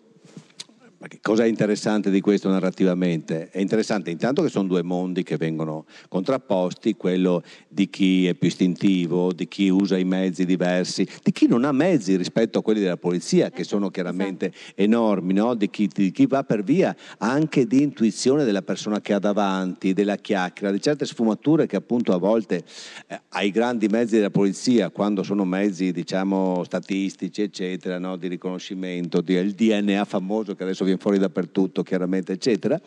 cosa 1.21 1.43
è 1.43 1.47
interessante 1.47 2.09
di 2.09 2.21
questo 2.21 2.49
narrativamente? 2.49 3.49
È 3.49 3.59
interessante 3.59 4.09
intanto 4.09 4.41
che 4.41 4.49
sono 4.49 4.67
due 4.67 4.81
mondi 4.81 5.21
che 5.21 5.37
vengono 5.37 5.85
contrapposti, 6.09 6.95
quello 6.95 7.43
di 7.67 7.87
chi 7.89 8.25
è 8.25 8.33
più 8.33 8.47
istintivo, 8.47 9.31
di 9.31 9.47
chi 9.47 9.69
usa 9.69 9.97
i 9.97 10.03
mezzi 10.05 10.45
diversi, 10.45 11.07
di 11.21 11.31
chi 11.31 11.47
non 11.47 11.65
ha 11.65 11.71
mezzi 11.71 12.15
rispetto 12.15 12.59
a 12.59 12.61
quelli 12.63 12.79
della 12.79 12.97
polizia, 12.97 13.51
che 13.51 13.63
sono 13.63 13.89
chiaramente 13.89 14.47
esatto. 14.47 14.81
enormi, 14.81 15.33
no? 15.33 15.53
di, 15.53 15.69
chi, 15.69 15.87
di, 15.87 16.11
chi, 16.11 16.25
va 16.25 16.43
per 16.43 16.63
via 16.63 16.95
anche 17.19 17.67
di 17.67 17.83
intuizione 17.83 18.43
della 18.43 18.63
persona 18.63 18.99
che 18.99 19.13
ha 19.13 19.19
davanti, 19.19 19.93
della 19.93 20.15
chiacchiera, 20.15 20.71
di 20.71 20.81
certe 20.81 21.05
sfumature 21.05 21.67
che 21.67 21.75
appunto 21.75 22.13
a 22.13 22.17
volte 22.17 22.63
eh, 23.07 23.21
ai 23.29 23.51
grandi 23.51 23.87
mezzi 23.87 24.15
della 24.15 24.31
polizia, 24.31 24.89
quando 24.89 25.21
sono 25.21 25.45
mezzi 25.45 25.91
diciamo 25.91 26.63
statistici, 26.63 27.43
eccetera, 27.43 27.99
no? 27.99 28.15
di 28.15 28.27
riconoscimento, 28.27 29.21
di, 29.21 29.33
il 29.33 29.53
DNA 29.53 30.03
famoso 30.05 30.55
che 30.55 30.63
adesso 30.63 30.85
viene 30.88 30.99
fuori 30.99 31.17
dappertutto, 31.17 31.83
chiaramente, 31.83 32.33
eccetera, 32.33 32.79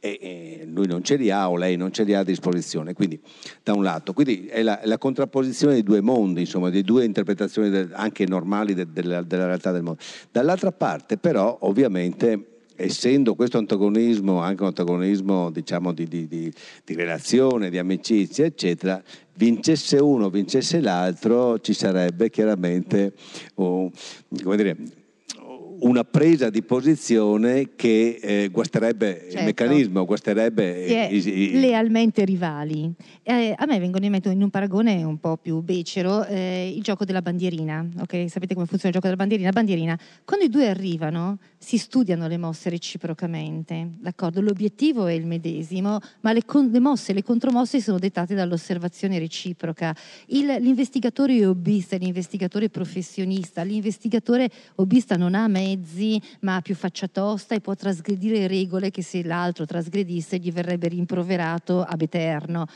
e, 0.00 0.18
e, 0.20 0.68
lui 0.70 0.86
non 0.86 1.02
ce 1.02 1.16
li 1.16 1.30
ha 1.30 1.50
o 1.50 1.56
lei 1.56 1.76
non 1.76 1.92
ce 1.92 2.04
li 2.04 2.14
ha 2.14 2.20
a 2.20 2.24
disposizione. 2.24 2.94
Quindi, 2.94 3.20
da 3.62 3.74
un 3.74 3.82
lato, 3.82 4.12
quindi 4.12 4.46
è 4.46 4.62
la, 4.62 4.80
la 4.84 4.98
contrapposizione 4.98 5.74
di 5.74 5.82
due 5.82 6.00
mondi, 6.00 6.40
insomma, 6.40 6.70
di 6.70 6.82
due 6.82 7.04
interpretazioni 7.04 7.70
de, 7.70 7.88
anche 7.92 8.26
normali 8.26 8.74
de, 8.74 8.86
de, 8.86 9.02
della, 9.02 9.22
della 9.22 9.46
realtà 9.46 9.72
del 9.72 9.82
mondo. 9.82 10.00
Dall'altra 10.30 10.72
parte, 10.72 11.18
però, 11.18 11.56
ovviamente 11.62 12.56
essendo 12.80 13.34
questo 13.34 13.58
antagonismo 13.58 14.38
anche 14.38 14.62
un 14.62 14.68
antagonismo 14.68 15.50
diciamo, 15.50 15.92
di, 15.92 16.06
di, 16.06 16.28
di, 16.28 16.52
di, 16.84 16.94
relazione, 16.94 17.70
di 17.70 17.78
amicizia, 17.78 18.44
eccetera, 18.44 19.02
vincesse 19.34 19.96
uno, 19.98 20.30
vincesse 20.30 20.80
l'altro, 20.80 21.58
ci 21.58 21.72
sarebbe 21.72 22.30
chiaramente 22.30 23.14
oh, 23.54 23.90
dire, 24.28 24.76
una 25.80 26.04
presa 26.04 26.50
di 26.50 26.62
posizione 26.62 27.70
che 27.76 28.18
eh, 28.20 28.48
guasterebbe 28.48 29.20
certo. 29.22 29.38
il 29.38 29.44
meccanismo, 29.44 30.04
guasterebbe 30.04 31.08
i, 31.10 31.26
i, 31.26 31.60
lealmente 31.60 32.24
rivali. 32.24 32.92
Eh, 33.22 33.54
a 33.56 33.66
me 33.66 33.78
vengono 33.78 34.04
in 34.04 34.10
mente 34.10 34.30
in 34.30 34.42
un 34.42 34.50
paragone 34.50 35.02
un 35.02 35.18
po' 35.18 35.36
più 35.36 35.60
becero 35.60 36.24
eh, 36.24 36.72
il 36.74 36.82
gioco 36.82 37.04
della 37.04 37.22
bandierina. 37.22 37.86
Okay? 38.00 38.28
Sapete 38.28 38.54
come 38.54 38.66
funziona 38.66 38.94
il 38.94 39.00
gioco 39.00 39.06
della 39.06 39.16
bandierina? 39.16 39.50
Bandierina, 39.50 39.98
quando 40.24 40.44
i 40.44 40.48
due 40.48 40.68
arrivano, 40.68 41.38
si 41.58 41.76
studiano 41.76 42.26
le 42.26 42.38
mosse 42.38 42.70
reciprocamente. 42.70 43.92
D'accordo? 44.00 44.40
L'obiettivo 44.40 45.06
è 45.06 45.12
il 45.12 45.26
medesimo, 45.26 46.00
ma 46.22 46.32
le, 46.32 46.44
con- 46.44 46.70
le 46.70 46.80
mosse 46.80 47.12
e 47.12 47.14
le 47.14 47.22
contromosse 47.22 47.80
sono 47.80 47.98
dettate 47.98 48.34
dall'osservazione 48.34 49.18
reciproca. 49.18 49.94
Il, 50.26 50.46
l'investigatore 50.46 51.36
è 51.36 51.46
hobbista, 51.46 51.96
l'investigatore 51.96 52.68
professionista. 52.68 53.62
L'investigatore 53.62 54.50
hobbista 54.76 55.16
non 55.16 55.34
ha 55.34 55.46
me 55.46 55.58
mezzi, 55.58 56.20
ma 56.40 56.56
ha 56.56 56.60
più 56.60 56.74
faccia 56.74 57.08
tosta 57.08 57.54
e 57.54 57.60
può 57.60 57.74
trasgredire 57.74 58.46
regole 58.46 58.90
che 58.90 59.02
se 59.02 59.22
l'altro 59.22 59.66
trasgredisse 59.66 60.38
gli 60.38 60.52
verrebbe 60.52 60.88
rimproverato 60.88 61.82
ab 61.82 62.00
eterno 62.00 62.66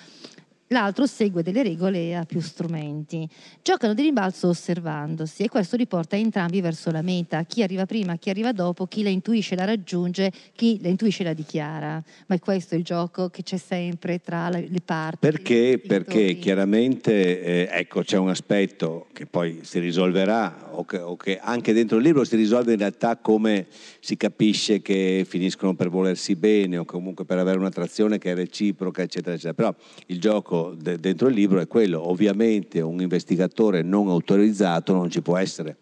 l'altro 0.72 1.06
segue 1.06 1.42
delle 1.42 1.62
regole 1.62 1.98
e 1.98 2.14
ha 2.14 2.24
più 2.24 2.40
strumenti. 2.40 3.28
Giocano 3.62 3.94
di 3.94 4.02
rimbalzo 4.02 4.48
osservandosi 4.48 5.44
e 5.44 5.48
questo 5.48 5.76
riporta 5.76 6.16
entrambi 6.16 6.60
verso 6.60 6.90
la 6.90 7.02
meta, 7.02 7.44
chi 7.44 7.62
arriva 7.62 7.86
prima, 7.86 8.16
chi 8.16 8.30
arriva 8.30 8.52
dopo, 8.52 8.86
chi 8.86 9.02
la 9.02 9.10
intuisce 9.10 9.54
la 9.54 9.64
raggiunge, 9.64 10.32
chi 10.54 10.80
la 10.82 10.88
intuisce 10.88 11.22
la 11.22 11.32
dichiara. 11.32 12.02
Ma 12.26 12.34
è 12.34 12.38
questo 12.38 12.74
il 12.74 12.82
gioco 12.82 13.28
che 13.28 13.42
c'è 13.42 13.56
sempre 13.56 14.20
tra 14.20 14.48
le 14.48 14.68
parti. 14.84 15.18
Perché? 15.20 15.80
Perché 15.86 16.36
chiaramente 16.36 17.42
eh, 17.42 17.68
ecco, 17.70 18.02
c'è 18.02 18.16
un 18.16 18.30
aspetto 18.30 19.06
che 19.12 19.26
poi 19.26 19.60
si 19.62 19.78
risolverà 19.78 20.70
o 20.72 20.84
che, 20.84 20.98
o 20.98 21.16
che 21.16 21.38
anche 21.38 21.72
dentro 21.72 21.98
il 21.98 22.02
libro 22.02 22.24
si 22.24 22.36
risolve 22.36 22.72
in 22.72 22.78
realtà 22.78 23.16
come 23.16 23.66
si 24.00 24.16
capisce 24.16 24.80
che 24.80 25.24
finiscono 25.28 25.74
per 25.74 25.88
volersi 25.88 26.34
bene 26.34 26.78
o 26.78 26.84
comunque 26.84 27.24
per 27.24 27.38
avere 27.38 27.58
un'attrazione 27.58 28.18
che 28.18 28.32
è 28.32 28.34
reciproca, 28.34 29.02
eccetera, 29.02 29.34
eccetera. 29.34 29.54
Però 29.54 29.74
il 30.06 30.20
gioco 30.20 30.61
de- 30.70 30.98
dentro 30.98 31.28
il 31.28 31.34
libro 31.34 31.60
è 31.60 31.66
quello, 31.66 32.08
ovviamente 32.08 32.80
un 32.80 33.00
investigatore 33.00 33.82
non 33.82 34.08
autorizzato 34.08 34.92
non 34.94 35.10
ci 35.10 35.20
può 35.20 35.36
essere. 35.36 35.76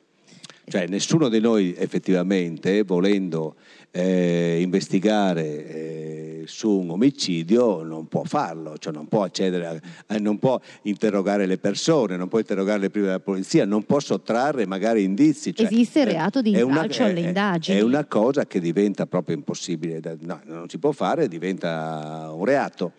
Cioè 0.70 0.86
nessuno 0.86 1.28
di 1.28 1.40
noi 1.40 1.74
effettivamente, 1.76 2.84
volendo 2.84 3.56
eh, 3.90 4.60
investigare 4.60 5.66
eh, 5.66 6.42
su 6.46 6.70
un 6.70 6.90
omicidio, 6.90 7.82
non 7.82 8.06
può 8.06 8.22
farlo, 8.22 8.78
cioè 8.78 8.92
non 8.92 9.08
può 9.08 9.24
accedere, 9.24 9.80
a, 10.06 10.18
non 10.18 10.38
può 10.38 10.60
interrogare 10.82 11.46
le 11.46 11.58
persone, 11.58 12.16
non 12.16 12.28
può 12.28 12.38
interrogare 12.38 12.78
le 12.78 12.90
prime 12.90 13.06
della 13.06 13.20
polizia, 13.20 13.64
non 13.64 13.84
può 13.84 13.98
sottrarre 13.98 14.64
magari 14.64 15.02
indizi. 15.02 15.52
Cioè, 15.52 15.66
Esiste 15.66 16.00
il 16.00 16.06
reato 16.06 16.40
di 16.40 16.50
intralcio 16.50 17.02
alle 17.02 17.20
indagini. 17.20 17.78
È 17.78 17.82
una 17.82 18.04
cosa 18.04 18.46
che 18.46 18.60
diventa 18.60 19.06
proprio 19.06 19.34
impossibile, 19.34 20.00
no, 20.20 20.40
non 20.44 20.68
si 20.68 20.78
può 20.78 20.92
fare, 20.92 21.26
diventa 21.26 22.30
un 22.32 22.44
reato. 22.44 22.92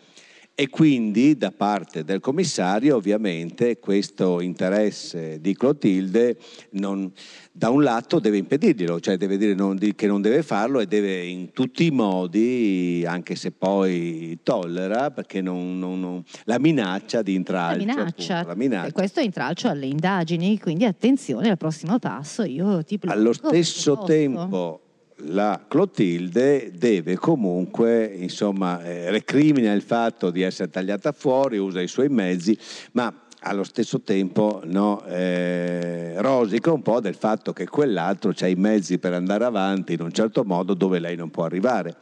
E 0.53 0.69
quindi 0.69 1.37
da 1.37 1.51
parte 1.51 2.03
del 2.03 2.19
commissario 2.19 2.97
ovviamente 2.97 3.79
questo 3.79 4.41
interesse 4.41 5.39
di 5.39 5.55
Clotilde 5.55 6.37
non, 6.71 7.11
da 7.51 7.69
un 7.69 7.81
lato 7.81 8.19
deve 8.19 8.37
impedirglielo, 8.37 8.99
cioè 8.99 9.17
deve 9.17 9.37
dire 9.37 9.55
non, 9.55 9.79
che 9.95 10.07
non 10.07 10.21
deve 10.21 10.43
farlo 10.43 10.79
e 10.79 10.87
deve 10.87 11.23
in 11.23 11.51
tutti 11.51 11.85
i 11.85 11.91
modi, 11.91 13.03
anche 13.07 13.35
se 13.35 13.51
poi 13.51 14.39
tollera, 14.43 15.09
perché 15.09 15.41
non, 15.41 15.79
non, 15.79 16.21
la 16.43 16.59
minaccia 16.59 17.21
di 17.21 17.33
intralcio. 17.33 17.85
La 17.85 17.93
minaccia. 17.93 18.33
Appunto, 18.33 18.47
la 18.47 18.55
minaccia. 18.55 18.87
E 18.87 18.91
questo 18.91 19.19
è 19.21 19.23
intralcio 19.23 19.67
alle 19.69 19.87
indagini, 19.87 20.59
quindi 20.59 20.85
attenzione 20.85 21.49
al 21.49 21.57
prossimo 21.57 21.97
passo. 21.97 22.43
Io 22.43 22.83
ti 22.83 22.99
Allo 23.05 23.33
stesso 23.33 24.03
tempo 24.03 24.81
la 25.25 25.65
Clotilde 25.67 26.71
deve 26.75 27.17
comunque, 27.17 28.05
insomma, 28.05 28.83
eh, 28.83 29.09
recrimina 29.09 29.71
il 29.71 29.81
fatto 29.81 30.29
di 30.31 30.41
essere 30.41 30.69
tagliata 30.69 31.11
fuori, 31.11 31.57
usa 31.57 31.81
i 31.81 31.87
suoi 31.87 32.09
mezzi, 32.09 32.57
ma 32.93 33.13
allo 33.43 33.63
stesso 33.63 34.01
tempo 34.01 34.61
no, 34.65 35.03
eh, 35.05 36.13
rosica 36.21 36.71
un 36.71 36.81
po' 36.81 36.99
del 36.99 37.15
fatto 37.15 37.53
che 37.53 37.67
quell'altro 37.67 38.33
ha 38.39 38.47
i 38.47 38.55
mezzi 38.55 38.99
per 38.99 39.13
andare 39.13 39.45
avanti 39.45 39.93
in 39.93 40.01
un 40.01 40.11
certo 40.11 40.43
modo 40.43 40.73
dove 40.73 40.99
lei 40.99 41.15
non 41.15 41.31
può 41.31 41.43
arrivare. 41.43 41.95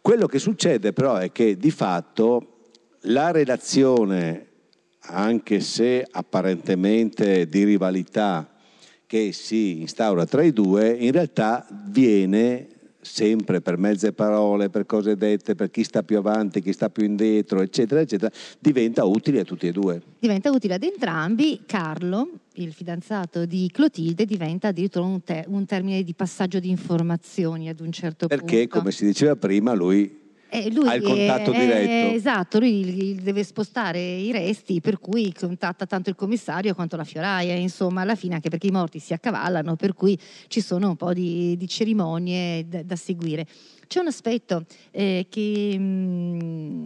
Quello 0.00 0.26
che 0.26 0.38
succede 0.38 0.92
però 0.92 1.16
è 1.16 1.32
che 1.32 1.56
di 1.56 1.70
fatto 1.70 2.58
la 3.02 3.32
relazione, 3.32 4.46
anche 5.00 5.60
se 5.60 6.06
apparentemente 6.08 7.48
di 7.48 7.64
rivalità, 7.64 8.48
che 9.06 9.32
si 9.32 9.80
instaura 9.80 10.26
tra 10.26 10.42
i 10.42 10.52
due 10.52 10.90
in 10.90 11.12
realtà 11.12 11.66
viene 11.88 12.68
sempre 13.06 13.60
per 13.60 13.78
mezze 13.78 14.12
parole, 14.12 14.68
per 14.68 14.84
cose 14.84 15.16
dette, 15.16 15.54
per 15.54 15.70
chi 15.70 15.84
sta 15.84 16.02
più 16.02 16.18
avanti, 16.18 16.60
chi 16.60 16.72
sta 16.72 16.90
più 16.90 17.04
indietro, 17.04 17.62
eccetera, 17.62 18.00
eccetera, 18.00 18.32
diventa 18.58 19.04
utile 19.04 19.40
a 19.40 19.44
tutti 19.44 19.68
e 19.68 19.72
due. 19.72 20.02
Diventa 20.18 20.50
utile 20.50 20.74
ad 20.74 20.82
entrambi. 20.82 21.60
Carlo, 21.66 22.28
il 22.54 22.72
fidanzato 22.72 23.46
di 23.46 23.70
Clotilde, 23.72 24.24
diventa 24.24 24.68
addirittura 24.68 25.04
un, 25.04 25.22
te- 25.22 25.44
un 25.46 25.64
termine 25.66 26.02
di 26.02 26.14
passaggio 26.14 26.58
di 26.58 26.68
informazioni 26.68 27.68
ad 27.68 27.78
un 27.80 27.92
certo 27.92 28.26
Perché, 28.26 28.44
punto. 28.44 28.56
Perché, 28.56 28.68
come 28.68 28.90
si 28.90 29.04
diceva 29.06 29.36
prima, 29.36 29.72
lui 29.72 30.24
eh, 30.64 30.70
lui 30.70 30.88
ha 30.88 30.94
il 30.94 31.02
contatto 31.02 31.52
è, 31.52 31.58
diretto. 31.58 32.14
esatto, 32.14 32.58
lui 32.58 33.18
deve 33.20 33.42
spostare 33.42 34.00
i 34.00 34.32
resti, 34.32 34.80
per 34.80 34.98
cui 34.98 35.32
contatta 35.32 35.86
tanto 35.86 36.10
il 36.10 36.16
commissario 36.16 36.74
quanto 36.74 36.96
la 36.96 37.04
fioraia, 37.04 37.54
insomma, 37.54 38.02
alla 38.02 38.14
fine 38.14 38.34
anche 38.34 38.48
perché 38.48 38.66
i 38.66 38.72
morti 38.72 38.98
si 38.98 39.12
accavallano, 39.12 39.76
per 39.76 39.94
cui 39.94 40.18
ci 40.48 40.60
sono 40.60 40.88
un 40.88 40.96
po' 40.96 41.12
di, 41.12 41.56
di 41.56 41.68
cerimonie 41.68 42.66
da, 42.66 42.82
da 42.82 42.96
seguire. 42.96 43.46
C'è 43.86 44.00
un 44.00 44.08
aspetto 44.08 44.64
eh, 44.90 45.26
che, 45.28 45.78
mh, 45.78 45.82
mm, 45.82 46.84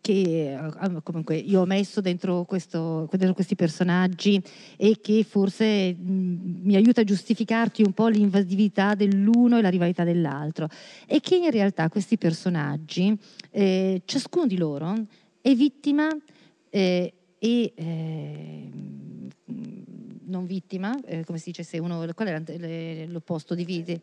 che 0.00 0.54
eh, 0.54 1.02
comunque 1.02 1.36
io 1.36 1.60
ho 1.60 1.64
messo 1.66 2.00
dentro, 2.00 2.44
questo, 2.44 3.08
dentro, 3.10 3.34
questi 3.34 3.54
personaggi 3.54 4.42
e 4.76 5.00
che 5.00 5.24
forse 5.24 5.94
mh, 5.94 6.12
mm, 6.12 6.36
mi 6.64 6.76
aiuta 6.76 7.02
a 7.02 7.04
giustificarti 7.04 7.82
un 7.82 7.92
po' 7.92 8.08
l'invasività 8.08 8.94
dell'uno 8.94 9.58
e 9.58 9.62
la 9.62 9.68
rivalità 9.68 10.04
dell'altro, 10.04 10.68
è 11.06 11.20
che 11.20 11.36
in 11.36 11.50
realtà 11.50 11.88
questi 11.88 12.18
personaggi, 12.18 13.16
eh, 13.50 14.02
ciascuno 14.04 14.46
di 14.46 14.56
loro, 14.56 14.94
è 15.40 15.54
vittima 15.54 16.08
eh, 16.70 17.12
e 17.38 17.72
eh, 17.76 18.70
non 20.26 20.46
vittima, 20.46 20.98
eh, 21.04 21.24
come 21.24 21.38
si 21.38 21.50
dice 21.50 21.62
se 21.62 21.78
uno, 21.78 22.06
qual 22.14 22.28
è 22.28 23.06
l'opposto 23.06 23.54
di 23.54 23.64
vittima? 23.64 23.98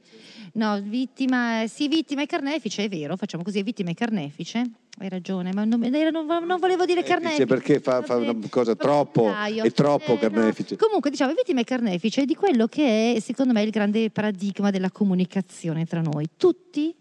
No, 0.53 0.81
vittima, 0.81 1.65
sì, 1.67 1.87
vittima 1.87 2.21
e 2.21 2.25
carnefice, 2.25 2.83
è 2.85 2.89
vero, 2.89 3.15
facciamo 3.15 3.43
così, 3.43 3.61
vittima 3.63 3.89
e 3.89 3.93
carnefice, 3.93 4.63
hai 4.99 5.09
ragione, 5.09 5.51
ma 5.53 5.63
non, 5.63 5.79
non, 5.79 6.45
non 6.45 6.59
volevo 6.59 6.85
dire 6.85 7.03
carnefice. 7.03 7.45
Perché 7.45 7.79
fa, 7.79 8.01
fa 8.03 8.17
una 8.17 8.35
cosa 8.49 8.75
troppo, 8.75 9.33
è 9.33 9.71
troppo 9.71 10.13
eh, 10.13 10.19
carnefice. 10.19 10.75
No. 10.79 10.85
Comunque 10.85 11.09
diciamo, 11.09 11.33
vittima 11.33 11.63
carnefice 11.63 12.25
di 12.25 12.35
quello 12.35 12.67
che 12.67 13.15
è 13.15 13.19
secondo 13.19 13.53
me 13.53 13.63
il 13.63 13.71
grande 13.71 14.09
paradigma 14.11 14.69
della 14.69 14.91
comunicazione 14.91 15.85
tra 15.85 16.01
noi. 16.01 16.27
Tutti 16.37 16.93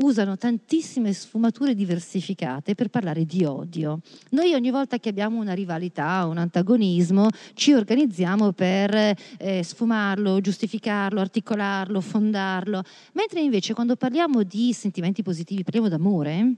usano 0.00 0.36
tantissime 0.36 1.12
sfumature 1.12 1.74
diversificate 1.74 2.74
per 2.74 2.88
parlare 2.88 3.24
di 3.24 3.44
odio. 3.44 4.00
Noi 4.30 4.54
ogni 4.54 4.70
volta 4.70 4.98
che 4.98 5.08
abbiamo 5.08 5.40
una 5.40 5.54
rivalità, 5.54 6.26
un 6.26 6.38
antagonismo, 6.38 7.28
ci 7.54 7.72
organizziamo 7.72 8.52
per 8.52 8.94
eh, 9.38 9.62
sfumarlo, 9.64 10.40
giustificarlo, 10.40 11.18
articolarlo, 11.18 12.00
fondarlo, 12.00 12.82
mentre 13.14 13.40
invece 13.40 13.74
quando 13.74 13.96
parliamo 13.96 14.44
di 14.44 14.72
sentimenti 14.72 15.22
positivi, 15.22 15.64
parliamo 15.64 15.88
d'amore, 15.88 16.54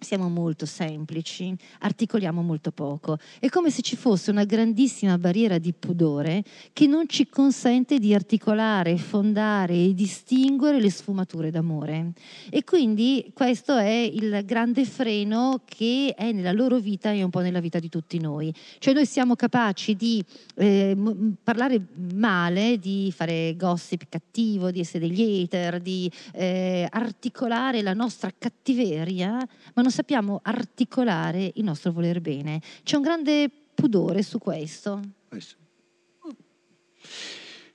siamo 0.00 0.28
molto 0.28 0.66
semplici, 0.66 1.54
articoliamo 1.80 2.42
molto 2.42 2.72
poco. 2.72 3.18
È 3.38 3.48
come 3.48 3.70
se 3.70 3.82
ci 3.82 3.96
fosse 3.96 4.30
una 4.30 4.44
grandissima 4.44 5.18
barriera 5.18 5.58
di 5.58 5.72
pudore 5.72 6.42
che 6.72 6.86
non 6.86 7.06
ci 7.06 7.28
consente 7.28 7.98
di 7.98 8.14
articolare, 8.14 8.96
fondare 8.96 9.74
e 9.74 9.94
distinguere 9.94 10.80
le 10.80 10.90
sfumature 10.90 11.50
d'amore. 11.50 12.12
E 12.48 12.64
quindi 12.64 13.30
questo 13.34 13.76
è 13.76 13.90
il 13.90 14.42
grande 14.44 14.84
freno 14.84 15.60
che 15.66 16.14
è 16.16 16.32
nella 16.32 16.52
loro 16.52 16.78
vita 16.78 17.12
e 17.12 17.22
un 17.22 17.30
po' 17.30 17.40
nella 17.40 17.60
vita 17.60 17.78
di 17.78 17.88
tutti 17.88 18.18
noi. 18.18 18.52
Cioè 18.78 18.94
noi 18.94 19.06
siamo 19.06 19.36
capaci 19.36 19.94
di 19.94 20.24
eh, 20.56 20.96
parlare 21.42 21.86
male, 22.14 22.78
di 22.78 23.12
fare 23.14 23.54
gossip 23.56 24.04
cattivo, 24.08 24.70
di 24.70 24.80
essere 24.80 25.06
degli 25.06 25.42
hater, 25.42 25.80
di 25.80 26.10
eh, 26.32 26.86
articolare 26.90 27.82
la 27.82 27.92
nostra 27.92 28.32
cattiveria, 28.36 29.32
ma 29.74 29.82
non 29.82 29.89
non 29.90 29.98
sappiamo 29.98 30.38
articolare 30.44 31.50
il 31.56 31.64
nostro 31.64 31.90
voler 31.90 32.20
bene. 32.20 32.60
C'è 32.84 32.94
un 32.94 33.02
grande 33.02 33.50
pudore 33.74 34.22
su 34.22 34.38
questo. 34.38 35.00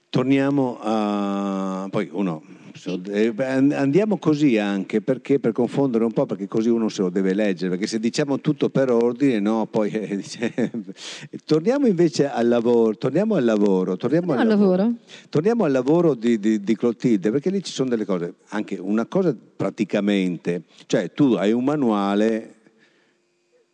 Torniamo 0.10 0.80
a... 0.80 1.88
poi 1.92 2.08
uno 2.14 2.42
eh, 2.86 3.34
andiamo 3.38 4.18
così 4.18 4.58
anche 4.58 5.02
perché 5.02 5.40
per 5.40 5.52
confondere 5.52 6.04
un 6.04 6.12
po', 6.12 6.26
perché 6.26 6.48
così 6.48 6.70
uno 6.70 6.88
se 6.90 7.02
lo 7.02 7.10
deve 7.10 7.34
leggere, 7.34 7.72
perché 7.72 7.88
se 7.88 8.00
diciamo 8.00 8.40
tutto 8.40 8.70
per 8.70 8.92
ordine, 8.92 9.40
no, 9.40 9.66
poi 9.66 9.90
eh, 9.90 10.24
torniamo 11.46 11.88
invece 11.88 12.30
al 12.30 12.48
lavoro, 12.48 12.96
torniamo 12.96 13.36
al 13.36 13.44
lavoro, 13.44 13.98
torniamo, 13.98 14.34
al, 14.34 14.40
al 14.40 14.48
lavoro. 14.48 14.76
lavoro. 14.76 14.96
Torniamo 15.30 15.64
al 15.64 15.72
lavoro 15.72 16.14
di, 16.14 16.40
di, 16.40 16.62
di, 16.62 16.76
Clotilde, 16.76 17.32
perché 17.32 17.50
lì 17.50 17.64
ci 17.64 17.72
sono 17.72 17.90
delle 17.90 18.06
cose, 18.06 18.36
anche 18.50 18.78
una 18.80 19.06
cosa 19.06 19.36
praticamente, 19.56 20.64
cioè 20.86 21.12
tu 21.12 21.34
hai 21.34 21.52
un 21.52 21.64
manuale 21.64 22.55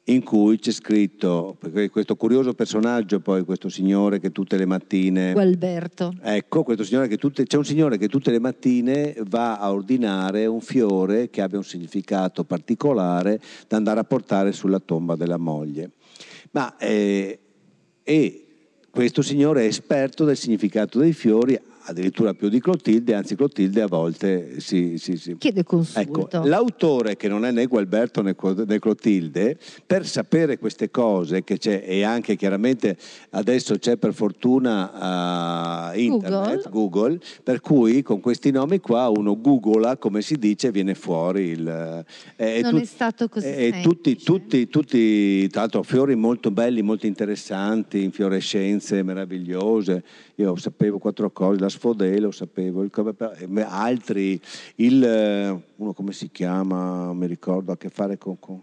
in 0.06 0.24
cui 0.24 0.58
c'è 0.58 0.72
scritto 0.72 1.58
questo 1.92 2.16
curioso 2.16 2.54
personaggio, 2.54 3.20
poi 3.20 3.44
questo 3.44 3.70
signore 3.70 4.20
che 4.20 4.32
tutte 4.32 4.58
le 4.58 4.66
mattine... 4.66 5.34
Gualberto. 5.34 6.16
Ecco, 6.22 6.64
questo 6.64 6.84
signore 6.84 7.08
che 7.08 7.18
tutte, 7.18 7.46
c'è 7.46 7.58
un 7.58 7.66
signore 7.66 7.98
che 7.98 8.08
tutte 8.08 8.32
le 8.32 8.40
mattine 8.40 9.16
va 9.28 9.60
a 9.60 9.72
ordinare 9.72 10.48
un 10.48 10.62
fiore 10.62 11.30
che 11.30 11.42
abbia 11.42 11.60
un 11.60 11.64
significato 11.64 12.44
particolare 12.44 13.40
da 13.68 13.78
andare 13.78 14.00
a 14.00 14.04
portare 14.04 14.52
sulla 14.54 14.80
tomba 14.80 15.16
della 15.16 15.38
moglie. 15.38 15.92
Ma, 16.52 16.76
eh, 16.78 17.40
e 18.04 18.46
questo 18.90 19.22
signore 19.22 19.64
è 19.64 19.68
esperto 19.68 20.26
del 20.26 20.36
significato 20.36 21.00
dei 21.00 21.14
fiori, 21.14 21.58
addirittura 21.84 22.34
più 22.34 22.50
di 22.50 22.60
Clotilde, 22.60 23.14
anzi 23.14 23.36
Clotilde 23.36 23.82
a 23.82 23.88
volte 23.88 24.60
si, 24.60 24.98
si, 24.98 25.18
si. 25.18 25.36
chiede 25.38 25.64
consulto. 25.64 26.38
Ecco, 26.38 26.48
l'autore 26.48 27.16
che 27.16 27.28
non 27.28 27.46
è 27.46 27.52
né 27.52 27.66
Gualberto 27.66 28.22
né, 28.22 28.36
Clotilde, 28.36 29.58
per 29.86 30.06
sapere 30.06 30.58
queste 30.58 30.90
cose 30.92 31.44
che 31.44 31.58
c'è 31.58 31.84
e 31.86 32.04
anche 32.04 32.36
chiaramente 32.36 32.98
adesso 33.32 33.78
c'è 33.78 33.98
per 33.98 34.14
fortuna 34.14 35.92
uh, 35.92 35.98
internet, 35.98 36.70
Google. 36.70 36.90
Google. 36.92 37.20
per 37.44 37.62
cui 37.62 38.02
con 38.02 38.20
questi 38.20 38.52
nomi 38.52 38.80
qua 38.80 39.10
uno 39.10 39.40
googla, 39.40 39.98
come 39.98 40.22
si 40.22 40.36
dice, 40.36 40.72
viene 40.72 40.94
fuori 40.94 41.44
il... 41.50 42.06
Eh, 42.36 42.62
non 42.62 42.72
tu, 42.72 42.78
è 42.78 42.86
stato 42.86 43.30
così 43.30 43.46
E 43.46 43.80
tutti, 43.82 44.16
tutti, 44.18 44.68
tutti, 44.68 45.48
tra 45.50 45.62
l'altro 45.62 45.84
fiori 45.84 46.16
molto 46.16 46.52
belli, 46.52 46.82
molto 46.82 47.06
interessanti, 47.06 48.04
infiorescenze 48.04 49.04
meravigliose, 49.04 50.04
io 50.36 50.56
sapevo 50.56 50.98
quattro 50.98 51.32
cose, 51.32 51.60
la 51.60 51.70
sfodè 51.72 52.20
lo 52.20 52.32
sapevo, 52.32 52.84
il, 52.84 52.92
altri, 53.68 54.40
il, 54.76 55.64
uno 55.78 55.94
come 55.94 56.12
si 56.12 56.30
chiama, 56.30 57.14
mi 57.14 57.26
ricordo, 57.26 57.72
ha 57.72 57.74
a 57.74 57.78
che 57.78 57.90
fare 57.90 58.18
con, 58.18 58.38
con 58.40 58.62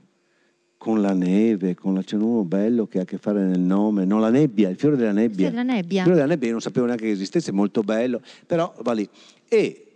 con 0.79 1.01
la 1.03 1.13
neve, 1.13 1.75
con 1.75 1.93
la, 1.93 2.03
c'è 2.03 2.15
uno 2.15 2.45
bello 2.45 2.87
che 2.87 3.01
ha 3.01 3.03
a 3.03 3.05
che 3.05 3.19
fare 3.19 3.45
nel 3.45 3.59
nome, 3.59 4.05
no 4.05 4.21
la 4.21 4.31
nebbia, 4.31 4.69
il 4.69 4.77
fiore 4.77 4.97
della 4.97 5.13
nebbia. 5.13 5.49
Sì, 5.49 5.55
della 5.55 5.65
nebbia. 5.65 5.99
Il 5.99 6.03
fiore 6.05 6.15
della 6.15 6.29
nebbia 6.29 6.47
io 6.47 6.53
non 6.53 6.61
sapevo 6.63 6.87
neanche 6.87 7.05
che 7.05 7.11
esistesse, 7.11 7.51
è 7.51 7.53
molto 7.53 7.83
bello, 7.83 8.23
però 8.47 8.73
va 8.83 8.93
lì. 8.93 9.07
E 9.49 9.87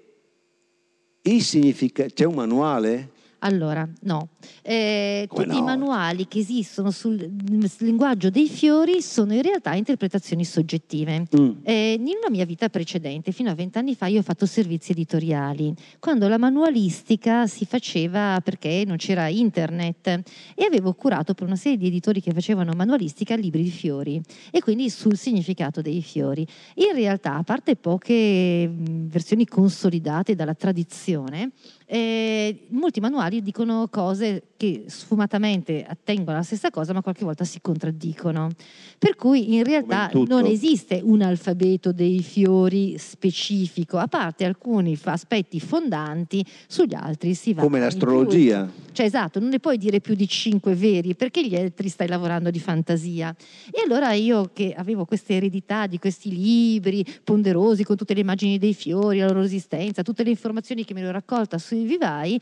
il 1.23 1.41
significa, 1.43 2.05
c'è 2.07 2.25
un 2.25 2.35
manuale? 2.35 3.12
Allora, 3.45 3.89
no. 4.03 4.29
Eh, 4.63 5.27
tutti 5.29 5.47
no? 5.47 5.59
i 5.59 5.63
manuali 5.63 6.29
che 6.29 6.39
esistono 6.39 6.91
sul 6.91 7.29
mm, 7.29 7.65
linguaggio 7.79 8.31
dei 8.31 8.49
fiori 8.49 9.03
sono 9.03 9.35
in 9.35 9.43
realtà 9.43 9.75
interpretazioni 9.75 10.45
soggettive. 10.45 11.27
Mm. 11.37 11.51
Eh, 11.63 12.01
una 12.23 12.31
mia 12.31 12.45
vita 12.45 12.69
precedente, 12.69 13.33
fino 13.33 13.51
a 13.51 13.55
vent'anni 13.55 13.97
fa, 13.97 14.07
io 14.07 14.21
ho 14.21 14.23
fatto 14.23 14.47
servizi 14.47 14.93
editoriali, 14.93 15.75
quando 15.99 16.29
la 16.29 16.39
manualistica 16.39 17.49
si 17.49 17.65
faceva 17.65 18.41
perché 18.45 18.85
non 18.87 18.97
c'era 18.97 19.27
internet 19.27 20.23
e 20.55 20.65
avevo 20.65 20.93
curato 20.93 21.35
per 21.35 21.47
una 21.47 21.57
serie 21.57 21.79
di 21.79 21.89
editori 21.89 22.21
che 22.21 22.33
facevano 22.33 22.73
manualistica 22.75 23.35
libri 23.35 23.63
di 23.63 23.71
fiori 23.71 24.21
e 24.53 24.61
quindi 24.61 24.89
sul 24.89 25.17
significato 25.17 25.81
dei 25.81 26.01
fiori. 26.03 26.47
In 26.75 26.95
realtà, 26.95 27.35
a 27.35 27.43
parte 27.43 27.75
poche 27.75 28.69
mh, 28.69 29.09
versioni 29.09 29.47
consolidate 29.47 30.37
dalla 30.37 30.55
tradizione, 30.55 31.51
eh, 31.87 32.67
molti 32.69 33.01
manuali 33.01 33.32
dicono 33.41 33.89
cose 33.89 34.43
che 34.57 34.85
sfumatamente 34.87 35.85
attengono 35.85 36.37
alla 36.37 36.43
stessa 36.43 36.71
cosa, 36.71 36.93
ma 36.93 37.03
qualche 37.03 37.25
volta 37.25 37.45
si 37.45 37.61
contraddicono. 37.61 38.51
Per 38.99 39.17
cui 39.17 39.55
in 39.55 39.65
realtà 39.65 40.11
in 40.13 40.25
non 40.29 40.45
esiste 40.45 41.01
un 41.03 41.23
alfabeto 41.23 41.93
dei 41.93 42.23
fiori 42.23 42.97
specifico, 42.99 43.99
a 43.99 44.07
parte 44.07 44.45
alcuni 44.45 44.99
aspetti 45.05 45.59
fondanti, 45.59 46.45
sugli 46.67 46.95
altri 46.95 47.35
si 47.35 47.55
va. 47.55 47.63
Come 47.63 47.81
l'astrologia. 47.81 48.71
Cioè 48.93 49.07
esatto, 49.07 49.41
non 49.41 49.49
ne 49.49 49.59
puoi 49.59 49.79
dire 49.79 50.01
più 50.01 50.15
di 50.15 50.29
cinque 50.29 50.75
veri 50.75 51.15
perché 51.15 51.47
gli 51.47 51.57
altri 51.57 51.89
stai 51.89 52.09
lavorando 52.09 52.51
di 52.51 52.61
fantasia. 52.61 53.35
E 53.71 53.83
allora 53.85 54.13
io 54.13 54.51
che 54.53 54.75
avevo 54.77 55.05
questa 55.05 55.33
eredità 55.33 55.87
di 55.87 55.99
questi 55.99 56.31
libri 56.31 57.05
ponderosi 57.25 57.85
con 57.85 57.97
tutte 57.97 58.15
le 58.15 58.21
immagini 58.21 58.59
dei 58.59 58.75
fiori, 58.75 59.19
la 59.19 59.27
loro 59.27 59.43
esistenza, 59.43 60.03
tutte 60.03 60.23
le 60.23 60.31
informazioni 60.31 60.85
che 60.85 60.95
mi 60.95 61.01
ero 61.01 61.11
raccolta 61.11 61.59
sui 61.59 61.85
vivai, 61.85 62.39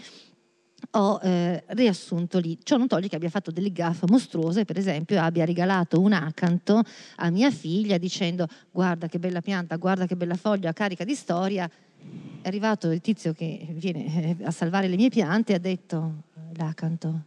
ho 0.93 1.21
eh, 1.23 1.65
riassunto 1.69 2.39
lì. 2.39 2.59
Ciò 2.63 2.77
non 2.77 2.87
toglie 2.87 3.09
che 3.09 3.17
abbia 3.17 3.31
fatto 3.31 3.51
delle 3.51 3.73
gaffe 3.73 4.07
mostruose, 4.09 4.65
per 4.65 4.79
esempio 4.79 5.21
abbia 5.21 5.45
regalato 5.45 6.01
un 6.01 6.13
acanto 6.13 6.83
a 7.17 7.31
mia 7.31 7.51
figlia 7.51 7.99
dicendo 7.99 8.47
guarda 8.71 9.07
che 9.07 9.19
bella 9.19 9.41
pianta, 9.41 9.77
guarda 9.77 10.07
che 10.07 10.17
bella 10.17 10.37
foglia 10.37 10.73
carica 10.73 11.05
di 11.05 11.15
storia. 11.15 11.71
È 12.43 12.49
arrivato 12.49 12.91
il 12.91 13.01
tizio 13.01 13.33
che 13.33 13.67
viene 13.71 14.39
eh, 14.39 14.45
a 14.45 14.51
salvare 14.51 14.89
le 14.89 14.97
mie 14.97 15.11
piante 15.11 15.53
e 15.53 15.57
ha 15.57 15.59
detto 15.59 16.23
l'acanto 16.55 17.25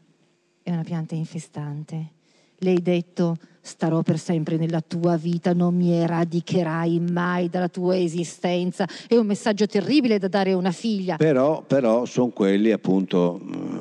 è 0.64 0.72
una 0.72 0.84
pianta 0.84 1.14
infestante. 1.14 2.12
Lei 2.58 2.78
ha 2.78 2.82
detto 2.82 3.38
starò 3.66 4.02
per 4.02 4.20
sempre 4.20 4.58
nella 4.58 4.82
tua 4.82 5.16
vita, 5.16 5.54
non 5.54 5.74
mi 5.74 5.94
eradicherai 5.94 7.00
mai 7.00 7.50
dalla 7.50 7.70
tua 7.70 7.98
esistenza. 7.98 8.86
È 9.08 9.16
un 9.16 9.26
messaggio 9.26 9.66
terribile 9.66 10.20
da 10.20 10.28
dare 10.28 10.52
a 10.52 10.58
una 10.58 10.72
figlia. 10.72 11.16
Però, 11.16 11.64
però 11.66 12.06
sono 12.06 12.28
quelli 12.30 12.72
appunto 12.72 13.40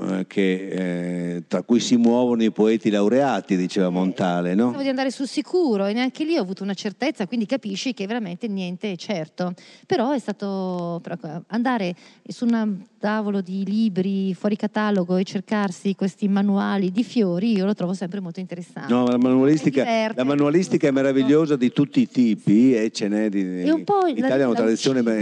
eh, 0.08 0.26
che, 0.28 1.34
eh, 1.34 1.42
tra 1.48 1.62
cui 1.62 1.80
si 1.80 1.96
muovono 1.96 2.44
i 2.44 2.52
poeti 2.52 2.90
laureati, 2.90 3.56
diceva 3.56 3.90
Montale, 3.90 4.54
no? 4.54 4.66
Pensavo 4.66 4.82
di 4.82 4.88
andare 4.88 5.10
sul 5.10 5.26
sicuro 5.26 5.86
e 5.86 5.92
neanche 5.92 6.24
lì 6.24 6.36
ho 6.36 6.42
avuto 6.42 6.62
una 6.62 6.74
certezza, 6.74 7.26
quindi 7.26 7.46
capisci 7.46 7.92
che 7.92 8.06
veramente 8.06 8.46
niente 8.46 8.92
è 8.92 8.96
certo. 8.96 9.52
Però 9.86 10.12
è 10.12 10.18
stato 10.18 11.00
però, 11.02 11.16
andare 11.48 11.94
su 12.28 12.44
un 12.44 12.78
tavolo 12.98 13.40
di 13.40 13.64
libri 13.64 14.32
fuori 14.34 14.54
catalogo 14.54 15.16
e 15.16 15.24
cercarsi 15.24 15.96
questi 15.96 16.28
manuali 16.28 16.92
di 16.92 17.02
fiori, 17.02 17.52
io 17.56 17.64
lo 17.64 17.74
trovo 17.74 17.94
sempre 17.94 18.20
molto 18.20 18.38
interessante. 18.38 18.92
No, 18.92 19.06
la 19.06 19.18
manualistica, 19.18 19.71
Mi 19.80 19.86
diverte, 19.86 20.16
la 20.16 20.24
manualistica 20.24 20.88
è 20.88 20.90
meravigliosa 20.90 21.56
di 21.56 21.72
tutti 21.72 22.00
i 22.00 22.08
tipi 22.08 22.74
e 22.74 22.90
ce 22.90 23.08
n'è 23.08 23.28
di... 23.28 23.40
È 23.40 23.64
l'Italia, 24.12 24.46
la 24.46 24.52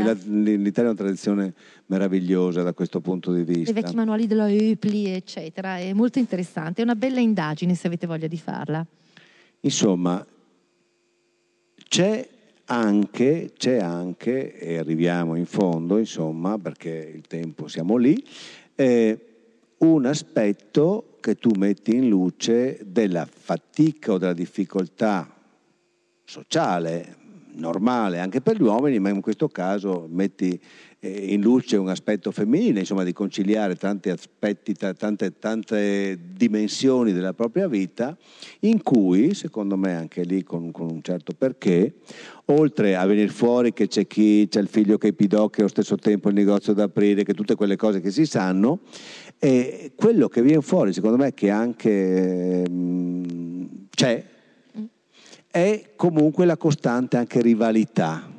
la- 0.02 0.16
l'Italia 0.24 0.90
ha 0.90 0.92
una 0.92 0.94
tradizione 0.94 1.54
meravigliosa 1.86 2.62
da 2.62 2.72
questo 2.72 3.00
punto 3.00 3.32
di 3.32 3.42
vista. 3.42 3.70
I 3.70 3.74
vecchi 3.74 3.94
manuali 3.94 4.26
della 4.26 4.50
Eupli, 4.50 5.08
eccetera, 5.08 5.78
è 5.78 5.92
molto 5.92 6.18
interessante, 6.18 6.80
è 6.80 6.84
una 6.84 6.94
bella 6.94 7.20
indagine 7.20 7.74
se 7.74 7.86
avete 7.86 8.06
voglia 8.06 8.26
di 8.26 8.38
farla. 8.38 8.84
Insomma, 9.60 10.24
c'è 11.88 12.28
anche, 12.66 13.52
c'è 13.56 13.78
anche, 13.78 14.56
e 14.56 14.78
arriviamo 14.78 15.34
in 15.34 15.46
fondo, 15.46 15.98
insomma, 15.98 16.56
perché 16.58 17.12
il 17.14 17.22
tempo 17.26 17.66
siamo 17.66 17.96
lì, 17.96 18.24
eh, 18.76 19.18
un 19.78 20.06
aspetto 20.06 21.09
che 21.20 21.36
tu 21.36 21.50
metti 21.56 21.94
in 21.94 22.08
luce 22.08 22.80
della 22.84 23.28
fatica 23.30 24.12
o 24.12 24.18
della 24.18 24.32
difficoltà 24.32 25.32
sociale, 26.24 27.16
normale 27.54 28.18
anche 28.18 28.40
per 28.40 28.56
gli 28.56 28.62
uomini, 28.62 28.98
ma 28.98 29.10
in 29.10 29.20
questo 29.20 29.48
caso 29.48 30.06
metti 30.08 30.60
eh, 31.00 31.32
in 31.32 31.40
luce 31.40 31.76
un 31.76 31.88
aspetto 31.88 32.30
femminile, 32.30 32.80
insomma 32.80 33.02
di 33.02 33.12
conciliare 33.12 33.74
tanti 33.74 34.10
aspetti, 34.10 34.74
ta- 34.74 34.92
tante, 34.92 35.38
tante 35.38 36.18
dimensioni 36.34 37.12
della 37.12 37.32
propria 37.32 37.68
vita, 37.68 38.16
in 38.60 38.82
cui, 38.82 39.34
secondo 39.34 39.76
me 39.76 39.94
anche 39.94 40.22
lì 40.22 40.42
con, 40.42 40.70
con 40.70 40.90
un 40.90 41.02
certo 41.02 41.32
perché, 41.32 41.94
oltre 42.46 42.96
a 42.96 43.06
venire 43.06 43.28
fuori 43.28 43.72
che 43.72 43.88
c'è 43.88 44.06
chi 44.06 44.46
c'è 44.48 44.60
il 44.60 44.68
figlio 44.68 44.98
che 44.98 45.08
è 45.08 45.12
pidocchio 45.12 45.62
allo 45.62 45.70
stesso 45.70 45.96
tempo 45.96 46.28
il 46.28 46.34
negozio 46.34 46.72
da 46.72 46.84
aprire, 46.84 47.24
che 47.24 47.34
tutte 47.34 47.54
quelle 47.54 47.76
cose 47.76 48.00
che 48.00 48.10
si 48.10 48.26
sanno, 48.26 48.80
e 49.42 49.92
quello 49.96 50.28
che 50.28 50.42
viene 50.42 50.60
fuori, 50.60 50.92
secondo 50.92 51.16
me, 51.16 51.32
che 51.32 51.48
anche 51.48 52.62
mm, 52.68 53.64
c'è, 53.88 54.22
è 55.50 55.92
comunque 55.96 56.44
la 56.44 56.58
costante 56.58 57.16
anche 57.16 57.40
rivalità, 57.40 58.30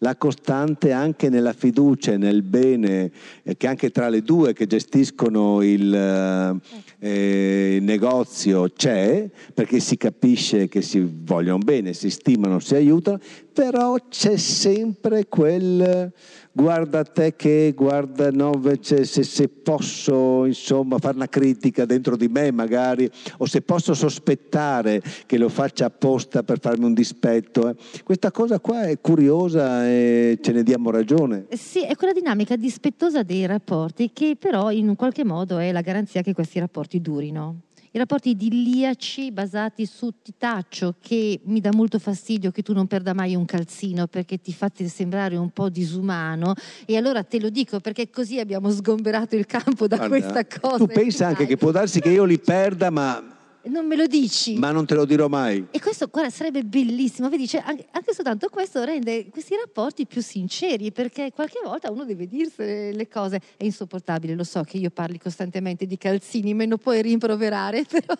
la 0.00 0.16
costante 0.16 0.92
anche 0.92 1.30
nella 1.30 1.54
fiducia 1.54 2.18
nel 2.18 2.42
bene 2.42 3.10
eh, 3.42 3.56
che 3.56 3.66
anche 3.66 3.90
tra 3.90 4.10
le 4.10 4.20
due 4.20 4.52
che 4.52 4.66
gestiscono 4.66 5.62
il, 5.62 5.94
eh, 5.94 6.56
eh, 6.98 7.76
il 7.76 7.82
negozio 7.82 8.68
c'è, 8.68 9.30
perché 9.54 9.80
si 9.80 9.96
capisce 9.96 10.68
che 10.68 10.82
si 10.82 11.00
vogliono 11.00 11.58
bene, 11.58 11.94
si 11.94 12.10
stimano, 12.10 12.58
si 12.58 12.74
aiutano, 12.74 13.18
però 13.58 13.96
c'è 14.08 14.36
sempre 14.36 15.26
quel 15.26 16.12
guarda 16.52 17.02
te 17.02 17.34
che, 17.34 17.72
guarda 17.74 18.30
no, 18.30 18.52
invece 18.54 19.04
se, 19.04 19.24
se 19.24 19.48
posso 19.48 20.44
insomma 20.44 20.98
fare 20.98 21.16
una 21.16 21.28
critica 21.28 21.84
dentro 21.84 22.16
di 22.16 22.28
me 22.28 22.52
magari, 22.52 23.10
o 23.38 23.46
se 23.46 23.62
posso 23.62 23.94
sospettare 23.94 25.02
che 25.26 25.38
lo 25.38 25.48
faccia 25.48 25.86
apposta 25.86 26.44
per 26.44 26.60
farmi 26.60 26.84
un 26.84 26.94
dispetto. 26.94 27.68
eh. 27.68 27.74
Questa 28.04 28.30
cosa 28.30 28.60
qua 28.60 28.82
è 28.84 29.00
curiosa 29.00 29.88
e 29.88 30.38
ce 30.40 30.52
ne 30.52 30.62
diamo 30.62 30.92
ragione. 30.92 31.46
Sì, 31.50 31.84
è 31.84 31.96
quella 31.96 32.12
dinamica 32.12 32.54
dispettosa 32.54 33.24
dei 33.24 33.44
rapporti 33.44 34.12
che 34.12 34.36
però 34.38 34.70
in 34.70 34.88
un 34.88 34.94
qualche 34.94 35.24
modo 35.24 35.58
è 35.58 35.72
la 35.72 35.80
garanzia 35.80 36.22
che 36.22 36.32
questi 36.32 36.60
rapporti 36.60 37.00
durino. 37.00 37.62
I 37.98 38.02
rapporti 38.02 38.30
idilliaci 38.30 39.32
basati 39.32 39.84
su 39.84 40.14
titaccio 40.22 40.94
che 41.00 41.40
mi 41.46 41.60
dà 41.60 41.70
molto 41.74 41.98
fastidio 41.98 42.52
che 42.52 42.62
tu 42.62 42.72
non 42.72 42.86
perda 42.86 43.12
mai 43.12 43.34
un 43.34 43.44
calzino 43.44 44.06
perché 44.06 44.40
ti 44.40 44.52
fa 44.52 44.70
sembrare 44.86 45.34
un 45.34 45.50
po' 45.50 45.68
disumano 45.68 46.54
e 46.86 46.96
allora 46.96 47.24
te 47.24 47.40
lo 47.40 47.50
dico 47.50 47.80
perché 47.80 48.08
così 48.08 48.38
abbiamo 48.38 48.70
sgomberato 48.70 49.34
il 49.34 49.46
campo 49.46 49.88
da 49.88 49.96
Guarda, 49.96 50.16
questa 50.16 50.60
cosa. 50.60 50.76
Tu 50.76 50.86
pensa 50.86 51.26
anche 51.26 51.44
che 51.44 51.56
può 51.56 51.72
darsi 51.72 51.98
che 51.98 52.10
io 52.10 52.22
li 52.22 52.38
perda, 52.38 52.88
ma, 52.90 53.20
Non 53.68 53.86
me 53.86 53.96
lo 53.96 54.06
dici. 54.06 54.54
ma 54.58 54.70
non 54.70 54.86
te 54.86 54.94
lo 54.94 55.04
dirò 55.04 55.28
mai. 55.28 55.66
E 55.70 55.80
questo 55.80 56.08
guarda, 56.10 56.30
sarebbe 56.30 56.62
bellissimo, 56.64 57.28
vedi, 57.28 57.46
cioè, 57.46 57.62
anche, 57.64 57.86
anche 57.90 58.12
soltanto 58.14 58.48
questo 58.48 58.82
rende 58.84 59.28
questi 59.30 59.54
rapporti 59.54 60.06
più 60.06 60.22
sinceri, 60.22 60.90
perché 60.92 61.30
qualche 61.34 61.60
volta 61.62 61.90
uno 61.90 62.04
deve 62.04 62.26
dirsi 62.26 62.62
le 62.62 63.08
cose. 63.08 63.40
È 63.56 63.64
insopportabile, 63.64 64.34
lo 64.34 64.44
so 64.44 64.62
che 64.62 64.78
io 64.78 64.90
parli 64.90 65.18
costantemente 65.18 65.86
di 65.86 65.96
calzini, 65.98 66.54
me 66.54 66.66
lo 66.66 66.78
puoi 66.78 67.02
rimproverare, 67.02 67.84
però 67.90 68.14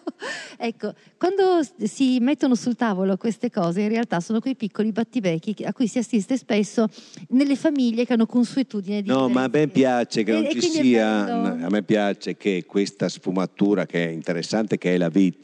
ecco, 0.59 0.93
quando 1.17 1.61
si 1.85 2.19
mettono 2.21 2.55
sul 2.55 2.77
tavolo 2.77 3.17
queste 3.17 3.51
cose, 3.51 3.81
in 3.83 3.89
realtà 3.89 4.21
sono 4.21 4.41
quei 4.41 4.55
piccoli 4.57 4.93
battibecchi 4.93 5.65
a 5.65 5.73
cui 5.73 5.87
si 5.89 5.99
assiste 5.99 6.37
spesso 6.37 6.89
nelle 7.29 7.57
famiglie 7.57 8.05
che 8.05 8.13
hanno 8.13 8.27
consuetudine 8.27 9.03
di 9.03 9.09
No, 9.09 9.29
ma 9.29 9.45
a 9.45 9.51
me 9.51 9.69
piace 9.69 10.23
che 10.23 10.33
non 10.33 10.45
e 10.45 10.51
ci 10.51 10.61
sia, 10.61 11.25
bello. 11.25 11.67
a 11.67 11.71
me 11.71 11.83
piace 11.83 12.37
che 12.37 12.65
questa 12.67 13.09
sfumatura 13.09 13.87
che 13.87 14.07
è 14.07 14.11
interessante, 14.11 14.77
che 14.79 14.95
è 14.95 14.99
la 14.99 15.09
vita, 15.09 15.38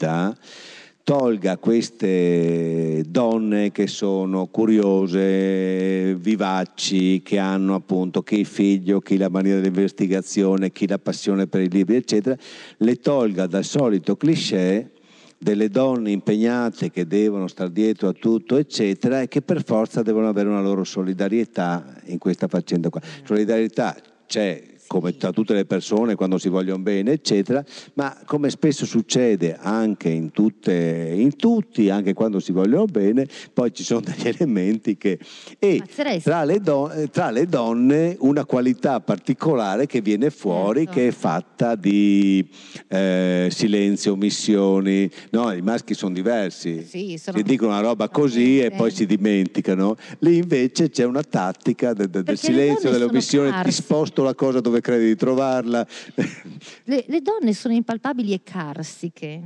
tolga 1.05 1.57
queste 1.57 3.03
donne 3.07 3.71
che 3.71 3.85
sono 3.85 4.47
curiose, 4.47 6.15
vivaci, 6.15 7.21
che 7.23 7.37
hanno 7.37 7.75
appunto 7.75 8.23
chi 8.23 8.39
il 8.39 8.47
figlio, 8.47 8.99
chi 8.99 9.17
la 9.17 9.29
maniera 9.29 9.59
dell'investigazione, 9.59 10.71
chi 10.71 10.87
la 10.87 10.97
passione 10.97 11.45
per 11.45 11.61
i 11.61 11.69
libri, 11.69 11.97
eccetera, 11.97 12.35
le 12.77 12.95
tolga 12.99 13.45
dal 13.45 13.63
solito 13.63 14.15
cliché 14.17 14.89
delle 15.37 15.69
donne 15.69 16.09
impegnate 16.09 16.89
che 16.89 17.05
devono 17.05 17.47
star 17.47 17.69
dietro 17.69 18.07
a 18.07 18.13
tutto, 18.13 18.57
eccetera, 18.57 19.21
e 19.21 19.27
che 19.27 19.43
per 19.43 19.63
forza 19.63 20.01
devono 20.01 20.27
avere 20.27 20.49
una 20.49 20.61
loro 20.61 20.83
solidarietà 20.83 22.01
in 22.05 22.17
questa 22.17 22.47
faccenda 22.47 22.89
qua. 22.89 22.99
Solidarietà 23.23 23.95
c'è 24.25 24.74
come 24.87 25.17
tra 25.17 25.31
tutte 25.31 25.53
le 25.53 25.65
persone 25.65 26.15
quando 26.15 26.37
si 26.37 26.49
vogliono 26.49 26.81
bene, 26.81 27.11
eccetera, 27.11 27.63
ma 27.95 28.15
come 28.25 28.49
spesso 28.49 28.85
succede 28.85 29.57
anche 29.59 30.09
in, 30.09 30.31
tutte, 30.31 31.11
in 31.15 31.35
tutti, 31.35 31.89
anche 31.89 32.13
quando 32.13 32.39
si 32.39 32.51
vogliono 32.51 32.85
bene, 32.85 33.27
poi 33.53 33.73
ci 33.73 33.83
sono 33.83 34.01
degli 34.01 34.27
elementi 34.27 34.97
che... 34.97 35.19
E 35.59 35.81
tra 36.21 36.43
le, 36.43 36.59
don- 36.59 37.09
tra 37.11 37.31
le, 37.31 37.45
donne 37.45 38.15
una 38.19 38.45
qualità 38.45 38.99
particolare 38.99 39.85
che 39.85 40.01
viene 40.01 40.29
fuori, 40.29 40.85
certo. 40.85 40.93
che 40.93 41.07
è 41.07 41.11
fatta 41.11 41.75
di 41.75 42.47
eh, 42.87 43.47
silenzio, 43.51 44.13
omissioni, 44.13 45.09
no, 45.31 45.51
i 45.51 45.61
maschi 45.61 45.93
sono 45.93 46.13
diversi, 46.13 46.83
sì, 46.83 47.17
sono... 47.17 47.37
si 47.37 47.43
dicono 47.43 47.71
una 47.71 47.81
roba 47.81 48.09
così 48.09 48.59
e 48.59 48.71
poi 48.71 48.91
si 48.91 49.05
dimenticano, 49.05 49.95
lì 50.19 50.37
invece 50.37 50.89
c'è 50.89 51.05
una 51.05 51.23
tattica 51.23 51.93
del, 51.93 52.09
del 52.09 52.37
silenzio, 52.37 52.91
delle 52.91 53.05
omissioni, 53.05 53.51
ti 53.63 53.71
sposto 53.71 54.23
la 54.23 54.33
cosa 54.33 54.59
dove 54.59 54.74
credi 54.81 55.05
di 55.05 55.15
trovarla. 55.15 55.85
Le, 56.85 57.05
le 57.07 57.21
donne 57.21 57.53
sono 57.53 57.73
impalpabili 57.73 58.33
e 58.33 58.41
carsiche 58.43 59.41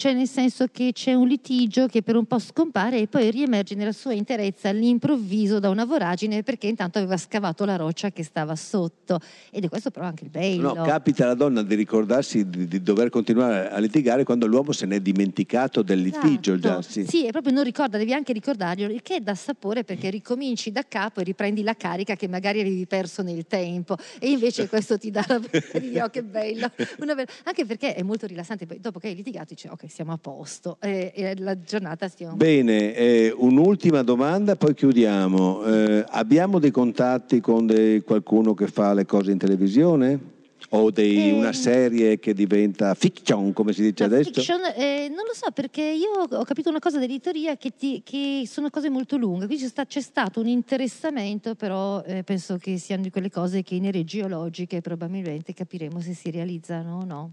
cioè 0.00 0.14
nel 0.14 0.28
senso 0.28 0.64
che 0.72 0.92
c'è 0.94 1.12
un 1.12 1.28
litigio 1.28 1.86
che 1.86 2.00
per 2.00 2.16
un 2.16 2.24
po' 2.24 2.38
scompare 2.38 3.00
e 3.00 3.06
poi 3.06 3.30
riemerge 3.30 3.74
nella 3.74 3.92
sua 3.92 4.14
interezza 4.14 4.70
all'improvviso 4.70 5.58
da 5.58 5.68
una 5.68 5.84
voragine 5.84 6.42
perché 6.42 6.68
intanto 6.68 6.96
aveva 6.96 7.18
scavato 7.18 7.66
la 7.66 7.76
roccia 7.76 8.10
che 8.10 8.24
stava 8.24 8.56
sotto 8.56 9.20
ed 9.50 9.62
è 9.62 9.68
questo 9.68 9.90
però 9.90 10.06
anche 10.06 10.24
il 10.24 10.30
bello. 10.30 10.72
No, 10.72 10.84
capita 10.84 11.24
alla 11.24 11.34
donna 11.34 11.60
di 11.62 11.74
ricordarsi 11.74 12.48
di, 12.48 12.66
di 12.66 12.82
dover 12.82 13.10
continuare 13.10 13.68
a 13.68 13.78
litigare 13.78 14.24
quando 14.24 14.46
l'uomo 14.46 14.72
se 14.72 14.86
n'è 14.86 15.00
dimenticato 15.00 15.82
del 15.82 16.00
litigio 16.00 16.54
esatto. 16.54 16.80
già. 16.80 16.82
Sì. 16.82 17.04
sì, 17.04 17.26
e 17.26 17.30
proprio 17.30 17.52
non 17.52 17.64
ricorda, 17.64 17.98
devi 17.98 18.14
anche 18.14 18.32
ricordarglielo, 18.32 18.90
il 18.90 19.02
che 19.02 19.16
è 19.16 19.20
da 19.20 19.34
sapore 19.34 19.84
perché 19.84 20.08
ricominci 20.08 20.72
da 20.72 20.82
capo 20.88 21.20
e 21.20 21.24
riprendi 21.24 21.62
la 21.62 21.74
carica 21.74 22.16
che 22.16 22.26
magari 22.26 22.60
avevi 22.60 22.86
perso 22.86 23.20
nel 23.20 23.46
tempo 23.46 23.98
e 24.18 24.30
invece 24.30 24.66
questo 24.66 24.96
ti 24.96 25.10
dà 25.10 25.22
la... 25.28 26.04
oh, 26.04 26.08
che 26.08 26.22
bello. 26.22 26.70
Be... 26.96 27.26
Anche 27.44 27.66
perché 27.66 27.94
è 27.94 28.02
molto 28.02 28.24
rilassante, 28.24 28.64
poi 28.64 28.80
dopo 28.80 28.98
che 28.98 29.08
hai 29.08 29.14
litigato 29.14 29.48
dici 29.52 29.68
ok 29.68 29.88
siamo 29.90 30.12
a 30.12 30.18
posto 30.18 30.78
e, 30.80 31.12
e 31.14 31.34
la 31.38 31.60
giornata 31.60 32.08
stiamo... 32.08 32.36
Bene, 32.36 32.94
eh, 32.94 33.34
un'ultima 33.36 34.02
domanda, 34.02 34.56
poi 34.56 34.74
chiudiamo. 34.74 35.64
Eh, 35.64 36.04
abbiamo 36.08 36.58
dei 36.58 36.70
contatti 36.70 37.40
con 37.40 37.66
dei, 37.66 38.02
qualcuno 38.02 38.54
che 38.54 38.66
fa 38.66 38.94
le 38.94 39.04
cose 39.04 39.32
in 39.32 39.38
televisione? 39.38 40.38
O 40.72 40.90
dei, 40.90 41.30
eh, 41.30 41.32
una 41.32 41.52
serie 41.52 42.18
che 42.20 42.32
diventa 42.32 42.94
fiction, 42.94 43.52
come 43.52 43.72
si 43.72 43.82
dice 43.82 44.04
adesso? 44.04 44.30
Fiction, 44.30 44.60
eh, 44.76 45.08
non 45.08 45.24
lo 45.26 45.34
so, 45.34 45.50
perché 45.52 45.82
io 45.82 46.10
ho 46.30 46.44
capito 46.44 46.68
una 46.68 46.78
cosa 46.78 46.98
dell'editoria 46.98 47.56
che, 47.56 47.72
ti, 47.76 48.02
che 48.04 48.44
sono 48.46 48.70
cose 48.70 48.88
molto 48.88 49.16
lunghe, 49.16 49.46
quindi 49.46 49.64
c'è, 49.64 49.70
sta, 49.70 49.86
c'è 49.86 50.00
stato 50.00 50.38
un 50.38 50.46
interessamento, 50.46 51.56
però 51.56 52.02
eh, 52.02 52.22
penso 52.22 52.56
che 52.58 52.78
siano 52.78 53.02
di 53.02 53.10
quelle 53.10 53.30
cose 53.30 53.62
che 53.62 53.74
in 53.74 53.86
ere 53.86 54.04
geologiche 54.04 54.80
probabilmente 54.80 55.54
capiremo 55.54 55.98
se 56.00 56.14
si 56.14 56.30
realizzano 56.30 56.98
o 56.98 57.04
no. 57.04 57.32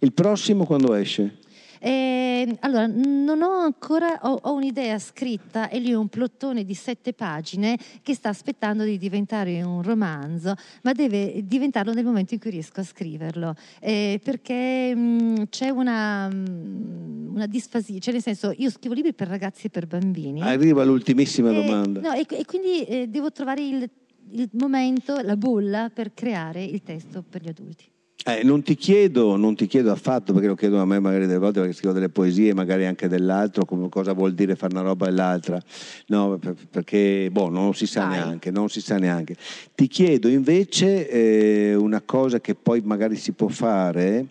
Il 0.00 0.12
prossimo 0.12 0.64
quando 0.64 0.94
esce? 0.94 1.36
Eh, 1.80 2.56
allora, 2.60 2.86
non 2.86 3.42
ho 3.42 3.58
ancora, 3.58 4.20
ho, 4.22 4.38
ho, 4.42 4.54
un'idea 4.54 4.98
scritta 4.98 5.68
e 5.68 5.78
lì 5.78 5.92
un 5.92 6.08
plottone 6.08 6.64
di 6.64 6.74
sette 6.74 7.12
pagine 7.12 7.78
che 8.02 8.14
sta 8.14 8.28
aspettando 8.28 8.84
di 8.84 8.98
diventare 8.98 9.62
un 9.62 9.82
romanzo, 9.82 10.54
ma 10.82 10.92
deve 10.92 11.42
diventarlo 11.44 11.92
nel 11.92 12.04
momento 12.04 12.34
in 12.34 12.40
cui 12.40 12.50
riesco 12.50 12.80
a 12.80 12.84
scriverlo, 12.84 13.54
eh, 13.80 14.20
perché 14.22 14.94
mh, 14.94 15.00
mm, 15.00 15.34
c'è 15.50 15.68
una, 15.70 16.28
mh, 16.28 17.32
una, 17.34 17.46
disfasia, 17.46 17.98
cioè 17.98 18.12
nel 18.12 18.22
senso 18.22 18.52
io 18.56 18.70
scrivo 18.70 18.94
libri 18.94 19.12
per 19.14 19.28
ragazzi 19.28 19.66
e 19.66 19.70
per 19.70 19.86
bambini. 19.86 20.42
Arriva 20.42 20.84
l'ultimissima 20.84 21.50
e, 21.50 21.54
domanda. 21.54 22.00
No, 22.00 22.12
e, 22.12 22.26
e 22.28 22.44
quindi 22.44 22.84
eh, 22.84 23.08
devo 23.08 23.32
trovare 23.32 23.62
il, 23.62 23.90
il 24.30 24.48
momento, 24.52 25.20
la 25.20 25.36
bolla 25.36 25.90
per 25.92 26.14
creare 26.14 26.64
il 26.64 26.82
testo 26.82 27.24
per 27.28 27.42
gli 27.42 27.48
adulti. 27.48 27.94
Eh, 28.24 28.42
non, 28.42 28.62
ti 28.62 28.74
chiedo, 28.74 29.36
non 29.36 29.54
ti 29.54 29.66
chiedo 29.66 29.92
affatto, 29.92 30.32
perché 30.32 30.48
lo 30.48 30.56
chiedono 30.56 30.82
a 30.82 30.84
me 30.86 30.98
magari 30.98 31.26
delle 31.26 31.38
volte 31.38 31.60
perché 31.60 31.74
scrivo 31.74 31.92
delle 31.92 32.08
poesie, 32.08 32.54
magari 32.54 32.84
anche 32.84 33.06
dell'altro, 33.06 33.64
come, 33.64 33.88
cosa 33.88 34.14
vuol 34.14 34.34
dire 34.34 34.56
fare 34.56 34.74
una 34.74 34.82
roba 34.82 35.06
e 35.06 35.12
l'altra. 35.12 35.62
No, 36.06 36.38
perché 36.70 37.28
boh, 37.30 37.48
non 37.50 37.74
si 37.74 37.86
sa 37.86 38.06
Dai. 38.06 38.18
neanche, 38.18 38.50
non 38.50 38.68
si 38.68 38.80
sa 38.80 38.98
neanche. 38.98 39.36
Ti 39.74 39.86
chiedo 39.86 40.28
invece 40.28 41.08
eh, 41.08 41.74
una 41.76 42.00
cosa 42.00 42.40
che 42.40 42.56
poi 42.56 42.80
magari 42.80 43.14
si 43.14 43.30
può 43.32 43.46
fare 43.48 44.26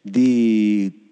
di 0.00 1.09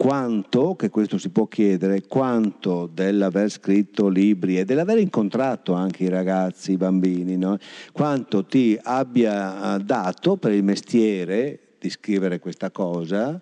quanto, 0.00 0.76
che 0.76 0.88
questo 0.88 1.18
si 1.18 1.28
può 1.28 1.44
chiedere, 1.44 2.06
quanto 2.06 2.88
dell'aver 2.90 3.50
scritto 3.50 4.08
libri 4.08 4.58
e 4.58 4.64
dell'aver 4.64 4.96
incontrato 4.96 5.74
anche 5.74 6.04
i 6.04 6.08
ragazzi, 6.08 6.72
i 6.72 6.76
bambini, 6.78 7.36
no? 7.36 7.58
quanto 7.92 8.46
ti 8.46 8.78
abbia 8.82 9.76
dato 9.76 10.38
per 10.38 10.52
il 10.52 10.64
mestiere 10.64 11.74
di 11.78 11.90
scrivere 11.90 12.38
questa 12.38 12.70
cosa 12.70 13.38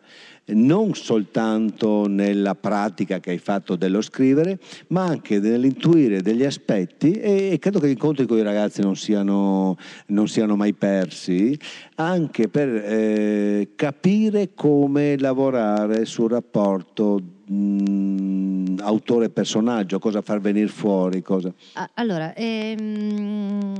non 0.48 0.94
soltanto 0.94 2.06
nella 2.06 2.54
pratica 2.54 3.20
che 3.20 3.30
hai 3.30 3.38
fatto 3.38 3.76
dello 3.76 4.00
scrivere, 4.00 4.58
ma 4.88 5.04
anche 5.04 5.38
nell'intuire 5.38 6.22
degli 6.22 6.44
aspetti 6.44 7.12
e, 7.12 7.56
credo 7.60 7.78
che 7.80 7.88
gli 7.88 7.92
incontri 7.92 8.26
con 8.26 8.38
i 8.38 8.42
ragazzi 8.42 8.80
non 8.80 8.96
siano, 8.96 9.76
non 10.06 10.28
siano 10.28 10.56
mai 10.56 10.72
persi, 10.74 11.58
anche 11.96 12.48
per 12.48 12.68
eh, 12.68 13.70
capire 13.74 14.54
come 14.54 15.18
lavorare 15.18 16.04
sul 16.04 16.30
rapporto 16.30 17.20
mh, 17.46 18.76
autore-personaggio, 18.80 19.98
cosa 19.98 20.22
far 20.22 20.40
venire 20.40 20.68
fuori. 20.68 21.22
Cosa... 21.22 21.52
Allora, 21.94 22.34
ehm, 22.34 23.74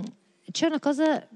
c'è 0.51 0.67
una 0.67 0.81
cosa, 0.81 1.27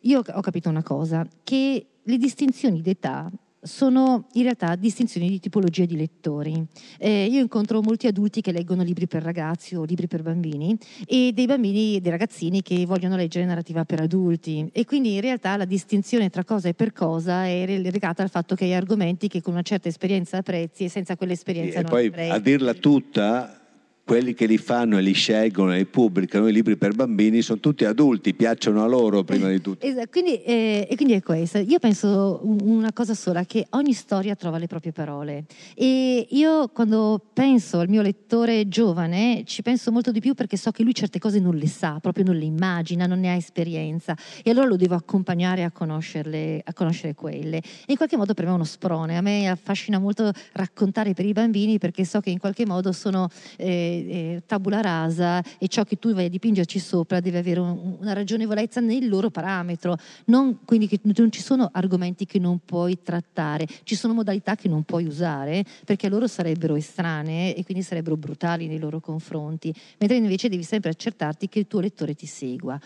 io 0.00 0.22
ho 0.26 0.40
capito 0.40 0.68
una 0.68 0.82
cosa, 0.82 1.26
che 1.42 1.86
le 2.02 2.16
distinzioni 2.18 2.80
d'età 2.80 3.30
sono 3.62 4.26
in 4.32 4.42
realtà 4.42 4.74
distinzioni 4.74 5.28
di 5.28 5.38
tipologia 5.38 5.84
di 5.84 5.96
lettori. 5.96 6.66
Eh, 6.98 7.26
io 7.26 7.40
incontro 7.40 7.80
molti 7.80 8.08
adulti 8.08 8.40
che 8.40 8.50
leggono 8.50 8.82
libri 8.82 9.06
per 9.06 9.22
ragazzi 9.22 9.76
o 9.76 9.84
libri 9.84 10.08
per 10.08 10.22
bambini 10.22 10.76
e 11.06 11.30
dei 11.32 11.46
bambini 11.46 11.96
e 11.96 12.00
dei 12.00 12.10
ragazzini 12.10 12.60
che 12.62 12.84
vogliono 12.86 13.16
leggere 13.16 13.44
narrativa 13.44 13.84
per 13.84 14.00
adulti 14.00 14.68
e 14.72 14.84
quindi 14.84 15.14
in 15.14 15.20
realtà 15.20 15.56
la 15.56 15.64
distinzione 15.64 16.28
tra 16.28 16.44
cosa 16.44 16.68
e 16.68 16.74
per 16.74 16.92
cosa 16.92 17.46
è 17.46 17.64
legata 17.78 18.22
al 18.22 18.30
fatto 18.30 18.54
che 18.54 18.64
hai 18.64 18.74
argomenti 18.74 19.28
che 19.28 19.40
con 19.40 19.52
una 19.52 19.62
certa 19.62 19.88
esperienza 19.88 20.38
apprezzi 20.38 20.84
e 20.84 20.88
senza 20.88 21.16
quell'esperienza 21.16 21.78
sì, 21.78 21.84
non 21.84 21.86
e 21.86 21.90
poi 21.90 22.06
apprezzi. 22.06 22.30
a 22.30 22.38
dirla 22.38 22.74
tutta 22.74 23.61
quelli 24.04 24.34
che 24.34 24.46
li 24.46 24.58
fanno 24.58 24.98
e 24.98 25.02
li 25.02 25.12
scelgono 25.12 25.72
e 25.72 25.78
li 25.78 25.86
pubblicano 25.86 26.48
i 26.48 26.52
libri 26.52 26.76
per 26.76 26.92
bambini 26.92 27.40
sono 27.40 27.60
tutti 27.60 27.84
adulti, 27.84 28.34
piacciono 28.34 28.82
a 28.82 28.86
loro 28.86 29.22
prima 29.22 29.48
di 29.48 29.60
tutto. 29.60 29.86
Esatto, 29.86 30.08
quindi, 30.10 30.42
eh, 30.42 30.86
e 30.90 30.96
quindi 30.96 31.14
è 31.14 31.22
questo. 31.22 31.58
Io 31.58 31.78
penso 31.78 32.40
una 32.42 32.92
cosa 32.92 33.14
sola, 33.14 33.44
che 33.44 33.66
ogni 33.70 33.92
storia 33.92 34.34
trova 34.34 34.58
le 34.58 34.66
proprie 34.66 34.92
parole. 34.92 35.44
E 35.74 36.26
io 36.30 36.68
quando 36.68 37.20
penso 37.32 37.78
al 37.78 37.88
mio 37.88 38.02
lettore 38.02 38.66
giovane 38.68 39.44
ci 39.46 39.62
penso 39.62 39.92
molto 39.92 40.10
di 40.10 40.20
più 40.20 40.34
perché 40.34 40.56
so 40.56 40.72
che 40.72 40.82
lui 40.82 40.94
certe 40.94 41.20
cose 41.20 41.38
non 41.38 41.54
le 41.54 41.68
sa, 41.68 41.98
proprio 42.00 42.24
non 42.24 42.36
le 42.36 42.44
immagina, 42.44 43.06
non 43.06 43.20
ne 43.20 43.30
ha 43.30 43.34
esperienza. 43.34 44.16
E 44.42 44.50
allora 44.50 44.66
lo 44.66 44.76
devo 44.76 44.96
accompagnare 44.96 45.62
a, 45.62 45.70
conoscerle, 45.70 46.60
a 46.64 46.72
conoscere 46.72 47.14
quelle. 47.14 47.58
E 47.58 47.62
in 47.86 47.96
qualche 47.96 48.16
modo 48.16 48.34
per 48.34 48.46
me 48.46 48.50
è 48.50 48.54
uno 48.54 48.64
sprone. 48.64 49.16
A 49.16 49.20
me 49.20 49.48
affascina 49.48 50.00
molto 50.00 50.30
raccontare 50.52 51.14
per 51.14 51.24
i 51.24 51.32
bambini 51.32 51.78
perché 51.78 52.04
so 52.04 52.20
che 52.20 52.30
in 52.30 52.38
qualche 52.38 52.66
modo 52.66 52.90
sono... 52.90 53.28
Eh, 53.56 53.90
eh, 53.92 54.42
tabula 54.46 54.80
rasa 54.80 55.42
e 55.58 55.68
ciò 55.68 55.84
che 55.84 55.98
tu 55.98 56.12
vai 56.12 56.26
a 56.26 56.28
dipingerci 56.28 56.78
sopra 56.78 57.20
deve 57.20 57.38
avere 57.38 57.60
un, 57.60 57.96
una 58.00 58.12
ragionevolezza 58.12 58.80
nel 58.80 59.08
loro 59.08 59.30
parametro, 59.30 59.96
non, 60.26 60.64
quindi 60.64 60.88
che 60.88 61.00
non 61.02 61.30
ci 61.30 61.40
sono 61.40 61.68
argomenti 61.72 62.26
che 62.26 62.38
non 62.38 62.60
puoi 62.64 63.02
trattare, 63.02 63.66
ci 63.84 63.94
sono 63.94 64.14
modalità 64.14 64.56
che 64.56 64.68
non 64.68 64.82
puoi 64.82 65.04
usare 65.04 65.64
perché 65.84 66.08
loro 66.08 66.26
sarebbero 66.26 66.76
estranee 66.76 67.54
e 67.54 67.64
quindi 67.64 67.82
sarebbero 67.82 68.16
brutali 68.16 68.66
nei 68.66 68.78
loro 68.78 69.00
confronti, 69.00 69.74
mentre 69.98 70.16
invece 70.16 70.48
devi 70.48 70.62
sempre 70.62 70.90
accertarti 70.90 71.48
che 71.48 71.60
il 71.60 71.66
tuo 71.66 71.80
lettore 71.80 72.14
ti 72.14 72.26
segua. 72.26 72.80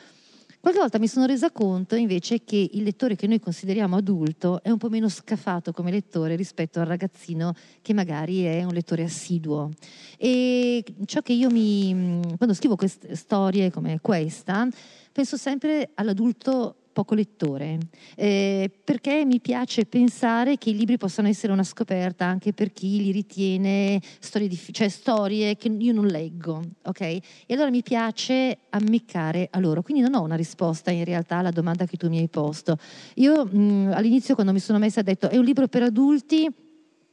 Qualche 0.67 0.83
volta 0.83 0.99
mi 0.99 1.07
sono 1.07 1.27
resa 1.27 1.53
conto 1.53 1.95
invece 1.95 2.43
che 2.43 2.57
il 2.73 2.83
lettore 2.83 3.14
che 3.14 3.29
noi 3.29 3.39
consideriamo 3.39 3.95
adulto 3.95 4.61
è 4.64 4.71
un 4.71 4.79
po' 4.79 4.89
meno 4.89 5.09
scafato 5.09 5.71
come 5.71 5.93
lettore 5.93 6.35
rispetto 6.35 6.81
al 6.81 6.87
ragazzino 6.87 7.55
che 7.83 7.95
magari 7.95 8.43
è 8.43 8.64
un 8.64 8.73
lettore 8.73 9.05
assiduo. 9.05 9.71
E 10.19 10.83
ciò 11.05 11.23
che 11.23 11.35
io 11.35 11.51
mi, 11.51 12.21
quando 12.37 12.53
scrivo 12.53 12.75
queste 12.75 13.14
storie 13.14 13.71
come 13.71 14.01
questa, 14.01 14.67
penso 15.12 15.37
sempre 15.37 15.91
all'adulto 15.95 16.86
poco 16.97 17.14
lettore, 17.14 17.78
eh, 18.14 18.70
perché 18.82 19.26
mi 19.26 19.38
piace 19.38 19.84
pensare 19.84 20.57
che 20.57 20.70
i 20.70 20.74
libri 20.74 20.97
possano 20.97 21.28
essere 21.28 21.53
una 21.53 21.62
scoperta 21.62 22.24
anche 22.24 22.55
per 22.55 22.72
chi 22.72 23.03
li 23.03 23.11
ritiene 23.11 24.01
storie, 24.18 24.49
diff- 24.49 24.70
cioè 24.70 24.88
storie 24.88 25.59
che 25.59 25.68
io 25.68 25.92
non 25.92 26.07
leggo, 26.07 26.62
ok? 26.84 27.01
E 27.03 27.20
allora 27.51 27.68
mi 27.68 27.82
piace 27.82 28.61
ammiccare 28.70 29.49
a 29.51 29.59
loro, 29.59 29.82
quindi 29.82 30.03
non 30.03 30.14
ho 30.14 30.22
una 30.22 30.36
risposta 30.36 30.90
in 30.90 31.05
realtà 31.05 31.36
alla 31.36 31.51
domanda 31.51 31.84
che 31.84 31.99
tu 31.99 32.09
mi 32.09 32.16
hai 32.16 32.28
posto. 32.28 32.78
Io 33.16 33.44
mh, 33.44 33.92
all'inizio 33.92 34.34
quando 34.34 34.55
mi 34.55 34.61
sono 34.61 34.78
messa 34.78 35.01
ho 35.01 35.03
detto 35.03 35.28
è 35.28 35.36
un 35.36 35.44
libro 35.44 35.68
per 35.68 35.82
adulti, 35.82 36.51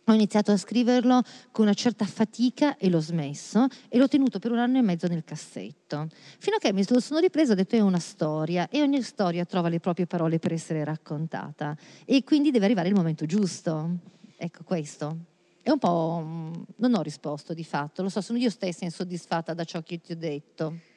ho 0.06 0.14
iniziato 0.14 0.52
a 0.52 0.58
scriverlo 0.58 1.22
con 1.52 1.66
una 1.66 1.74
certa 1.74 2.06
fatica 2.06 2.78
e 2.78 2.90
l'ho 2.90 3.00
smesso 3.00 3.68
e 3.88 3.98
l'ho 3.98 4.08
tenuto 4.08 4.40
per 4.40 4.52
un 4.52 4.60
anno 4.60 4.78
e 4.78 4.82
mezzo 4.82 5.08
nel 5.08 5.24
cassetto. 5.24 6.08
Fino 6.40 6.58
a 6.58 6.60
che 6.60 6.74
mi 6.74 6.84
sono 6.84 7.20
ripresa 7.20 7.54
ho 7.54 7.56
detto 7.56 7.76
è 7.76 7.80
una 7.80 8.00
storia 8.00 8.68
e 8.70 8.82
ogni 8.82 9.02
storia 9.02 9.46
trova 9.46 9.70
le 9.70 9.80
proprie 9.80 10.06
parole 10.06 10.40
per 10.40 10.52
essere 10.52 10.84
raccontata 10.84 11.78
e 12.06 12.24
quindi 12.24 12.52
deve 12.52 12.66
arrivare 12.66 12.90
il 12.90 12.96
momento 12.96 13.26
giusto. 13.26 13.90
Ecco 14.36 14.64
questo. 14.64 15.18
È 15.62 15.70
un 15.70 15.80
po'... 15.80 16.22
Mm, 16.22 16.54
non 16.78 16.96
ho 16.96 17.02
risposto 17.02 17.54
di 17.54 17.64
fatto, 17.64 18.02
lo 18.02 18.10
so, 18.10 18.20
sono 18.20 18.38
io 18.38 18.50
stessa 18.50 18.84
insoddisfatta 18.84 19.54
da 19.54 19.64
ciò 19.64 19.82
che 19.82 20.02
ti 20.02 20.12
ho 20.12 20.18
detto. 20.18 20.92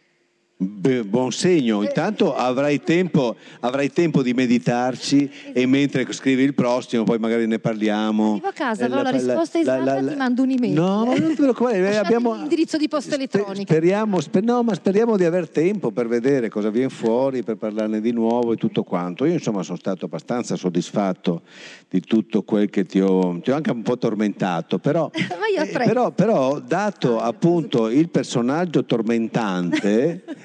Beh, 0.59 1.05
buon 1.05 1.33
segno, 1.33 1.83
intanto 1.83 2.35
avrai 2.35 2.83
tempo, 2.83 3.37
avrai 3.61 3.93
tempo, 3.93 4.23
di 4.23 4.33
meditarci 4.33 5.31
e 5.53 5.67
mentre 5.67 6.11
scrivi 6.15 6.45
il 6.45 6.55
prossimo 6.55 7.05
poi 7.05 7.19
magari 7.19 7.47
ne 7.47 7.59
parliamo. 7.59 8.31
Arrivo 8.31 8.47
a 8.47 8.53
casa, 8.53 8.87
avrò 8.87 9.03
la, 9.03 9.03
la 9.03 9.11
risposta 9.11 9.59
esatta, 9.59 9.85
la, 9.85 10.01
la, 10.01 10.11
ti 10.13 10.17
mando 10.17 10.43
un'email. 10.45 10.73
No, 10.73 11.05
ma 11.05 11.15
non 11.15 11.35
ti 11.35 11.43
preoccupare, 11.43 11.99
abbiamo 11.99 12.33
l'indirizzo 12.33 12.79
di 12.79 12.89
posta 12.89 13.17
elettronica. 13.17 13.71
Speriamo, 13.71 14.19
sper, 14.19 14.45
no, 14.45 14.63
ma 14.63 14.73
speriamo 14.73 15.19
di 15.19 15.25
aver 15.25 15.51
tempo 15.51 15.91
per 15.91 16.09
vedere 16.09 16.49
cosa 16.49 16.71
viene 16.71 16.89
fuori, 16.89 17.43
per 17.43 17.57
parlarne 17.57 18.01
di 18.01 18.13
nuovo 18.13 18.55
e 18.55 18.57
tutto 18.57 18.83
quanto. 18.83 19.27
Io 19.27 19.35
insomma 19.35 19.63
sono 19.63 19.77
stato 19.77 20.07
abbastanza 20.07 20.57
soddisfatto 20.57 21.43
di 21.87 22.01
tutto 22.01 22.45
quel 22.45 22.71
che 22.71 22.87
ti 22.87 22.99
ho, 22.99 23.39
ti 23.43 23.51
ho 23.51 23.57
anche 23.57 23.73
un 23.73 23.83
po' 23.83 23.99
tormentato, 23.99 24.79
però, 24.79 25.11
eh, 25.13 25.67
però, 25.67 26.13
però 26.13 26.61
dato 26.61 27.21
appunto 27.21 27.91
il 27.91 28.09
personaggio 28.09 28.87
tormentante... 28.87 30.25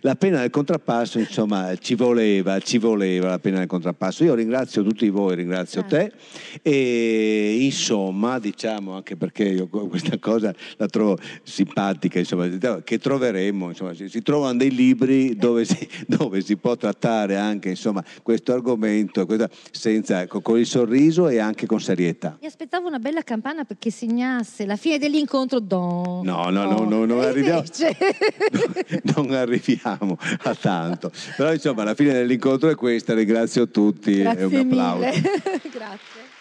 la 0.00 0.14
pena 0.14 0.40
del 0.40 0.50
contrappasso, 0.50 1.18
insomma, 1.18 1.74
ci 1.76 1.94
voleva, 1.94 2.58
ci 2.60 2.78
voleva 2.78 3.28
la 3.28 3.38
pena 3.38 3.58
del 3.58 3.66
contrappasso. 3.66 4.24
Io 4.24 4.34
ringrazio 4.34 4.82
tutti 4.82 5.08
voi, 5.08 5.36
ringrazio 5.36 5.84
te 5.84 6.12
e 6.62 7.58
insomma, 7.60 8.38
diciamo 8.38 8.94
anche 8.94 9.16
perché 9.16 9.44
io 9.44 9.68
questa 9.68 10.18
cosa 10.18 10.54
la 10.76 10.86
trovo 10.86 11.18
simpatica, 11.42 12.18
insomma, 12.18 12.48
che 12.84 12.98
troveremo, 12.98 13.68
insomma, 13.68 13.94
si, 13.94 14.22
trovano 14.22 14.58
dei 14.58 14.70
libri 14.70 15.36
dove 15.36 15.64
si, 15.64 15.88
dove 16.06 16.40
si, 16.40 16.56
può 16.56 16.76
trattare 16.76 17.36
anche 17.36 17.70
insomma, 17.70 18.04
questo 18.22 18.52
argomento 18.52 19.26
senza, 19.70 20.26
con 20.26 20.58
il 20.58 20.66
sorriso 20.66 21.28
e 21.28 21.38
anche 21.38 21.66
con 21.66 21.80
serietà. 21.80 22.36
Mi 22.40 22.46
aspettavo 22.46 22.86
una 22.86 22.98
bella 22.98 23.22
campana 23.22 23.64
perché 23.64 23.90
segnasse 23.90 24.66
la 24.66 24.76
fine 24.76 24.98
dell'incontro. 24.98 25.60
Don, 25.60 26.24
no, 26.24 26.50
no, 26.50 26.64
no, 26.64 26.84
no, 26.84 27.04
non 27.04 27.20
arriviamo. 27.20 27.62
non 29.14 29.30
arriviamo 29.32 29.61
arriviamo 29.62 30.18
a 30.42 30.54
tanto. 30.54 31.10
Però 31.36 31.52
insomma 31.52 31.84
la 31.84 31.94
fine 31.94 32.12
dell'incontro 32.12 32.68
è 32.68 32.74
questa, 32.74 33.14
ringrazio 33.14 33.68
tutti 33.68 34.18
Grazie 34.18 34.40
e 34.40 34.44
un 34.44 34.54
applauso. 34.54 35.00
Grazie. 35.72 36.31